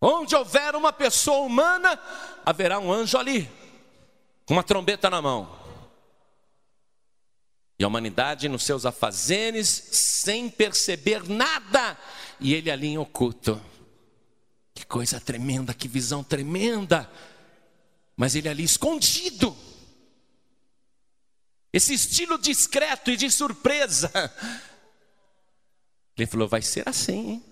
Onde 0.01 0.35
houver 0.35 0.75
uma 0.75 0.91
pessoa 0.91 1.45
humana, 1.45 1.99
haverá 2.43 2.79
um 2.79 2.91
anjo 2.91 3.19
ali, 3.19 3.47
com 4.47 4.55
uma 4.55 4.63
trombeta 4.63 5.11
na 5.11 5.21
mão. 5.21 5.47
E 7.77 7.83
a 7.83 7.87
humanidade 7.87 8.49
nos 8.49 8.63
seus 8.63 8.83
afazeres, 8.83 9.67
sem 9.91 10.49
perceber 10.49 11.29
nada, 11.29 11.95
e 12.39 12.55
ele 12.55 12.71
ali 12.71 12.87
em 12.87 12.97
oculto. 12.97 13.61
Que 14.73 14.87
coisa 14.87 15.21
tremenda, 15.21 15.71
que 15.71 15.87
visão 15.87 16.23
tremenda. 16.23 17.07
Mas 18.17 18.33
ele 18.33 18.49
ali 18.49 18.63
escondido. 18.63 19.55
Esse 21.71 21.93
estilo 21.93 22.37
discreto 22.37 23.11
e 23.11 23.17
de 23.17 23.29
surpresa. 23.29 24.11
Ele 26.17 26.27
falou: 26.27 26.47
vai 26.47 26.61
ser 26.61 26.87
assim, 26.87 27.31
hein? 27.31 27.45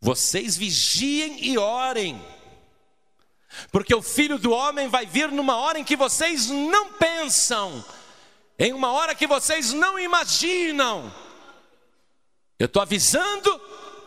Vocês 0.00 0.56
vigiem 0.56 1.44
e 1.44 1.58
orem, 1.58 2.24
porque 3.72 3.92
o 3.92 4.00
filho 4.00 4.38
do 4.38 4.52
homem 4.52 4.88
vai 4.88 5.04
vir 5.04 5.30
numa 5.32 5.56
hora 5.56 5.78
em 5.78 5.84
que 5.84 5.96
vocês 5.96 6.46
não 6.48 6.92
pensam, 6.92 7.84
em 8.56 8.72
uma 8.72 8.92
hora 8.92 9.14
que 9.14 9.26
vocês 9.26 9.72
não 9.72 9.98
imaginam. 9.98 11.12
Eu 12.58 12.66
estou 12.66 12.80
avisando, 12.80 13.58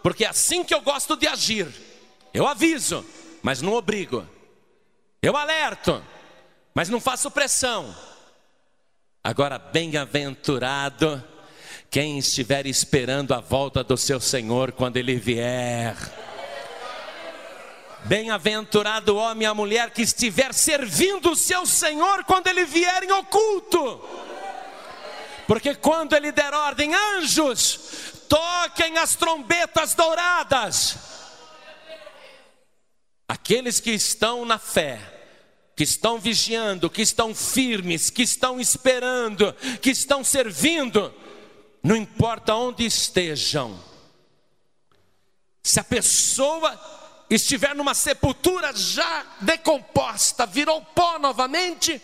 porque 0.01 0.23
é 0.23 0.29
assim 0.29 0.63
que 0.63 0.73
eu 0.73 0.81
gosto 0.81 1.17
de 1.17 1.27
agir. 1.27 1.67
Eu 2.33 2.47
aviso, 2.47 3.05
mas 3.43 3.61
não 3.61 3.73
obrigo. 3.73 4.27
Eu 5.21 5.35
alerto, 5.35 6.03
mas 6.74 6.89
não 6.89 6.99
faço 6.99 7.32
pressão. 7.32 7.95
Agora, 9.24 9.59
bem-aventurado 9.59 11.24
quem 11.89 12.17
estiver 12.17 12.65
esperando 12.65 13.34
a 13.34 13.39
volta 13.39 13.84
do 13.84 13.97
seu 13.97 14.19
Senhor 14.19 14.72
quando 14.72 14.97
ele 14.97 15.17
vier. 15.17 15.95
Bem-aventurado 18.05 19.13
o 19.13 19.17
homem 19.17 19.43
e 19.43 19.45
a 19.45 19.53
mulher 19.53 19.91
que 19.91 20.01
estiver 20.01 20.53
servindo 20.53 21.32
o 21.32 21.36
seu 21.36 21.65
Senhor 21.65 22.24
quando 22.24 22.47
ele 22.47 22.65
vier 22.65 23.03
em 23.03 23.11
oculto. 23.11 24.03
Porque 25.45 25.76
quando 25.76 26.15
ele 26.15 26.32
der 26.32 26.53
ordem, 26.53 26.95
anjos, 26.95 28.24
toquem 28.30 28.97
as 28.97 29.15
trombetas 29.15 29.93
douradas. 29.93 30.97
Aqueles 33.28 33.80
que 33.80 33.91
estão 33.91 34.45
na 34.45 34.57
fé, 34.57 35.20
que 35.82 35.86
estão 35.86 36.19
vigiando, 36.19 36.91
que 36.91 37.01
estão 37.01 37.34
firmes, 37.34 38.11
que 38.11 38.21
estão 38.21 38.59
esperando, 38.59 39.51
que 39.82 39.89
estão 39.89 40.23
servindo, 40.23 41.11
não 41.82 41.95
importa 41.95 42.53
onde 42.53 42.86
estejam, 42.86 43.84
se 45.63 45.79
a 45.79 45.84
pessoa 45.84 46.79
estiver 47.32 47.73
numa 47.73 47.95
sepultura 47.95 48.71
já 48.75 49.25
decomposta, 49.41 50.45
virou 50.45 50.84
pó 50.93 51.17
novamente, 51.17 51.99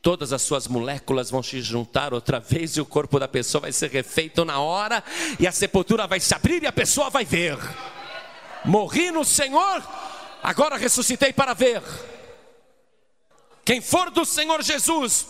todas 0.00 0.32
as 0.32 0.40
suas 0.40 0.66
moléculas 0.66 1.30
vão 1.30 1.42
se 1.42 1.60
juntar 1.60 2.14
outra 2.14 2.40
vez 2.40 2.78
e 2.78 2.80
o 2.80 2.86
corpo 2.86 3.20
da 3.20 3.28
pessoa 3.28 3.60
vai 3.60 3.72
ser 3.72 3.90
refeito 3.90 4.42
na 4.42 4.58
hora, 4.58 5.04
e 5.38 5.46
a 5.46 5.52
sepultura 5.52 6.06
vai 6.06 6.18
se 6.18 6.34
abrir 6.34 6.62
e 6.62 6.66
a 6.66 6.72
pessoa 6.72 7.10
vai 7.10 7.26
ver. 7.26 7.58
Morri 8.64 9.10
no 9.10 9.22
Senhor, 9.22 9.86
agora 10.42 10.78
ressuscitei 10.78 11.30
para 11.30 11.52
ver. 11.52 11.82
Quem 13.64 13.80
for 13.80 14.10
do 14.10 14.24
Senhor 14.24 14.62
Jesus 14.62 15.26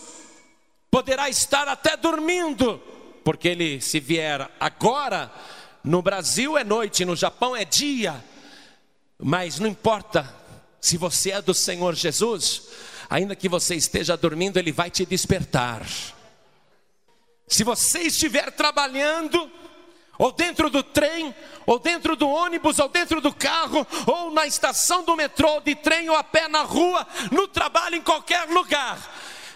poderá 0.89 1.29
estar 1.29 1.67
até 1.67 1.97
dormindo, 1.97 2.81
porque 3.23 3.47
ele, 3.47 3.81
se 3.81 3.99
vier 3.99 4.49
agora, 4.59 5.31
no 5.83 6.01
Brasil 6.01 6.57
é 6.57 6.63
noite, 6.63 7.05
no 7.05 7.15
Japão 7.15 7.55
é 7.55 7.65
dia, 7.65 8.23
mas 9.17 9.59
não 9.59 9.67
importa 9.67 10.33
se 10.79 10.97
você 10.97 11.31
é 11.31 11.41
do 11.41 11.53
Senhor 11.53 11.95
Jesus, 11.95 12.63
ainda 13.09 13.35
que 13.35 13.47
você 13.47 13.75
esteja 13.75 14.17
dormindo, 14.17 14.57
Ele 14.57 14.71
vai 14.71 14.89
te 14.89 15.05
despertar. 15.05 15.85
Se 17.47 17.63
você 17.63 17.99
estiver 17.99 18.51
trabalhando, 18.51 19.49
ou 20.17 20.31
dentro 20.31 20.69
do 20.69 20.83
trem, 20.83 21.33
ou 21.65 21.79
dentro 21.79 22.15
do 22.15 22.27
ônibus, 22.27 22.79
ou 22.79 22.87
dentro 22.87 23.19
do 23.19 23.33
carro, 23.33 23.85
ou 24.05 24.31
na 24.31 24.45
estação 24.45 25.03
do 25.03 25.15
metrô, 25.15 25.59
de 25.61 25.75
trem 25.75 26.09
ou 26.09 26.15
a 26.15 26.23
pé 26.23 26.47
na 26.47 26.61
rua, 26.61 27.05
no 27.31 27.47
trabalho, 27.47 27.95
em 27.95 28.01
qualquer 28.01 28.47
lugar. 28.49 28.97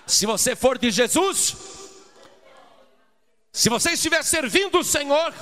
Se 0.05 0.25
você 0.25 0.55
for 0.55 0.77
de 0.77 0.89
Jesus, 0.89 1.55
se 3.51 3.69
você 3.69 3.91
estiver 3.91 4.23
servindo 4.23 4.79
o 4.79 4.83
Senhor, 4.83 5.33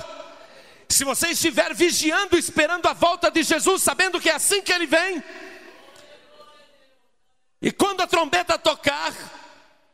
se 0.88 1.04
você 1.04 1.28
estiver 1.28 1.74
vigiando, 1.74 2.36
esperando 2.36 2.86
a 2.86 2.92
volta 2.92 3.30
de 3.30 3.42
Jesus, 3.42 3.82
sabendo 3.82 4.20
que 4.20 4.28
é 4.28 4.34
assim 4.34 4.62
que 4.62 4.72
ele 4.72 4.86
vem, 4.86 5.22
e 7.60 7.72
quando 7.72 8.02
a 8.02 8.06
trombeta 8.06 8.58
tocar, 8.58 9.12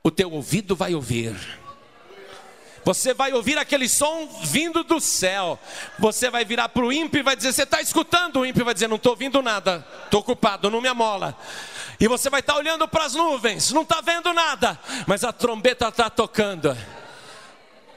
o 0.02 0.10
teu 0.10 0.32
ouvido 0.32 0.74
vai 0.74 0.94
ouvir 0.94 1.61
você 2.84 3.14
vai 3.14 3.32
ouvir 3.32 3.58
aquele 3.58 3.88
som 3.88 4.28
vindo 4.44 4.82
do 4.82 5.00
céu. 5.00 5.58
Você 5.98 6.30
vai 6.30 6.44
virar 6.44 6.68
para 6.68 6.84
o 6.84 6.92
ímpio 6.92 7.20
e 7.20 7.22
vai 7.22 7.36
dizer: 7.36 7.52
Você 7.52 7.62
está 7.62 7.80
escutando? 7.80 8.40
O 8.40 8.46
ímpio 8.46 8.64
vai 8.64 8.74
dizer: 8.74 8.88
Não 8.88 8.96
estou 8.96 9.12
ouvindo 9.12 9.40
nada, 9.40 9.86
estou 10.04 10.20
ocupado, 10.20 10.70
não 10.70 10.80
me 10.80 10.88
amola. 10.88 11.36
E 12.00 12.08
você 12.08 12.28
vai 12.28 12.40
estar 12.40 12.54
tá 12.54 12.58
olhando 12.58 12.88
para 12.88 13.04
as 13.04 13.14
nuvens, 13.14 13.70
não 13.70 13.82
está 13.82 14.00
vendo 14.00 14.32
nada, 14.32 14.78
mas 15.06 15.22
a 15.22 15.32
trombeta 15.32 15.88
está 15.88 16.10
tocando. 16.10 16.76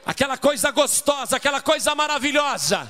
Aquela 0.04 0.38
coisa 0.38 0.70
gostosa, 0.70 1.36
aquela 1.36 1.60
coisa 1.60 1.92
maravilhosa, 1.92 2.88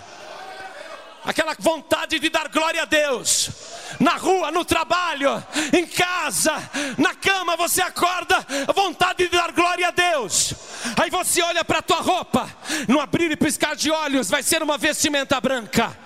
aquela 1.27 1.55
vontade 1.59 2.19
de 2.19 2.31
dar 2.31 2.49
glória 2.49 2.83
a 2.83 2.85
Deus 2.85 3.51
na 3.99 4.13
rua, 4.13 4.51
no 4.51 4.65
trabalho, 4.65 5.43
em 5.73 5.87
casa, 5.87 6.53
na 6.97 7.15
cama, 7.15 7.57
você 7.57 7.83
acorda, 7.83 8.47
vontade 8.75 9.29
de 9.29 9.37
dar 9.37 9.53
glória 9.53 9.89
a 9.89 9.91
Deus. 9.91 10.55
Aí 10.97 11.11
você 11.11 11.43
olha 11.43 11.65
para 11.65 11.79
a 11.81 11.83
tua 11.83 12.01
roupa, 12.01 12.49
no 12.89 13.01
abrir 13.01 13.31
e 13.31 13.37
piscar 13.37 13.75
de 13.75 13.91
olhos, 13.91 14.31
vai 14.31 14.43
ser 14.43 14.63
uma 14.63 14.79
vestimenta 14.79 15.41
branca. 15.41 15.97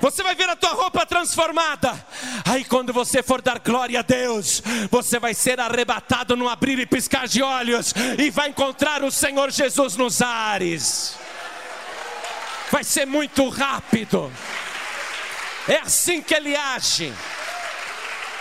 Você 0.00 0.22
vai 0.22 0.34
ver 0.34 0.48
a 0.50 0.56
tua 0.56 0.72
roupa 0.72 1.06
transformada. 1.06 2.04
Aí 2.44 2.64
quando 2.64 2.92
você 2.92 3.22
for 3.22 3.40
dar 3.40 3.58
glória 3.58 4.00
a 4.00 4.02
Deus, 4.02 4.62
você 4.90 5.18
vai 5.18 5.32
ser 5.32 5.58
arrebatado 5.58 6.36
no 6.36 6.48
abrir 6.48 6.78
e 6.78 6.84
piscar 6.84 7.26
de 7.26 7.42
olhos 7.42 7.94
e 8.18 8.30
vai 8.30 8.50
encontrar 8.50 9.02
o 9.02 9.10
Senhor 9.10 9.50
Jesus 9.50 9.96
nos 9.96 10.20
ares. 10.20 11.16
Vai 12.74 12.82
ser 12.82 13.06
muito 13.06 13.48
rápido. 13.48 14.32
É 15.68 15.76
assim 15.76 16.20
que 16.20 16.34
ele 16.34 16.56
age. 16.56 17.14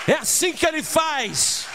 É 0.08 0.14
assim 0.14 0.54
que 0.54 0.66
ele 0.66 0.82
faz. 0.82 1.68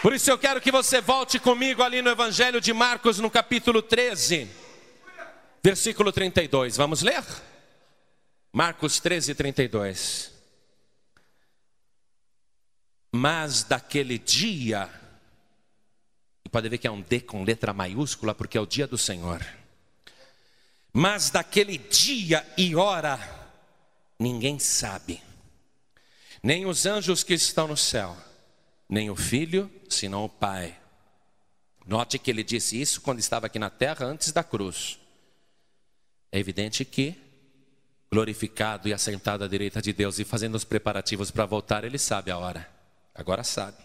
Por 0.00 0.14
isso 0.14 0.30
eu 0.30 0.38
quero 0.38 0.58
que 0.58 0.72
você 0.72 1.02
volte 1.02 1.38
comigo 1.38 1.82
ali 1.82 2.00
no 2.00 2.08
Evangelho 2.08 2.62
de 2.62 2.72
Marcos, 2.72 3.18
no 3.18 3.30
capítulo 3.30 3.82
13, 3.82 4.48
versículo 5.62 6.10
32. 6.10 6.78
Vamos 6.78 7.02
ler? 7.02 7.22
Marcos 8.50 9.00
13, 9.00 9.34
32. 9.34 10.32
Mas 13.12 13.64
daquele 13.64 14.16
dia, 14.16 14.88
pode 16.52 16.68
ver 16.68 16.76
que 16.76 16.86
é 16.86 16.90
um 16.90 17.00
D 17.00 17.20
com 17.20 17.42
letra 17.42 17.72
maiúscula, 17.72 18.34
porque 18.34 18.58
é 18.58 18.60
o 18.60 18.66
dia 18.66 18.86
do 18.86 18.98
Senhor. 18.98 19.44
Mas 20.92 21.30
daquele 21.30 21.78
dia 21.78 22.46
e 22.58 22.76
hora, 22.76 23.18
ninguém 24.18 24.58
sabe, 24.58 25.22
nem 26.42 26.66
os 26.66 26.84
anjos 26.84 27.24
que 27.24 27.32
estão 27.32 27.66
no 27.66 27.76
céu, 27.76 28.14
nem 28.86 29.08
o 29.08 29.16
filho, 29.16 29.70
senão 29.88 30.26
o 30.26 30.28
Pai. 30.28 30.78
Note 31.86 32.18
que 32.18 32.30
ele 32.30 32.44
disse 32.44 32.78
isso 32.78 33.00
quando 33.00 33.20
estava 33.20 33.46
aqui 33.46 33.58
na 33.58 33.70
terra, 33.70 34.04
antes 34.04 34.30
da 34.30 34.44
cruz. 34.44 34.98
É 36.30 36.38
evidente 36.38 36.84
que, 36.84 37.16
glorificado 38.10 38.88
e 38.88 38.92
assentado 38.92 39.42
à 39.42 39.48
direita 39.48 39.80
de 39.80 39.94
Deus 39.94 40.18
e 40.18 40.24
fazendo 40.24 40.54
os 40.54 40.64
preparativos 40.64 41.30
para 41.30 41.46
voltar, 41.46 41.84
ele 41.84 41.98
sabe 41.98 42.30
a 42.30 42.36
hora. 42.36 42.68
Agora 43.14 43.42
sabe. 43.42 43.78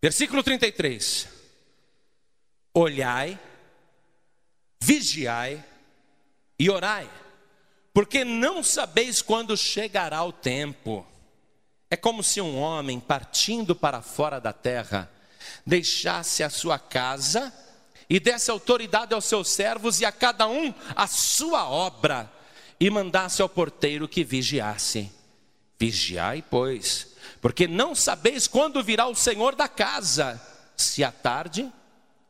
Versículo 0.00 0.44
33. 0.44 1.37
Olhai, 2.80 3.36
vigiai 4.80 5.64
e 6.56 6.70
orai, 6.70 7.10
porque 7.92 8.24
não 8.24 8.62
sabeis 8.62 9.20
quando 9.20 9.56
chegará 9.56 10.22
o 10.22 10.30
tempo. 10.30 11.04
É 11.90 11.96
como 11.96 12.22
se 12.22 12.40
um 12.40 12.56
homem 12.56 13.00
partindo 13.00 13.74
para 13.74 14.00
fora 14.00 14.40
da 14.40 14.52
terra 14.52 15.10
deixasse 15.66 16.44
a 16.44 16.48
sua 16.48 16.78
casa 16.78 17.52
e 18.08 18.20
desse 18.20 18.48
autoridade 18.48 19.12
aos 19.12 19.24
seus 19.24 19.48
servos 19.48 20.00
e 20.00 20.04
a 20.04 20.12
cada 20.12 20.46
um 20.46 20.72
a 20.94 21.08
sua 21.08 21.68
obra 21.68 22.32
e 22.78 22.88
mandasse 22.90 23.42
ao 23.42 23.48
porteiro 23.48 24.06
que 24.06 24.22
vigiasse. 24.22 25.10
Vigiai, 25.80 26.44
pois, 26.48 27.08
porque 27.40 27.66
não 27.66 27.92
sabeis 27.92 28.46
quando 28.46 28.84
virá 28.84 29.08
o 29.08 29.16
Senhor 29.16 29.56
da 29.56 29.66
casa, 29.66 30.40
se 30.76 31.02
à 31.02 31.10
tarde, 31.10 31.72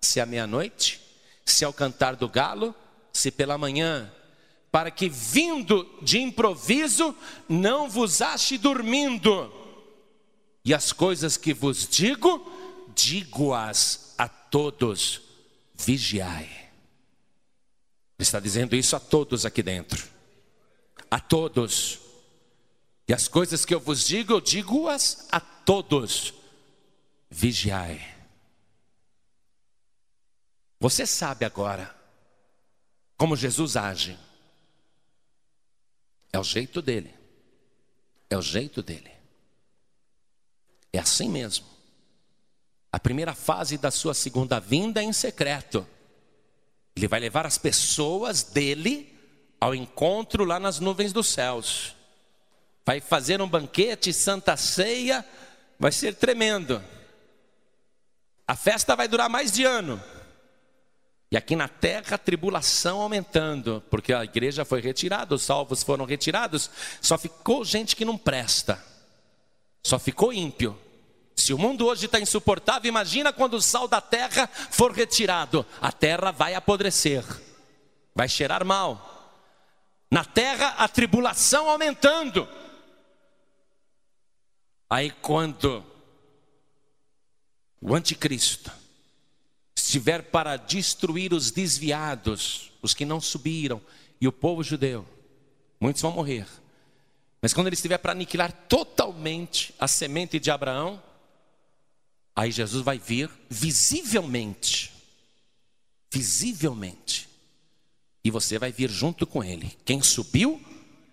se 0.01 0.21
à 0.21 0.27
meia-noite, 0.27 1.01
se 1.45 1.65
ao 1.65 1.73
cantar 1.73 2.17
do 2.17 2.29
galo, 2.29 2.75
se 3.13 3.31
pela 3.31 3.59
manhã, 3.59 4.13
para 4.71 4.91
que 4.91 5.09
vindo 5.09 5.89
de 6.03 6.19
improviso 6.19 7.15
não 7.49 7.89
vos 7.89 8.21
ache 8.21 8.59
dormindo. 8.59 9.53
E 10.65 10.75
as 10.75 10.93
coisas 10.93 11.37
que 11.37 11.55
vos 11.55 11.89
digo, 11.89 12.47
digo-as 12.95 14.15
a 14.19 14.29
todos, 14.29 15.23
vigiai. 15.75 16.45
Ele 16.45 18.25
está 18.25 18.41
dizendo 18.41 18.75
isso 18.75 18.97
a 18.97 19.01
todos 19.01 19.47
aqui 19.47 19.63
dentro. 19.63 20.07
A 21.11 21.21
todos. 21.21 22.01
E 23.07 23.15
as 23.15 23.29
coisas 23.29 23.65
que 23.65 23.75
eu 23.75 23.81
vos 23.81 24.05
digo, 24.05 24.35
eu 24.35 24.41
digo-as 24.41 25.29
a 25.31 25.41
todos. 25.41 26.35
Vigiai. 27.31 28.18
Você 30.81 31.07
sabe 31.07 31.45
agora 31.45 31.95
como 33.17 33.37
Jesus 33.37 33.77
age. 33.77 34.19
É 36.33 36.39
o 36.39 36.45
jeito 36.45 36.81
dele. 36.81 37.15
É 38.31 38.37
o 38.37 38.43
jeito 38.43 38.83
dele. 38.83 39.11
É 40.93 40.99
assim 40.99 41.29
mesmo. 41.29 41.67
A 42.93 42.99
primeira 42.99 43.35
fase 43.35 43.77
da 43.77 43.91
sua 43.91 44.15
segunda 44.15 44.61
vinda 44.61 45.01
é 45.01 45.05
em 45.05 45.13
secreto. 45.13 45.87
Ele 46.97 47.09
vai 47.09 47.21
levar 47.21 47.47
as 47.47 47.59
pessoas 47.59 48.43
dele 48.43 49.17
ao 49.61 49.75
encontro 49.75 50.45
lá 50.45 50.61
nas 50.61 50.81
nuvens 50.81 51.13
dos 51.13 51.29
céus 51.29 51.99
vai 52.89 53.03
fazer 53.03 53.43
um 53.43 53.47
banquete, 53.47 54.15
santa 54.15 54.57
ceia, 54.57 55.23
vai 55.79 55.93
ser 55.93 56.15
tremendo. 56.15 56.83
A 58.47 58.57
festa 58.57 58.97
vai 58.97 59.07
durar 59.07 59.29
mais 59.29 59.53
de 59.53 59.63
ano. 59.63 60.03
E 61.31 61.37
aqui 61.37 61.55
na 61.55 61.69
terra 61.69 62.15
a 62.15 62.19
tribulação 62.19 63.01
aumentando, 63.01 63.83
porque 63.91 64.13
a 64.13 64.25
igreja 64.25 64.65
foi 64.65 64.81
retirada, 64.81 65.35
os 65.35 65.43
salvos 65.43 65.83
foram 65.83 66.05
retirados, 66.05 66.71
só 67.01 67.19
ficou 67.19 67.65
gente 67.65 67.95
que 67.95 68.05
não 68.05 68.17
presta, 68.17 68.83
só 69.83 69.99
ficou 69.99 70.33
ímpio. 70.33 70.79
Se 71.37 71.53
o 71.53 71.59
mundo 71.59 71.87
hoje 71.87 72.07
está 72.07 72.19
insuportável, 72.19 72.89
imagina 72.89 73.33
quando 73.33 73.55
o 73.55 73.63
sal 73.63 73.87
da 73.87 74.01
terra 74.01 74.49
for 74.71 74.93
retirado, 74.93 75.65
a 75.81 75.93
terra 75.93 76.31
vai 76.31 76.55
apodrecer, 76.55 77.25
vai 78.15 78.29
cheirar 78.29 78.65
mal. 78.65 79.05
Na 80.11 80.25
terra 80.25 80.75
a 80.79 80.89
tribulação 80.89 81.69
aumentando, 81.69 82.49
Aí 84.91 85.11
quando 85.11 85.85
o 87.81 87.95
anticristo 87.95 88.73
estiver 89.89 90.23
para 90.23 90.57
destruir 90.57 91.33
os 91.33 91.51
desviados, 91.51 92.71
os 92.83 92.95
que 92.95 93.05
não 93.05 93.21
subiram, 93.21 93.81
e 94.21 94.29
o 94.29 94.33
povo 94.33 94.63
judeu, 94.63 95.07
muitos 95.81 96.03
vão 96.03 96.13
morrer. 96.13 96.47
Mas 97.41 97.53
quando 97.53 97.69
ele 97.69 97.75
estiver 97.75 97.99
para 97.99 98.13
aniquilar 98.13 98.53
totalmente 98.69 99.75
a 99.79 99.89
semente 99.89 100.39
de 100.39 100.51
Abraão, 100.51 101.03
aí 102.35 102.51
Jesus 102.51 102.83
vai 102.85 102.99
vir 102.99 103.31
visivelmente. 103.49 104.93
Visivelmente. 106.13 107.29
E 108.25 108.31
você 108.31 108.59
vai 108.59 108.73
vir 108.73 108.91
junto 108.91 109.27
com 109.27 109.43
ele. 109.43 109.77
Quem 109.85 110.03
subiu, 110.03 110.61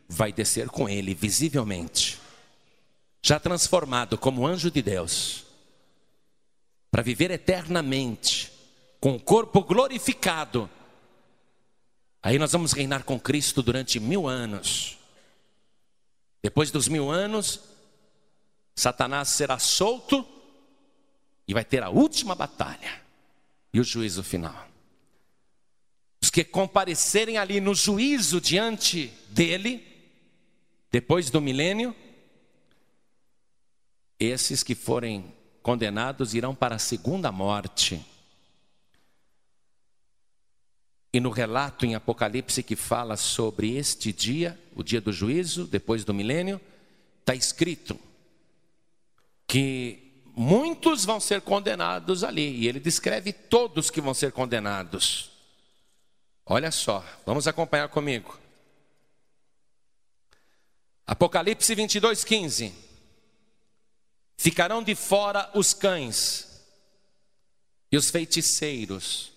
vai 0.07 0.32
descer 0.32 0.69
com 0.69 0.88
ele 0.88 1.13
visivelmente 1.13 2.19
já 3.26 3.39
transformado 3.39 4.19
como 4.19 4.45
anjo 4.45 4.69
de 4.69 4.84
Deus, 4.84 5.45
para 6.91 7.01
viver 7.01 7.32
eternamente, 7.32 8.51
com 9.06 9.18
o 9.18 9.20
corpo 9.20 9.62
glorificado. 9.62 10.68
Aí 12.24 12.39
nós 12.39 12.53
vamos 12.53 12.72
reinar 12.72 13.03
com 13.03 13.20
Cristo 13.20 13.62
durante 13.62 13.99
mil 13.99 14.28
anos. 14.28 14.97
Depois 16.41 16.72
dos 16.72 16.88
mil 16.88 17.12
anos, 17.12 17.60
Satanás 18.76 19.30
será 19.30 19.60
solto 19.60 20.28
e 21.47 21.53
vai 21.53 21.64
ter 21.64 21.84
a 21.84 21.89
última 21.89 22.34
batalha 22.34 22.99
e 23.72 23.80
o 23.80 23.84
juízo 23.84 24.24
final. 24.24 24.68
Os 26.20 26.32
que 26.32 26.43
comparecerem 26.43 27.38
ali 27.38 27.62
no 27.62 27.76
juízo 27.76 28.41
diante 28.41 29.14
dele, 29.30 29.86
depois 30.89 31.30
do 31.30 31.39
milênio, 31.39 31.95
esses 34.20 34.64
que 34.64 34.74
forem 34.74 35.32
condenados 35.62 36.34
irão 36.34 36.56
para 36.56 36.78
a 36.78 36.80
segunda 36.80 37.32
morte. 37.32 38.03
E 41.16 41.20
no 41.22 41.30
relato 41.30 41.86
em 41.86 41.95
Apocalipse 41.95 42.61
que 42.61 42.76
fala 42.76 43.16
sobre 43.16 43.78
este 43.78 44.11
dia, 44.11 44.59
o 44.76 44.84
dia 44.84 44.99
do 44.99 45.13
juízo, 45.13 45.63
depois 45.63 46.03
do 46.03 46.13
milênio, 46.13 46.59
está 47.22 47.34
escrito 47.34 47.97
que 49.47 50.11
muitos 50.36 51.05
vão 51.05 51.22
ser 51.22 51.39
condenados 51.39 52.22
ali. 52.22 52.57
E 52.57 52.68
ele 52.68 52.82
descreve 52.82 53.32
todos 53.32 53.89
que 53.89 54.01
vão 54.01 54.13
ser 54.13 54.34
condenados. 54.34 55.32
Olha 56.45 56.70
só, 56.70 57.01
vamos 57.26 57.47
acompanhar 57.47 57.88
comigo. 57.88 58.38
Apocalipse 61.07 61.74
22, 61.74 62.26
15. 62.26 62.74
Ficarão 64.36 64.84
de 64.84 64.95
fora 64.95 65.49
os 65.53 65.74
cães, 65.74 66.61
e 67.89 67.95
os 67.95 68.09
feiticeiros, 68.09 69.32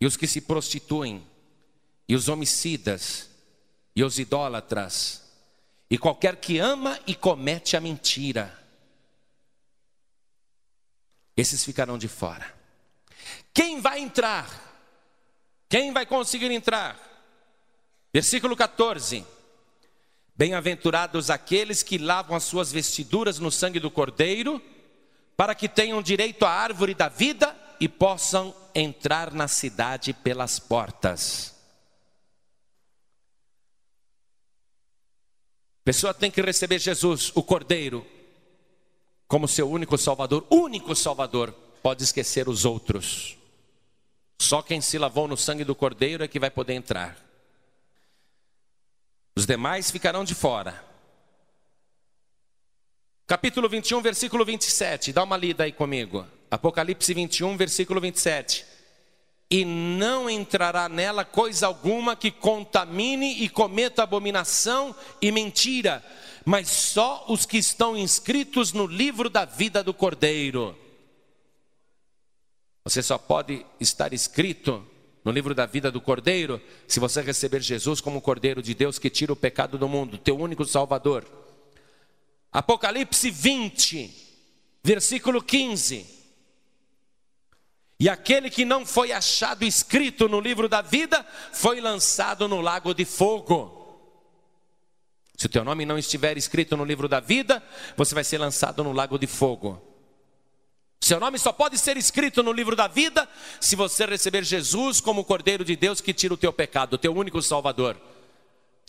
e 0.00 0.06
os 0.06 0.16
que 0.16 0.26
se 0.26 0.40
prostituem, 0.40 1.26
e 2.08 2.14
os 2.14 2.28
homicidas, 2.28 3.28
e 3.94 4.02
os 4.02 4.18
idólatras, 4.18 5.22
e 5.90 5.98
qualquer 5.98 6.36
que 6.36 6.58
ama 6.58 6.98
e 7.06 7.14
comete 7.14 7.76
a 7.76 7.80
mentira. 7.80 8.58
Esses 11.36 11.64
ficarão 11.64 11.98
de 11.98 12.08
fora. 12.08 12.54
Quem 13.52 13.80
vai 13.80 14.00
entrar? 14.00 14.48
Quem 15.68 15.92
vai 15.92 16.06
conseguir 16.06 16.50
entrar? 16.50 16.98
Versículo 18.12 18.56
14. 18.56 19.24
Bem-aventurados 20.34 21.28
aqueles 21.28 21.82
que 21.82 21.98
lavam 21.98 22.34
as 22.34 22.44
suas 22.44 22.72
vestiduras 22.72 23.38
no 23.38 23.50
sangue 23.50 23.78
do 23.78 23.90
Cordeiro, 23.90 24.62
para 25.36 25.54
que 25.54 25.68
tenham 25.68 26.00
direito 26.00 26.44
à 26.46 26.50
árvore 26.50 26.94
da 26.94 27.08
vida 27.08 27.59
e 27.80 27.88
possam 27.88 28.54
entrar 28.74 29.32
na 29.32 29.48
cidade 29.48 30.12
pelas 30.12 30.58
portas. 30.58 31.54
A 35.80 35.84
pessoa 35.84 36.12
tem 36.12 36.30
que 36.30 36.42
receber 36.42 36.78
Jesus, 36.78 37.32
o 37.34 37.42
Cordeiro, 37.42 38.06
como 39.26 39.48
seu 39.48 39.68
único 39.68 39.96
Salvador, 39.96 40.46
único 40.50 40.94
Salvador, 40.94 41.52
pode 41.82 42.04
esquecer 42.04 42.48
os 42.48 42.66
outros. 42.66 43.38
Só 44.38 44.60
quem 44.60 44.80
se 44.80 44.98
lavou 44.98 45.26
no 45.26 45.36
sangue 45.36 45.64
do 45.64 45.74
Cordeiro 45.74 46.22
é 46.22 46.28
que 46.28 46.38
vai 46.38 46.50
poder 46.50 46.74
entrar. 46.74 47.16
Os 49.34 49.46
demais 49.46 49.90
ficarão 49.90 50.22
de 50.22 50.34
fora. 50.34 50.84
Capítulo 53.26 53.68
21, 53.68 54.02
versículo 54.02 54.44
27. 54.44 55.12
Dá 55.12 55.22
uma 55.22 55.36
lida 55.36 55.64
aí 55.64 55.72
comigo. 55.72 56.26
Apocalipse 56.50 57.14
21, 57.14 57.56
versículo 57.56 58.00
27. 58.00 58.66
E 59.50 59.64
não 59.64 60.28
entrará 60.28 60.88
nela 60.88 61.24
coisa 61.24 61.66
alguma 61.66 62.16
que 62.16 62.30
contamine 62.30 63.42
e 63.42 63.48
cometa 63.48 64.02
abominação 64.02 64.94
e 65.20 65.30
mentira, 65.30 66.04
mas 66.44 66.68
só 66.68 67.24
os 67.28 67.46
que 67.46 67.58
estão 67.58 67.96
inscritos 67.96 68.72
no 68.72 68.86
livro 68.86 69.28
da 69.28 69.44
vida 69.44 69.82
do 69.82 69.94
Cordeiro. 69.94 70.76
Você 72.84 73.02
só 73.02 73.18
pode 73.18 73.64
estar 73.78 74.12
escrito 74.12 74.84
no 75.24 75.30
livro 75.30 75.54
da 75.54 75.66
vida 75.66 75.90
do 75.90 76.00
Cordeiro, 76.00 76.60
se 76.88 76.98
você 76.98 77.20
receber 77.20 77.60
Jesus 77.60 78.00
como 78.00 78.22
Cordeiro 78.22 78.62
de 78.62 78.74
Deus 78.74 78.98
que 78.98 79.10
tira 79.10 79.32
o 79.32 79.36
pecado 79.36 79.76
do 79.76 79.88
mundo, 79.88 80.16
teu 80.16 80.36
único 80.38 80.64
Salvador. 80.64 81.26
Apocalipse 82.50 83.30
20, 83.30 84.10
versículo 84.82 85.42
15. 85.42 86.19
E 88.00 88.08
aquele 88.08 88.48
que 88.48 88.64
não 88.64 88.86
foi 88.86 89.12
achado 89.12 89.62
escrito 89.62 90.26
no 90.26 90.40
livro 90.40 90.70
da 90.70 90.80
vida 90.80 91.24
foi 91.52 91.82
lançado 91.82 92.48
no 92.48 92.62
lago 92.62 92.94
de 92.94 93.04
fogo. 93.04 93.76
Se 95.36 95.44
o 95.44 95.48
teu 95.50 95.62
nome 95.62 95.84
não 95.84 95.98
estiver 95.98 96.38
escrito 96.38 96.78
no 96.78 96.84
livro 96.84 97.06
da 97.06 97.20
vida, 97.20 97.62
você 97.98 98.14
vai 98.14 98.24
ser 98.24 98.38
lançado 98.38 98.82
no 98.82 98.92
lago 98.92 99.18
de 99.18 99.26
fogo. 99.26 99.82
Seu 100.98 101.20
nome 101.20 101.38
só 101.38 101.52
pode 101.52 101.76
ser 101.76 101.98
escrito 101.98 102.42
no 102.42 102.52
livro 102.52 102.74
da 102.74 102.88
vida 102.88 103.28
se 103.60 103.76
você 103.76 104.06
receber 104.06 104.44
Jesus 104.44 104.98
como 104.98 105.20
o 105.20 105.24
Cordeiro 105.24 105.62
de 105.62 105.76
Deus 105.76 106.00
que 106.00 106.14
tira 106.14 106.32
o 106.32 106.38
teu 106.38 106.54
pecado, 106.54 106.94
o 106.94 106.98
teu 106.98 107.14
único 107.14 107.42
Salvador. 107.42 108.00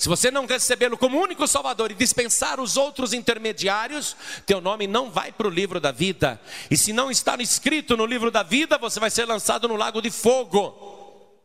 Se 0.02 0.10
você 0.10 0.32
não 0.32 0.48
recebê-lo 0.48 0.98
como 0.98 1.22
único 1.22 1.46
Salvador 1.46 1.92
e 1.92 1.94
dispensar 1.94 2.60
os 2.60 2.76
outros 2.76 3.14
intermediários, 3.14 4.18
teu 4.48 4.60
nome 4.60 4.88
não 4.88 5.12
vai 5.12 5.32
para 5.32 5.46
o 5.46 5.52
livro 5.52 5.80
da 5.80 5.92
vida. 5.92 6.42
E 6.72 6.76
se 6.76 6.92
não 6.92 7.12
está 7.12 7.36
escrito 7.36 7.96
no 7.96 8.08
livro 8.08 8.32
da 8.32 8.42
vida, 8.42 8.80
você 8.80 9.00
vai 9.00 9.12
ser 9.12 9.26
lançado 9.26 9.68
no 9.68 9.76
lago 9.76 10.02
de 10.02 10.10
fogo. 10.10 11.38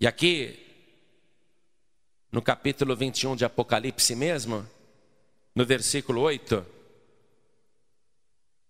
E 0.00 0.06
aqui, 0.06 0.58
no 2.32 2.40
capítulo 2.40 2.96
21 2.96 3.36
de 3.36 3.44
Apocalipse 3.44 4.14
mesmo, 4.14 4.66
no 5.54 5.66
versículo 5.66 6.22
8, 6.22 6.64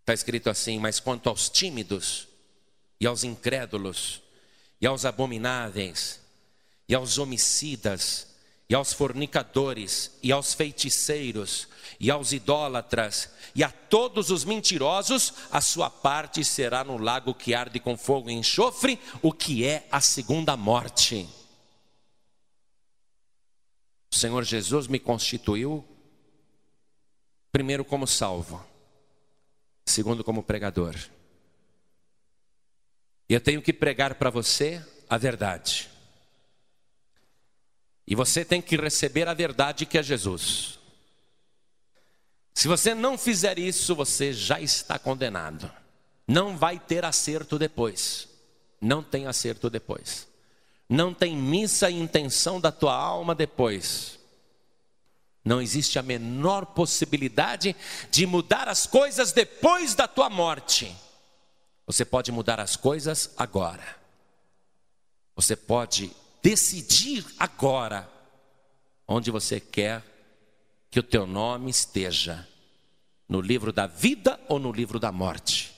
está 0.00 0.12
escrito 0.12 0.50
assim: 0.50 0.80
Mas 0.80 0.98
quanto 0.98 1.28
aos 1.28 1.48
tímidos, 1.48 2.26
e 3.00 3.06
aos 3.06 3.22
incrédulos, 3.22 4.20
e 4.80 4.86
aos 4.88 5.04
abomináveis, 5.04 6.20
e 6.88 6.94
aos 6.96 7.18
homicidas, 7.18 8.27
e 8.68 8.74
aos 8.74 8.92
fornicadores, 8.92 10.18
e 10.22 10.30
aos 10.30 10.52
feiticeiros, 10.52 11.66
e 11.98 12.10
aos 12.10 12.32
idólatras, 12.32 13.32
e 13.54 13.64
a 13.64 13.70
todos 13.70 14.30
os 14.30 14.44
mentirosos, 14.44 15.32
a 15.50 15.60
sua 15.60 15.88
parte 15.88 16.44
será 16.44 16.84
no 16.84 16.98
lago 16.98 17.34
que 17.34 17.54
arde 17.54 17.80
com 17.80 17.96
fogo 17.96 18.28
e 18.28 18.34
enxofre, 18.34 19.00
o 19.22 19.32
que 19.32 19.64
é 19.64 19.86
a 19.90 20.00
segunda 20.00 20.54
morte. 20.56 21.26
O 24.12 24.14
Senhor 24.14 24.44
Jesus 24.44 24.86
me 24.86 24.98
constituiu, 24.98 25.84
primeiro, 27.50 27.84
como 27.84 28.06
salvo, 28.06 28.64
segundo, 29.86 30.22
como 30.22 30.42
pregador. 30.42 30.94
E 33.28 33.34
eu 33.34 33.40
tenho 33.40 33.62
que 33.62 33.72
pregar 33.72 34.14
para 34.16 34.30
você 34.30 34.84
a 35.08 35.16
verdade. 35.16 35.90
E 38.08 38.16
você 38.16 38.44
tem 38.44 38.60
que 38.60 38.76
receber 38.76 39.28
a 39.28 39.34
verdade 39.34 39.86
que 39.86 39.98
é 39.98 40.02
Jesus. 40.02 40.80
Se 42.52 42.66
você 42.66 42.92
não 42.92 43.16
fizer 43.16 43.56
isso, 43.58 43.94
você 43.94 44.32
já 44.32 44.60
está 44.60 44.98
condenado. 44.98 45.70
Não 46.26 46.56
vai 46.56 46.80
ter 46.80 47.04
acerto 47.04 47.56
depois. 47.56 48.26
Não 48.80 49.00
tem 49.02 49.26
acerto 49.26 49.70
depois 49.70 50.28
não 50.88 51.12
tem 51.12 51.36
missa 51.36 51.90
e 51.90 52.00
intenção 52.00 52.60
da 52.60 52.72
tua 52.72 52.94
alma 52.94 53.34
depois. 53.34 54.18
Não 55.44 55.60
existe 55.60 55.98
a 55.98 56.02
menor 56.02 56.66
possibilidade 56.66 57.76
de 58.10 58.26
mudar 58.26 58.68
as 58.68 58.86
coisas 58.86 59.32
depois 59.32 59.94
da 59.94 60.08
tua 60.08 60.30
morte. 60.30 60.94
Você 61.86 62.04
pode 62.04 62.32
mudar 62.32 62.58
as 62.58 62.76
coisas 62.76 63.30
agora. 63.36 63.96
Você 65.36 65.54
pode 65.54 66.10
decidir 66.48 67.26
agora 67.38 68.10
onde 69.06 69.30
você 69.30 69.60
quer 69.60 70.02
que 70.90 70.98
o 70.98 71.02
teu 71.02 71.26
nome 71.26 71.70
esteja, 71.70 72.48
no 73.28 73.42
livro 73.42 73.70
da 73.70 73.86
vida 73.86 74.40
ou 74.48 74.58
no 74.58 74.72
livro 74.72 74.98
da 74.98 75.12
morte. 75.12 75.74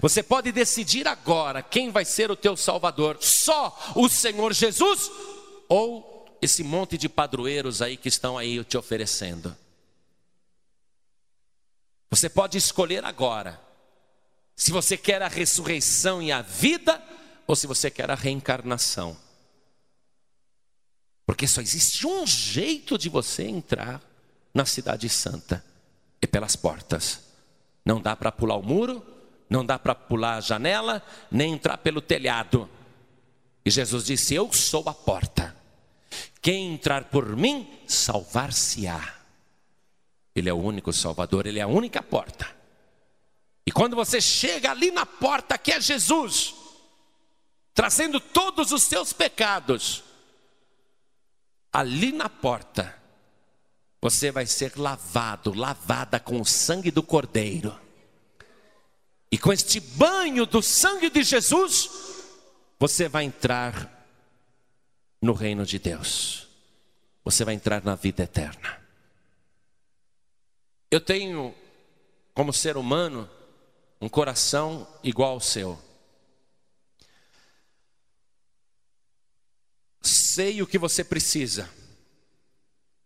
Você 0.00 0.20
pode 0.20 0.50
decidir 0.50 1.06
agora 1.06 1.62
quem 1.62 1.92
vai 1.92 2.04
ser 2.04 2.28
o 2.28 2.34
teu 2.34 2.56
Salvador: 2.56 3.18
só 3.20 3.78
o 3.94 4.08
Senhor 4.08 4.52
Jesus 4.52 5.12
ou 5.68 6.26
esse 6.42 6.64
monte 6.64 6.98
de 6.98 7.08
padroeiros 7.08 7.80
aí 7.80 7.96
que 7.96 8.08
estão 8.08 8.36
aí 8.36 8.64
te 8.64 8.76
oferecendo. 8.76 9.56
Você 12.10 12.28
pode 12.28 12.58
escolher 12.58 13.04
agora 13.04 13.60
se 14.56 14.72
você 14.72 14.96
quer 14.96 15.22
a 15.22 15.28
ressurreição 15.28 16.20
e 16.20 16.32
a 16.32 16.42
vida 16.42 17.00
ou 17.46 17.54
se 17.54 17.68
você 17.68 17.92
quer 17.92 18.10
a 18.10 18.16
reencarnação. 18.16 19.23
Porque 21.26 21.46
só 21.46 21.60
existe 21.60 22.06
um 22.06 22.26
jeito 22.26 22.98
de 22.98 23.08
você 23.08 23.44
entrar 23.44 24.00
na 24.52 24.64
Cidade 24.64 25.08
Santa: 25.08 25.64
é 26.20 26.26
pelas 26.26 26.56
portas. 26.56 27.22
Não 27.84 28.00
dá 28.00 28.16
para 28.16 28.32
pular 28.32 28.56
o 28.56 28.62
muro, 28.62 29.04
não 29.48 29.64
dá 29.64 29.78
para 29.78 29.94
pular 29.94 30.36
a 30.36 30.40
janela, 30.40 31.02
nem 31.30 31.52
entrar 31.52 31.78
pelo 31.78 32.00
telhado. 32.00 32.68
E 33.64 33.70
Jesus 33.70 34.04
disse: 34.04 34.34
Eu 34.34 34.52
sou 34.52 34.88
a 34.88 34.94
porta. 34.94 35.54
Quem 36.40 36.74
entrar 36.74 37.04
por 37.04 37.34
mim, 37.36 37.68
salvar-se-á. 37.86 39.14
Ele 40.34 40.48
é 40.48 40.52
o 40.52 40.58
único 40.58 40.92
Salvador, 40.92 41.46
ele 41.46 41.58
é 41.58 41.62
a 41.62 41.68
única 41.68 42.02
porta. 42.02 42.46
E 43.66 43.72
quando 43.72 43.96
você 43.96 44.20
chega 44.20 44.70
ali 44.70 44.90
na 44.90 45.06
porta 45.06 45.56
que 45.56 45.72
é 45.72 45.80
Jesus, 45.80 46.54
trazendo 47.72 48.20
todos 48.20 48.72
os 48.72 48.82
seus 48.82 49.12
pecados, 49.12 50.02
ali 51.74 52.12
na 52.12 52.28
porta, 52.28 52.96
você 54.00 54.30
vai 54.30 54.46
ser 54.46 54.78
lavado, 54.78 55.52
lavada 55.52 56.20
com 56.20 56.40
o 56.40 56.44
sangue 56.44 56.92
do 56.92 57.02
Cordeiro. 57.02 57.76
E 59.28 59.36
com 59.36 59.52
este 59.52 59.80
banho 59.80 60.46
do 60.46 60.62
sangue 60.62 61.10
de 61.10 61.24
Jesus, 61.24 61.90
você 62.78 63.08
vai 63.08 63.24
entrar 63.24 64.06
no 65.20 65.32
reino 65.32 65.66
de 65.66 65.80
Deus. 65.80 66.46
Você 67.24 67.44
vai 67.44 67.54
entrar 67.54 67.82
na 67.82 67.96
vida 67.96 68.22
eterna. 68.22 68.80
Eu 70.88 71.00
tenho, 71.00 71.52
como 72.32 72.52
ser 72.52 72.76
humano, 72.76 73.28
um 74.00 74.08
coração 74.08 74.86
igual 75.02 75.32
ao 75.32 75.40
seu. 75.40 75.76
Sei 80.04 80.60
o 80.60 80.66
que 80.66 80.78
você 80.78 81.02
precisa, 81.02 81.70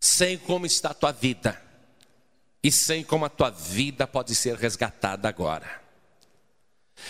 sei 0.01 0.37
como 0.37 0.67
está 0.67 0.91
a 0.91 0.95
tua 0.95 1.13
vida, 1.13 1.63
e 2.61 2.73
sei 2.73 3.05
como 3.05 3.25
a 3.25 3.29
tua 3.29 3.51
vida 3.51 4.05
pode 4.05 4.35
ser 4.35 4.57
resgatada 4.57 5.29
agora. 5.29 5.81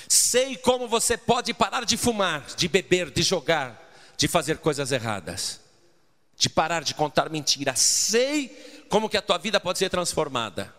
Sei 0.07 0.59
como 0.59 0.87
você 0.87 1.17
pode 1.17 1.55
parar 1.55 1.87
de 1.87 1.97
fumar, 1.97 2.45
de 2.55 2.69
beber, 2.69 3.11
de 3.11 3.23
jogar, 3.23 3.91
de 4.19 4.29
fazer 4.29 4.59
coisas 4.59 4.93
erradas, 4.93 5.59
de 6.37 6.51
parar 6.51 6.85
de 6.85 6.93
contar 6.93 7.31
mentiras. 7.31 7.81
Sei 7.81 8.85
como 8.91 9.09
que 9.09 9.17
a 9.17 9.23
tua 9.23 9.39
vida 9.39 9.59
pode 9.59 9.79
ser 9.79 9.89
transformada. 9.89 10.75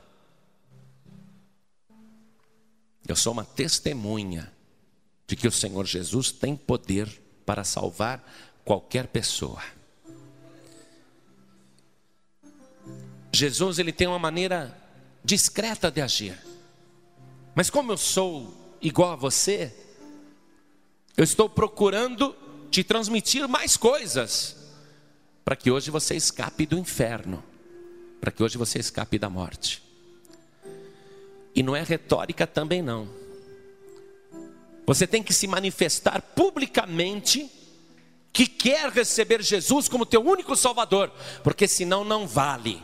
Eu 3.07 3.16
sou 3.16 3.34
uma 3.34 3.43
testemunha 3.43 4.53
de 5.26 5.36
que 5.36 5.47
o 5.47 5.51
Senhor 5.51 5.88
Jesus 5.88 6.32
tem 6.32 6.55
poder 6.55 7.10
para 7.43 7.64
salvar 7.64 8.24
qualquer 8.70 9.07
pessoa. 9.07 9.63
Jesus 13.34 13.80
ele 13.80 13.91
tem 13.91 14.05
uma 14.05 14.20
maneira 14.20 14.80
discreta 15.24 15.89
de 15.89 15.99
agir. 15.99 16.38
Mas 17.55 17.72
como 17.72 17.91
eu 17.91 17.97
sou 17.97 18.53
igual 18.80 19.13
a 19.13 19.15
você, 19.15 19.76
eu 21.17 21.24
estou 21.24 21.49
procurando 21.49 22.36
te 22.70 22.84
transmitir 22.84 23.47
mais 23.47 23.76
coisas, 23.76 24.55
para 25.43 25.55
que 25.55 25.72
hoje 25.72 25.89
você 25.89 26.15
escape 26.15 26.67
do 26.67 26.78
inferno, 26.78 27.43
para 28.22 28.30
que 28.30 28.43
hoje 28.43 28.55
você 28.55 28.78
escape 28.78 29.17
da 29.17 29.32
morte. 29.32 29.82
E 31.55 31.63
não 31.63 31.76
é 31.76 31.82
retórica 31.82 32.45
também 32.45 32.84
não. 32.84 33.09
Você 34.86 35.07
tem 35.07 35.24
que 35.24 35.34
se 35.34 35.47
manifestar 35.47 36.22
publicamente 36.22 37.57
que 38.32 38.47
quer 38.47 38.89
receber 38.89 39.41
Jesus 39.41 39.88
como 39.88 40.05
teu 40.05 40.23
único 40.23 40.55
Salvador, 40.55 41.11
porque 41.43 41.67
senão 41.67 42.03
não 42.03 42.27
vale. 42.27 42.82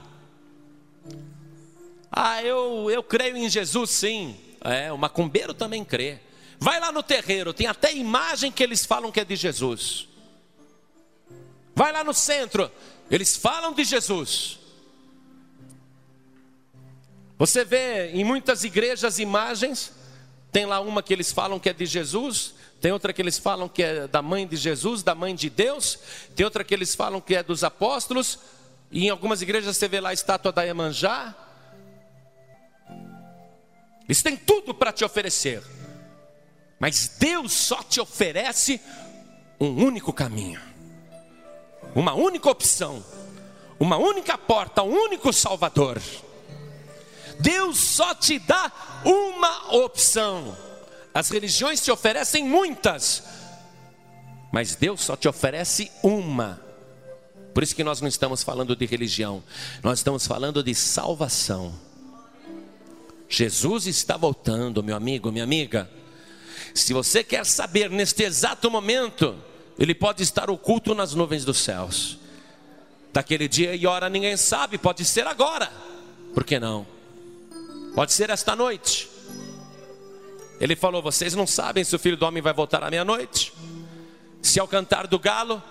Ah, 2.12 2.42
eu, 2.44 2.90
eu 2.90 3.04
creio 3.04 3.38
em 3.38 3.50
Jesus 3.50 3.90
sim. 3.92 4.38
É, 4.62 4.92
o 4.92 4.98
macumbeiro 4.98 5.54
também 5.54 5.84
crê. 5.84 6.20
Vai 6.58 6.80
lá 6.80 6.92
no 6.92 7.04
terreiro, 7.04 7.54
tem 7.54 7.68
até 7.68 7.94
imagem 7.94 8.52
que 8.52 8.64
eles 8.64 8.86
falam 8.86 9.12
que 9.12 9.20
é 9.20 9.26
de 9.26 9.36
Jesus. 9.36 10.08
Vai 11.76 11.92
lá 11.92 12.04
no 12.04 12.14
centro, 12.14 12.72
eles 13.12 13.36
falam 13.36 13.74
de 13.74 13.84
Jesus. 13.84 14.58
Você 17.38 17.66
vê 17.66 18.12
em 18.12 18.24
muitas 18.24 18.64
igrejas 18.64 19.20
imagens, 19.20 19.92
tem 20.52 20.66
lá 20.66 20.80
uma 20.80 21.04
que 21.04 21.12
eles 21.12 21.34
falam 21.34 21.60
que 21.60 21.70
é 21.70 21.74
de 21.74 21.86
Jesus, 21.86 22.56
tem 22.86 22.92
outra 22.92 23.12
que 23.12 23.20
eles 23.20 23.40
falam 23.40 23.68
que 23.68 23.82
é 23.82 24.08
da 24.08 24.22
mãe 24.22 24.46
de 24.46 24.56
Jesus, 24.56 25.02
da 25.02 25.16
mãe 25.16 25.34
de 25.34 25.50
Deus, 25.50 25.98
tem 26.36 26.44
outra 26.44 26.64
que 26.64 26.72
eles 26.72 26.94
falam 26.94 27.20
que 27.20 27.34
é 27.34 27.42
dos 27.42 27.64
apóstolos, 27.64 28.38
e 28.92 29.08
em 29.08 29.10
algumas 29.10 29.42
igrejas 29.42 29.76
você 29.76 29.88
vê 29.88 30.00
lá 30.00 30.10
a 30.10 30.14
estátua 30.14 30.52
da 30.52 30.62
Iemanjá, 30.62 31.34
eles 34.08 34.22
têm 34.22 34.38
tudo 34.38 34.72
para 34.72 34.92
te 34.92 35.04
oferecer, 35.04 35.64
mas 36.80 37.08
Deus 37.18 37.54
só 37.54 37.82
te 37.82 38.00
oferece 38.00 38.80
um 39.60 39.84
único 39.84 40.14
caminho, 40.14 40.62
uma 41.96 42.14
única 42.14 42.52
opção, 42.52 43.04
uma 43.80 43.98
única 43.98 44.38
porta, 44.38 44.84
um 44.84 44.94
único 44.94 45.34
Salvador. 45.34 46.00
Deus 47.40 47.80
só 47.80 48.14
te 48.14 48.38
dá 48.38 48.72
uma 49.04 49.74
opção. 49.74 50.56
As 51.16 51.30
religiões 51.30 51.80
te 51.80 51.90
oferecem 51.90 52.44
muitas, 52.44 53.24
mas 54.52 54.76
Deus 54.76 55.00
só 55.00 55.16
te 55.16 55.30
oferece 55.30 55.90
uma. 56.04 56.60
Por 57.54 57.64
isso 57.64 57.74
que 57.74 57.86
nós 57.86 58.02
não 58.02 58.10
estamos 58.10 58.44
falando 58.44 58.76
de 58.76 58.86
religião, 58.86 59.42
nós 59.82 60.00
estamos 60.00 60.28
falando 60.28 60.62
de 60.62 60.76
salvação. 60.76 61.74
Jesus 63.30 63.88
está 63.88 64.18
voltando, 64.18 64.84
meu 64.84 64.94
amigo, 64.94 65.32
minha 65.32 65.46
amiga. 65.46 65.90
Se 66.74 66.92
você 66.92 67.24
quer 67.24 67.46
saber 67.46 67.90
neste 67.90 68.24
exato 68.24 68.70
momento, 68.70 69.38
ele 69.80 69.96
pode 69.96 70.22
estar 70.22 70.50
oculto 70.50 70.94
nas 70.94 71.14
nuvens 71.14 71.46
dos 71.46 71.60
céus. 71.60 72.20
Daquele 73.14 73.48
dia 73.48 73.74
e 73.74 73.88
hora 73.88 74.10
ninguém 74.10 74.36
sabe, 74.36 74.78
pode 74.78 75.06
ser 75.06 75.26
agora. 75.26 75.72
Por 76.34 76.44
que 76.44 76.60
não? 76.60 76.86
Pode 77.96 78.12
ser 78.12 78.30
esta 78.30 78.54
noite. 78.54 79.15
Ele 80.60 80.76
falou: 80.76 81.02
Vocês 81.02 81.34
não 81.34 81.46
sabem 81.46 81.84
se 81.84 81.96
o 81.96 82.00
filho 82.00 82.18
do 82.18 82.26
homem 82.26 82.42
vai 82.42 82.54
voltar 82.54 82.84
à 82.84 82.90
meia-noite, 82.90 83.54
se 84.42 84.60
ao 84.60 84.68
cantar 84.68 85.08
do 85.08 85.20
galo, 85.20 85.62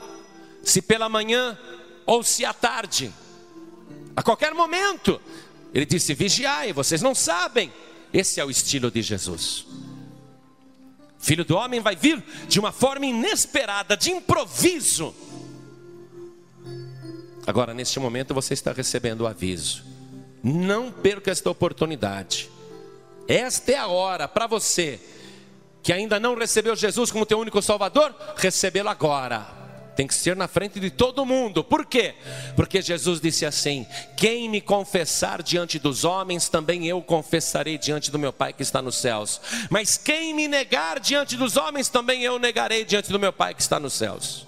se 0.62 0.82
pela 0.82 1.08
manhã 1.08 1.58
ou 2.06 2.22
se 2.22 2.44
à 2.44 2.52
tarde, 2.52 3.12
a 4.16 4.22
qualquer 4.22 4.54
momento. 4.54 5.20
Ele 5.72 5.86
disse: 5.86 6.14
Vigiai, 6.14 6.72
vocês 6.72 7.02
não 7.02 7.14
sabem. 7.14 7.72
Esse 8.12 8.40
é 8.40 8.44
o 8.44 8.50
estilo 8.50 8.90
de 8.90 9.02
Jesus. 9.02 9.66
Filho 11.18 11.44
do 11.44 11.56
homem 11.56 11.80
vai 11.80 11.96
vir 11.96 12.22
de 12.46 12.60
uma 12.60 12.70
forma 12.70 13.06
inesperada, 13.06 13.96
de 13.96 14.10
improviso. 14.10 15.14
Agora, 17.46 17.74
neste 17.74 17.98
momento, 17.98 18.32
você 18.32 18.54
está 18.54 18.72
recebendo 18.72 19.22
o 19.22 19.26
aviso. 19.26 19.82
Não 20.42 20.92
perca 20.92 21.30
esta 21.30 21.50
oportunidade. 21.50 22.50
Esta 23.28 23.72
é 23.72 23.76
a 23.76 23.86
hora 23.86 24.28
para 24.28 24.46
você 24.46 25.00
que 25.82 25.92
ainda 25.92 26.18
não 26.18 26.34
recebeu 26.34 26.74
Jesus 26.74 27.10
como 27.10 27.26
teu 27.26 27.38
único 27.38 27.60
Salvador, 27.60 28.14
recebê-lo 28.36 28.88
agora. 28.88 29.46
Tem 29.94 30.06
que 30.06 30.14
ser 30.14 30.34
na 30.34 30.48
frente 30.48 30.80
de 30.80 30.90
todo 30.90 31.24
mundo. 31.24 31.62
Por 31.62 31.86
quê? 31.86 32.14
Porque 32.56 32.82
Jesus 32.82 33.20
disse 33.20 33.46
assim: 33.46 33.86
Quem 34.16 34.48
me 34.48 34.60
confessar 34.60 35.42
diante 35.42 35.78
dos 35.78 36.04
homens, 36.04 36.48
também 36.48 36.88
eu 36.88 37.00
confessarei 37.00 37.78
diante 37.78 38.10
do 38.10 38.18
meu 38.18 38.32
Pai 38.32 38.52
que 38.52 38.62
está 38.62 38.82
nos 38.82 38.96
céus. 38.96 39.40
Mas 39.70 39.96
quem 39.96 40.34
me 40.34 40.48
negar 40.48 40.98
diante 40.98 41.36
dos 41.36 41.56
homens, 41.56 41.88
também 41.88 42.22
eu 42.22 42.38
negarei 42.38 42.84
diante 42.84 43.12
do 43.12 43.20
meu 43.20 43.32
Pai 43.32 43.54
que 43.54 43.62
está 43.62 43.78
nos 43.78 43.92
céus. 43.92 44.46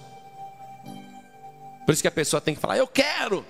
Por 1.85 1.93
isso 1.93 2.03
que 2.03 2.09
a 2.09 2.13
pessoa 2.13 2.41
tem 2.41 2.55
que 2.55 2.61
falar: 2.61 2.79
Eu 2.79 2.89
quero. 2.89 3.45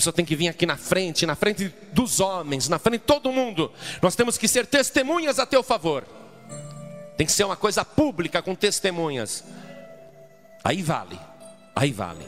Pessoa 0.00 0.14
tem 0.14 0.24
que 0.24 0.34
vir 0.34 0.48
aqui 0.48 0.64
na 0.64 0.78
frente, 0.78 1.26
na 1.26 1.36
frente 1.36 1.74
dos 1.92 2.20
homens, 2.20 2.70
na 2.70 2.78
frente 2.78 3.02
de 3.02 3.06
todo 3.06 3.30
mundo. 3.30 3.70
Nós 4.00 4.16
temos 4.16 4.38
que 4.38 4.48
ser 4.48 4.64
testemunhas 4.64 5.38
a 5.38 5.44
teu 5.44 5.62
favor. 5.62 6.06
Tem 7.18 7.26
que 7.26 7.32
ser 7.32 7.44
uma 7.44 7.54
coisa 7.54 7.84
pública 7.84 8.40
com 8.40 8.54
testemunhas. 8.54 9.44
Aí 10.64 10.82
vale, 10.82 11.20
aí 11.76 11.92
vale. 11.92 12.26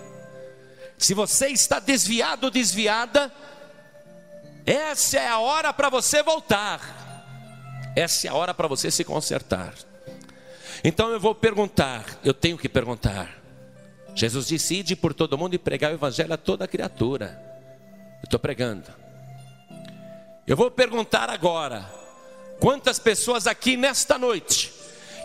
Se 0.98 1.14
você 1.14 1.46
está 1.46 1.78
desviado 1.78 2.44
ou 2.44 2.50
desviada, 2.50 3.32
essa 4.66 5.18
é 5.18 5.28
a 5.28 5.38
hora 5.38 5.72
para 5.72 5.88
você 5.88 6.22
voltar. 6.22 6.78
Essa 7.96 8.26
é 8.26 8.30
a 8.30 8.34
hora 8.34 8.52
para 8.52 8.68
você 8.68 8.90
se 8.90 9.02
consertar. 9.02 9.72
Então 10.84 11.08
eu 11.08 11.18
vou 11.18 11.34
perguntar, 11.34 12.04
eu 12.22 12.34
tenho 12.34 12.58
que 12.58 12.68
perguntar. 12.68 13.34
Jesus 14.14 14.48
disse: 14.48 14.74
Ide 14.74 14.94
por 14.94 15.14
todo 15.14 15.38
mundo 15.38 15.54
e 15.54 15.58
pregar 15.58 15.90
o 15.90 15.94
evangelho 15.94 16.34
a 16.34 16.36
toda 16.36 16.68
criatura. 16.68 17.50
Eu 18.22 18.26
estou 18.26 18.38
pregando. 18.38 18.84
Eu 20.46 20.56
vou 20.56 20.70
perguntar 20.70 21.28
agora: 21.28 21.90
quantas 22.60 22.98
pessoas 22.98 23.46
aqui 23.46 23.76
nesta 23.76 24.16
noite 24.16 24.72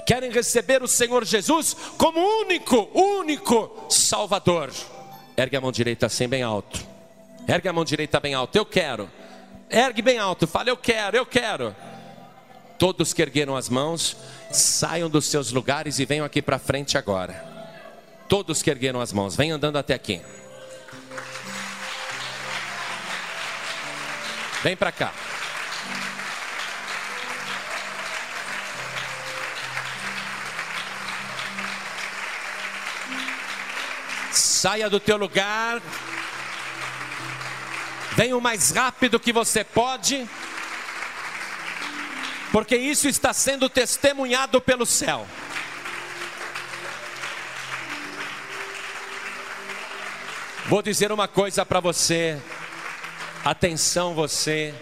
querem 0.06 0.32
receber 0.32 0.82
o 0.82 0.88
Senhor 0.88 1.24
Jesus 1.24 1.76
como 1.98 2.20
único, 2.20 2.90
único 2.94 3.86
Salvador? 3.90 4.72
Ergue 5.36 5.56
a 5.56 5.62
mão 5.62 5.72
direita 5.72 6.08
assim 6.08 6.28
bem 6.28 6.42
alto. 6.42 6.80
Ergue 7.48 7.70
a 7.70 7.74
mão 7.74 7.86
direita 7.86 8.20
bem 8.20 8.34
alto. 8.34 8.56
Eu 8.58 8.66
quero. 8.66 9.10
Ergue 9.70 10.02
bem 10.02 10.18
alto. 10.18 10.48
Fala, 10.48 10.70
eu 10.70 10.78
quero, 10.78 11.16
eu 11.16 11.26
quero. 11.26 11.76
Todos 12.80 13.14
que 13.14 13.22
ergueram 13.22 13.56
as 13.56 13.70
mãos, 13.70 14.16
saiam 14.52 15.10
dos 15.10 15.26
seus 15.26 15.52
lugares 15.52 16.00
e 16.00 16.06
venham 16.06 16.26
aqui 16.26 16.42
para 16.42 16.60
frente 16.60 16.98
agora. 16.98 17.46
Todos 18.28 18.62
que 18.62 18.70
ergueram 18.70 19.00
as 19.00 19.14
mãos, 19.14 19.36
venham 19.36 19.56
andando 19.56 19.78
até 19.78 19.94
aqui. 19.94 20.22
Vem 24.64 24.76
para 24.76 24.92
cá. 24.92 25.14
Saia 34.32 34.90
do 34.90 35.00
teu 35.00 35.18
lugar. 35.18 35.82
Venha 38.16 38.36
o 38.36 38.42
mais 38.42 38.72
rápido 38.72 39.20
que 39.20 39.32
você 39.32 39.64
pode. 39.64 40.28
Porque 42.52 42.76
isso 42.76 43.08
está 43.08 43.32
sendo 43.34 43.70
testemunhado 43.70 44.60
pelo 44.60 44.86
céu. 44.86 45.28
Vou 50.66 50.82
dizer 50.82 51.12
uma 51.12 51.28
coisa 51.28 51.66
para 51.66 51.80
você. 51.80 52.42
Atenção 53.48 54.14
você 54.14 54.76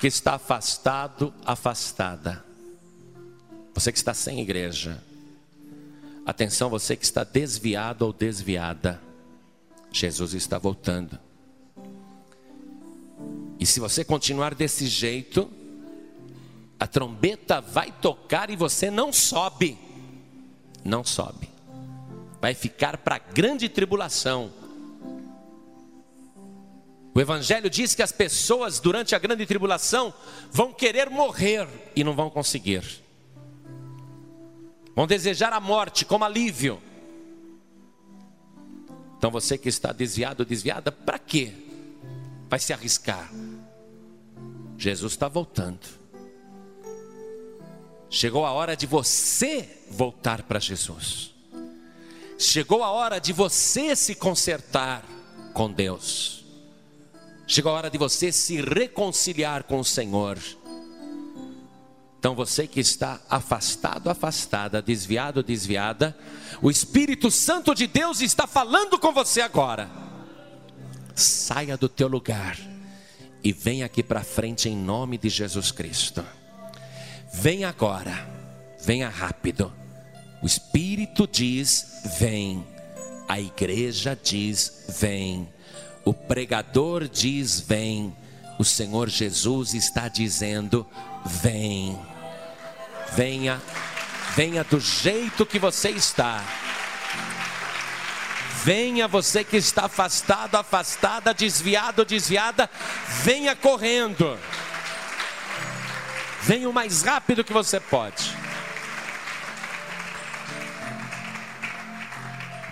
que 0.00 0.08
está 0.08 0.34
afastado, 0.34 1.32
afastada. 1.44 2.44
Você 3.72 3.92
que 3.92 3.98
está 3.98 4.12
sem 4.12 4.40
igreja. 4.40 5.00
Atenção 6.26 6.68
você 6.68 6.96
que 6.96 7.04
está 7.04 7.22
desviado 7.22 8.04
ou 8.04 8.12
desviada. 8.12 9.00
Jesus 9.92 10.34
está 10.34 10.58
voltando. 10.58 11.16
E 13.60 13.64
se 13.64 13.78
você 13.78 14.04
continuar 14.04 14.52
desse 14.52 14.88
jeito, 14.88 15.48
a 16.80 16.88
trombeta 16.88 17.60
vai 17.60 17.92
tocar 17.92 18.50
e 18.50 18.56
você 18.56 18.90
não 18.90 19.12
sobe. 19.12 19.78
Não 20.84 21.04
sobe. 21.04 21.48
Vai 22.40 22.52
ficar 22.52 22.96
para 22.96 23.18
grande 23.18 23.68
tribulação 23.68 24.61
o 27.14 27.20
Evangelho 27.20 27.68
diz 27.68 27.94
que 27.94 28.02
as 28.02 28.10
pessoas 28.10 28.80
durante 28.80 29.14
a 29.14 29.18
grande 29.18 29.44
tribulação 29.44 30.14
vão 30.50 30.72
querer 30.72 31.10
morrer 31.10 31.68
e 31.94 32.02
não 32.02 32.14
vão 32.14 32.30
conseguir. 32.30 32.82
Vão 34.94 35.06
desejar 35.06 35.52
a 35.52 35.60
morte 35.60 36.04
como 36.04 36.24
alívio. 36.24 36.80
Então 39.18 39.30
você 39.30 39.58
que 39.58 39.68
está 39.68 39.92
desviado, 39.92 40.44
desviada, 40.44 40.90
para 40.90 41.18
quê? 41.18 41.52
Vai 42.48 42.58
se 42.58 42.72
arriscar. 42.72 43.30
Jesus 44.78 45.12
está 45.12 45.28
voltando. 45.28 45.86
Chegou 48.08 48.44
a 48.44 48.52
hora 48.52 48.74
de 48.74 48.86
você 48.86 49.68
voltar 49.90 50.42
para 50.42 50.58
Jesus. 50.58 51.32
Chegou 52.38 52.82
a 52.82 52.90
hora 52.90 53.18
de 53.18 53.32
você 53.32 53.94
se 53.94 54.14
consertar 54.14 55.04
com 55.52 55.70
Deus. 55.70 56.41
Chegou 57.52 57.70
a 57.70 57.74
hora 57.74 57.90
de 57.90 57.98
você 57.98 58.32
se 58.32 58.62
reconciliar 58.62 59.64
com 59.64 59.78
o 59.78 59.84
Senhor. 59.84 60.38
Então 62.18 62.34
você 62.34 62.66
que 62.66 62.80
está 62.80 63.20
afastado, 63.28 64.08
afastada, 64.08 64.80
desviado, 64.80 65.42
desviada, 65.42 66.16
o 66.62 66.70
Espírito 66.70 67.30
Santo 67.30 67.74
de 67.74 67.86
Deus 67.86 68.22
está 68.22 68.46
falando 68.46 68.98
com 68.98 69.12
você 69.12 69.42
agora. 69.42 69.90
Saia 71.14 71.76
do 71.76 71.90
teu 71.90 72.08
lugar 72.08 72.58
e 73.44 73.52
venha 73.52 73.84
aqui 73.84 74.02
para 74.02 74.24
frente 74.24 74.70
em 74.70 74.74
nome 74.74 75.18
de 75.18 75.28
Jesus 75.28 75.70
Cristo. 75.70 76.24
Venha 77.34 77.68
agora, 77.68 78.30
venha 78.82 79.10
rápido. 79.10 79.70
O 80.42 80.46
Espírito 80.46 81.28
diz: 81.30 82.00
vem. 82.18 82.66
A 83.28 83.38
igreja 83.38 84.18
diz: 84.22 84.86
vem. 84.98 85.46
O 86.04 86.12
pregador 86.12 87.08
diz: 87.08 87.60
Vem. 87.60 88.16
O 88.58 88.64
Senhor 88.64 89.08
Jesus 89.08 89.74
está 89.74 90.08
dizendo: 90.08 90.86
Vem. 91.24 91.98
Venha, 93.14 93.60
venha 94.34 94.64
do 94.64 94.80
jeito 94.80 95.44
que 95.44 95.58
você 95.58 95.90
está. 95.90 96.42
Venha 98.64 99.08
você 99.08 99.42
que 99.42 99.56
está 99.56 99.86
afastado, 99.86 100.54
afastada, 100.54 101.34
desviado, 101.34 102.04
desviada, 102.04 102.70
venha 103.24 103.56
correndo. 103.56 104.38
Venha 106.42 106.68
o 106.68 106.72
mais 106.72 107.02
rápido 107.02 107.44
que 107.44 107.52
você 107.52 107.80
pode. 107.80 108.36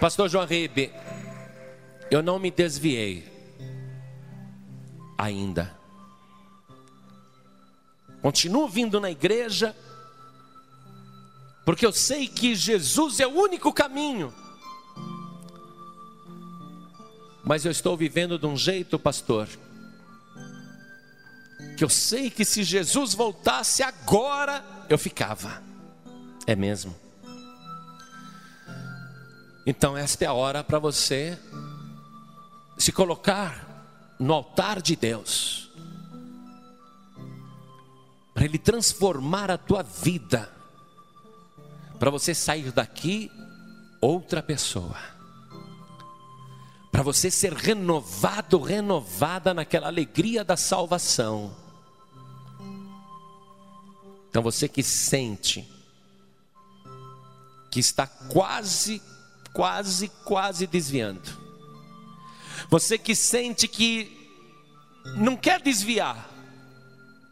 Pastor 0.00 0.28
João 0.28 0.46
Ribe, 0.46 0.92
eu 2.10 2.22
não 2.22 2.38
me 2.38 2.50
desviei. 2.50 3.28
ainda. 5.16 5.78
Continuo 8.22 8.66
vindo 8.66 8.98
na 8.98 9.10
igreja, 9.10 9.76
porque 11.64 11.84
eu 11.84 11.92
sei 11.92 12.26
que 12.26 12.54
Jesus 12.54 13.20
é 13.20 13.26
o 13.26 13.30
único 13.30 13.72
caminho. 13.72 14.32
Mas 17.44 17.64
eu 17.64 17.70
estou 17.70 17.96
vivendo 17.96 18.38
de 18.38 18.46
um 18.46 18.56
jeito, 18.56 18.98
pastor, 18.98 19.46
que 21.76 21.84
eu 21.84 21.88
sei 21.88 22.30
que 22.30 22.44
se 22.44 22.62
Jesus 22.62 23.14
voltasse 23.14 23.82
agora, 23.82 24.64
eu 24.88 24.98
ficava. 24.98 25.62
É 26.46 26.56
mesmo. 26.56 26.94
Então, 29.66 29.96
esta 29.96 30.24
é 30.24 30.26
a 30.26 30.32
hora 30.32 30.64
para 30.64 30.78
você 30.78 31.38
se 32.90 32.92
colocar 32.92 34.16
no 34.18 34.34
altar 34.34 34.82
de 34.82 34.96
Deus, 34.96 35.70
para 38.34 38.44
Ele 38.44 38.58
transformar 38.58 39.48
a 39.48 39.56
tua 39.56 39.84
vida, 39.84 40.50
para 42.00 42.10
você 42.10 42.34
sair 42.34 42.72
daqui 42.72 43.30
outra 44.00 44.42
pessoa, 44.42 44.96
para 46.90 47.04
você 47.04 47.30
ser 47.30 47.52
renovado, 47.52 48.58
renovada 48.58 49.54
naquela 49.54 49.86
alegria 49.86 50.42
da 50.42 50.56
salvação. 50.56 51.54
Então 54.28 54.42
você 54.42 54.68
que 54.68 54.82
sente 54.82 55.70
que 57.70 57.78
está 57.78 58.08
quase, 58.08 59.00
quase, 59.52 60.08
quase 60.24 60.66
desviando. 60.66 61.49
Você 62.70 62.96
que 62.96 63.16
sente 63.16 63.66
que 63.66 64.16
não 65.16 65.36
quer 65.36 65.60
desviar, 65.60 66.30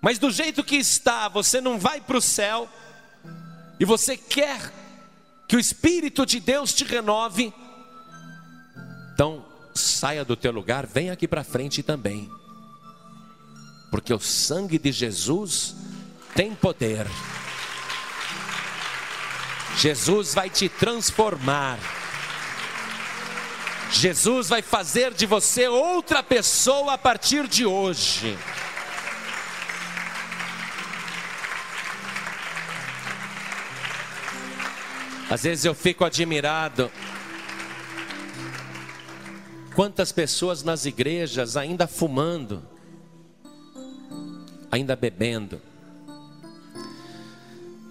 mas 0.00 0.18
do 0.18 0.30
jeito 0.30 0.64
que 0.64 0.76
está, 0.76 1.28
você 1.28 1.60
não 1.60 1.78
vai 1.78 2.00
para 2.00 2.16
o 2.16 2.20
céu, 2.20 2.68
e 3.78 3.84
você 3.84 4.16
quer 4.16 4.72
que 5.46 5.56
o 5.56 5.60
Espírito 5.60 6.26
de 6.26 6.40
Deus 6.40 6.74
te 6.74 6.84
renove, 6.84 7.54
então 9.14 9.44
saia 9.74 10.24
do 10.24 10.36
teu 10.36 10.50
lugar, 10.50 10.86
venha 10.86 11.12
aqui 11.12 11.28
para 11.28 11.44
frente 11.44 11.82
também, 11.82 12.28
porque 13.90 14.12
o 14.12 14.18
sangue 14.18 14.78
de 14.78 14.90
Jesus 14.90 15.74
tem 16.34 16.54
poder. 16.54 17.06
Jesus 19.76 20.34
vai 20.34 20.50
te 20.50 20.68
transformar. 20.68 21.78
Jesus 23.90 24.48
vai 24.48 24.62
fazer 24.62 25.14
de 25.14 25.24
você 25.26 25.66
outra 25.66 26.22
pessoa 26.22 26.92
a 26.94 26.98
partir 26.98 27.48
de 27.48 27.64
hoje. 27.64 28.36
Às 35.30 35.42
vezes 35.42 35.64
eu 35.64 35.74
fico 35.74 36.04
admirado. 36.04 36.90
Quantas 39.74 40.10
pessoas 40.10 40.62
nas 40.62 40.86
igrejas 40.86 41.56
ainda 41.56 41.86
fumando, 41.86 42.66
ainda 44.70 44.96
bebendo, 44.96 45.60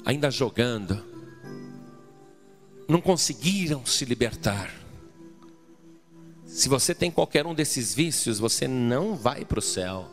ainda 0.05 0.29
jogando, 0.29 1.05
não 2.87 2.99
conseguiram 2.99 3.85
se 3.85 4.03
libertar. 4.03 4.76
Se 6.57 6.67
você 6.67 6.95
tem 6.95 7.11
qualquer 7.11 7.45
um 7.45 7.53
desses 7.53 7.93
vícios, 7.93 8.39
você 8.39 8.67
não 8.67 9.15
vai 9.15 9.45
para 9.45 9.59
o 9.59 9.61
céu. 9.61 10.09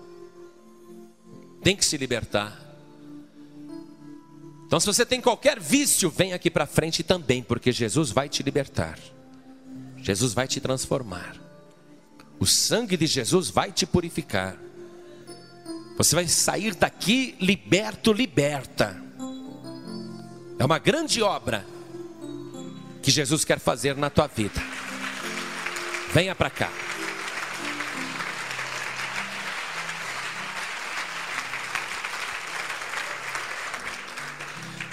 Tem 1.63 1.75
que 1.75 1.83
se 1.83 1.97
libertar. 1.97 2.61
Então, 4.67 4.79
se 4.79 4.85
você 4.85 5.07
tem 5.07 5.23
qualquer 5.23 5.59
vício, 5.59 6.11
vem 6.11 6.35
aqui 6.35 6.51
para 6.51 6.67
frente 6.67 7.03
também, 7.03 7.43
porque 7.43 7.73
Jesus 7.73 8.11
vai 8.11 8.29
te 8.29 8.43
libertar. 8.43 8.99
Jesus 9.97 10.35
vai 10.35 10.47
te 10.47 10.61
transformar. 10.61 11.35
O 12.39 12.45
sangue 12.45 12.99
de 12.99 13.07
Jesus 13.07 13.49
vai 13.49 13.73
te 13.73 13.87
purificar. 13.87 14.55
Você 15.97 16.15
vai 16.15 16.29
sair 16.29 16.75
daqui 16.75 17.37
liberto, 17.41 18.13
liberta. 18.13 19.03
É 20.59 20.65
uma 20.67 20.79
grande 20.79 21.23
obra 21.23 21.65
que 23.01 23.11
Jesus 23.11 23.47
quer 23.47 23.59
fazer 23.59 23.97
na 23.97 24.11
tua 24.11 24.27
vida. 24.27 24.84
Venha 26.15 26.33
para 26.33 26.49
cá. 26.49 26.71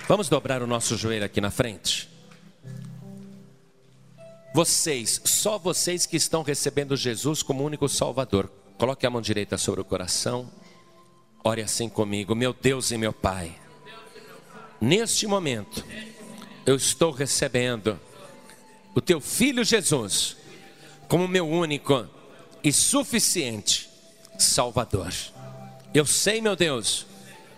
Vamos 0.07 0.27
dobrar 0.27 0.63
o 0.63 0.67
nosso 0.67 0.97
joelho 0.97 1.23
aqui 1.23 1.39
na 1.39 1.51
frente. 1.51 2.09
Vocês, 4.51 5.21
só 5.23 5.59
vocês 5.59 6.07
que 6.07 6.17
estão 6.17 6.41
recebendo 6.41 6.97
Jesus 6.97 7.43
como 7.43 7.63
único 7.63 7.87
Salvador, 7.87 8.51
coloque 8.79 9.05
a 9.05 9.09
mão 9.11 9.21
direita 9.21 9.59
sobre 9.59 9.79
o 9.79 9.85
coração. 9.85 10.51
Ore 11.43 11.61
assim 11.61 11.87
comigo, 11.87 12.33
meu 12.33 12.51
Deus 12.51 12.89
e 12.89 12.97
meu 12.97 13.13
Pai. 13.13 13.55
Neste 14.81 15.27
momento, 15.27 15.85
eu 16.65 16.75
estou 16.75 17.11
recebendo 17.11 17.99
o 18.95 18.99
teu 18.99 19.21
filho 19.21 19.63
Jesus 19.63 20.40
como 21.11 21.27
meu 21.27 21.45
único 21.45 22.07
e 22.63 22.71
suficiente 22.71 23.89
Salvador. 24.39 25.13
Eu 25.93 26.05
sei, 26.05 26.39
meu 26.39 26.55
Deus, 26.55 27.05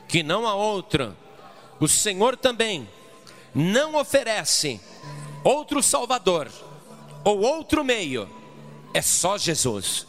que 0.07 0.23
não 0.23 0.47
há 0.47 0.55
outro. 0.55 1.15
O 1.79 1.87
Senhor 1.87 2.35
também 2.35 2.89
não 3.53 3.93
oferece 3.93 4.81
outro 5.43 5.83
Salvador 5.83 6.49
ou 7.23 7.41
outro 7.41 7.83
meio. 7.83 8.27
É 8.91 9.03
só 9.03 9.37
Jesus. 9.37 10.07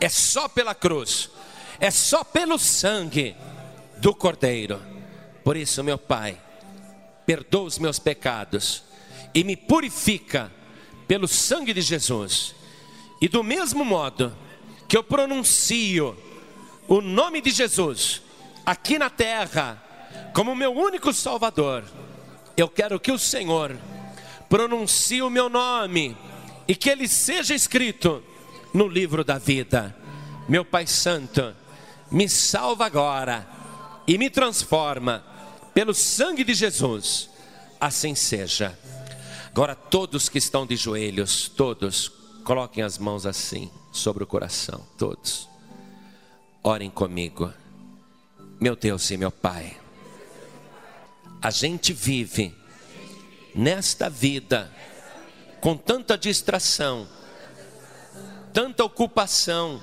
É 0.00 0.08
só 0.08 0.48
pela 0.48 0.74
cruz. 0.74 1.28
É 1.78 1.90
só 1.90 2.24
pelo 2.24 2.58
sangue 2.58 3.36
do 3.98 4.14
Cordeiro. 4.14 4.80
Por 5.44 5.54
isso, 5.54 5.84
meu 5.84 5.98
Pai, 5.98 6.40
perdoa 7.26 7.64
os 7.64 7.78
meus 7.78 7.98
pecados 7.98 8.84
e 9.34 9.44
me 9.44 9.54
purifica 9.54 10.50
pelo 11.06 11.28
sangue 11.28 11.74
de 11.74 11.82
Jesus. 11.82 12.56
E 13.20 13.28
do 13.28 13.42
mesmo 13.42 13.84
modo 13.84 14.34
que 14.88 14.96
eu 14.96 15.02
pronuncio 15.02 16.16
o 16.86 17.00
nome 17.00 17.40
de 17.40 17.50
Jesus 17.50 18.22
aqui 18.64 18.98
na 18.98 19.10
terra 19.10 19.82
como 20.32 20.54
meu 20.54 20.72
único 20.72 21.12
Salvador, 21.12 21.84
eu 22.56 22.68
quero 22.68 23.00
que 23.00 23.10
o 23.10 23.18
Senhor 23.18 23.76
pronuncie 24.48 25.22
o 25.22 25.30
meu 25.30 25.48
nome 25.48 26.16
e 26.68 26.74
que 26.74 26.90
ele 26.90 27.08
seja 27.08 27.54
escrito 27.54 28.22
no 28.72 28.86
livro 28.86 29.24
da 29.24 29.38
vida. 29.38 29.96
Meu 30.48 30.64
Pai 30.64 30.86
Santo, 30.86 31.54
me 32.10 32.28
salva 32.28 32.86
agora 32.86 33.48
e 34.06 34.18
me 34.18 34.30
transforma 34.30 35.24
pelo 35.74 35.94
sangue 35.94 36.44
de 36.44 36.54
Jesus, 36.54 37.30
assim 37.80 38.14
seja. 38.14 38.78
Agora, 39.48 39.74
todos 39.74 40.28
que 40.28 40.38
estão 40.38 40.66
de 40.66 40.76
joelhos, 40.76 41.48
todos, 41.48 42.12
coloquem 42.46 42.84
as 42.84 42.96
mãos 42.96 43.26
assim 43.26 43.68
sobre 43.90 44.22
o 44.22 44.26
coração, 44.26 44.86
todos. 44.96 45.48
Orem 46.62 46.88
comigo, 46.88 47.52
meu 48.60 48.76
Deus 48.76 49.10
e 49.10 49.16
meu 49.16 49.32
Pai. 49.32 49.76
A 51.42 51.50
gente 51.50 51.92
vive 51.92 52.54
nesta 53.52 54.08
vida 54.08 54.72
com 55.60 55.76
tanta 55.76 56.16
distração, 56.16 57.08
tanta 58.52 58.84
ocupação, 58.84 59.82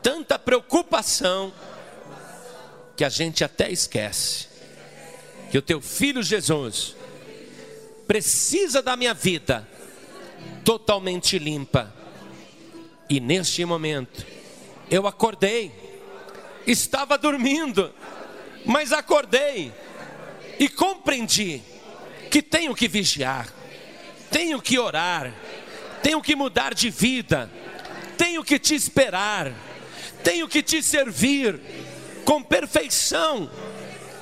tanta 0.00 0.38
preocupação, 0.38 1.52
que 2.96 3.02
a 3.02 3.08
gente 3.08 3.42
até 3.42 3.72
esquece 3.72 4.46
que 5.50 5.58
o 5.58 5.62
teu 5.62 5.80
filho 5.80 6.22
Jesus 6.22 6.94
precisa 8.06 8.80
da 8.80 8.94
minha 8.96 9.14
vida 9.14 9.66
totalmente 10.64 11.38
limpa. 11.38 11.92
E 13.08 13.18
neste 13.18 13.64
momento, 13.64 14.24
eu 14.90 15.06
acordei, 15.06 15.72
estava 16.66 17.18
dormindo, 17.18 17.92
mas 18.64 18.92
acordei 18.92 19.72
e 20.58 20.68
compreendi 20.68 21.62
que 22.30 22.42
tenho 22.42 22.74
que 22.74 22.86
vigiar, 22.86 23.48
tenho 24.30 24.60
que 24.60 24.78
orar, 24.78 25.32
tenho 26.02 26.20
que 26.22 26.36
mudar 26.36 26.74
de 26.74 26.90
vida, 26.90 27.50
tenho 28.16 28.44
que 28.44 28.58
te 28.58 28.74
esperar, 28.74 29.52
tenho 30.22 30.46
que 30.46 30.62
te 30.62 30.82
servir 30.82 31.60
com 32.24 32.42
perfeição 32.42 33.50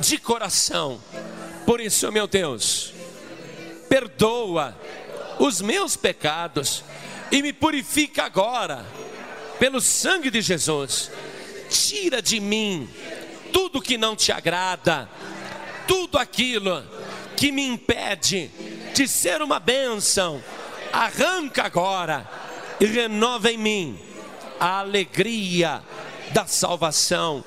de 0.01 0.17
coração. 0.17 1.01
Por 1.67 1.81
isso, 1.81 2.11
meu 2.11 2.27
Deus, 2.27 2.95
perdoa 3.89 4.75
os 5.39 5.61
meus 5.61 5.97
pecados 5.97 6.85
e 7.31 7.43
me 7.43 7.53
purifica 7.53 8.25
agora 8.25 8.85
pelo 9.59 9.81
sangue 9.81 10.31
de 10.31 10.41
Jesus. 10.41 11.11
tira 11.69 12.23
de 12.23 12.41
mim 12.41 12.89
tudo 13.53 13.83
que 13.83 13.99
não 13.99 14.17
te 14.17 14.33
agrada, 14.33 15.09
tudo 15.87 16.17
aquilo 16.19 16.83
que 17.37 17.53
me 17.53 17.67
impede 17.67 18.51
de 18.95 19.07
ser 19.07 19.43
uma 19.43 19.61
bênção, 19.61 20.43
arranca 20.93 21.65
agora 21.65 22.29
e 22.81 22.87
renova 22.87 23.51
em 23.51 23.59
mim 23.59 23.99
a 24.59 24.81
alegria 24.81 25.83
da 26.33 26.47
salvação. 26.47 27.45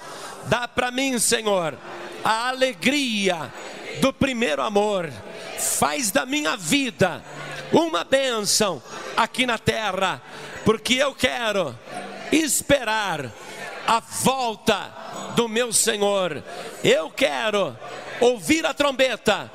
Dá 0.48 0.68
para 0.68 0.92
mim, 0.92 1.20
Senhor, 1.20 1.78
a 2.24 2.50
alegria 2.50 3.52
do 4.00 4.14
primeiro 4.14 4.62
amor. 4.62 5.12
Faz 5.58 6.10
da 6.10 6.26
minha 6.26 6.56
vida 6.56 7.24
uma 7.72 8.04
bênção 8.04 8.82
aqui 9.16 9.46
na 9.46 9.58
terra, 9.58 10.22
porque 10.66 10.96
eu 10.96 11.14
quero 11.14 11.78
esperar 12.32 13.32
a 13.88 14.00
volta 14.00 14.92
do 15.36 15.48
meu 15.48 15.74
Senhor. 15.74 16.44
Eu 16.84 17.10
quero 17.10 17.78
ouvir 18.20 18.66
a 18.66 18.74
trombeta 18.74 19.52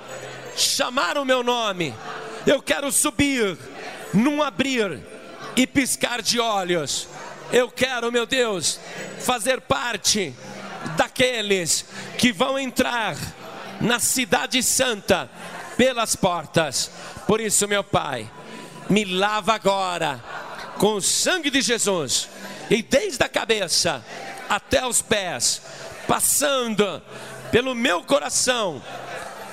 chamar 0.57 1.19
o 1.19 1.25
meu 1.25 1.43
nome, 1.43 1.95
eu 2.47 2.63
quero 2.63 2.91
subir 2.91 3.59
num 4.13 4.43
abrir 4.43 5.01
e 5.55 5.67
piscar 5.67 6.23
de 6.23 6.41
olhos. 6.41 7.09
Eu 7.53 7.71
quero, 7.71 8.11
meu 8.11 8.27
Deus, 8.27 8.81
fazer 9.21 9.61
parte 9.61 10.35
daqueles 10.97 11.85
que 12.19 12.33
vão 12.33 12.59
entrar 12.59 13.17
na 13.81 14.01
Cidade 14.01 14.63
Santa 14.63 15.31
pelas 15.77 16.17
portas. 16.17 16.91
Por 17.27 17.41
isso, 17.41 17.67
meu 17.67 17.83
Pai, 17.83 18.31
me 18.89 19.05
lava 19.05 19.55
agora 19.55 20.23
com 20.79 20.95
o 20.95 21.03
sangue 21.03 21.51
de 21.51 21.61
Jesus 21.61 22.29
e 22.71 22.83
desde 22.83 23.23
a 23.23 23.29
cabeça 23.29 24.05
até 24.49 24.87
os 24.87 25.03
pés, 25.03 25.63
passando 26.07 27.03
pelo 27.51 27.75
meu 27.75 28.03
coração 28.05 28.83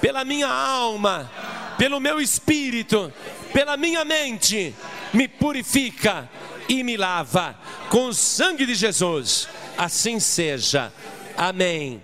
pela 0.04 0.26
minha 0.26 0.50
alma, 0.50 1.32
pelo 1.78 1.98
meu 1.98 2.20
espírito, 2.20 3.10
pela 3.54 3.78
minha 3.78 4.04
mente, 4.04 4.76
me 5.14 5.30
purifica 5.30 6.30
e 6.68 6.84
me 6.84 6.98
lava 6.98 7.58
com 7.90 8.08
o 8.08 8.14
sangue 8.14 8.66
de 8.66 8.76
Jesus. 8.76 9.48
Assim 9.78 10.20
seja. 10.20 10.92
Amém. 11.38 12.04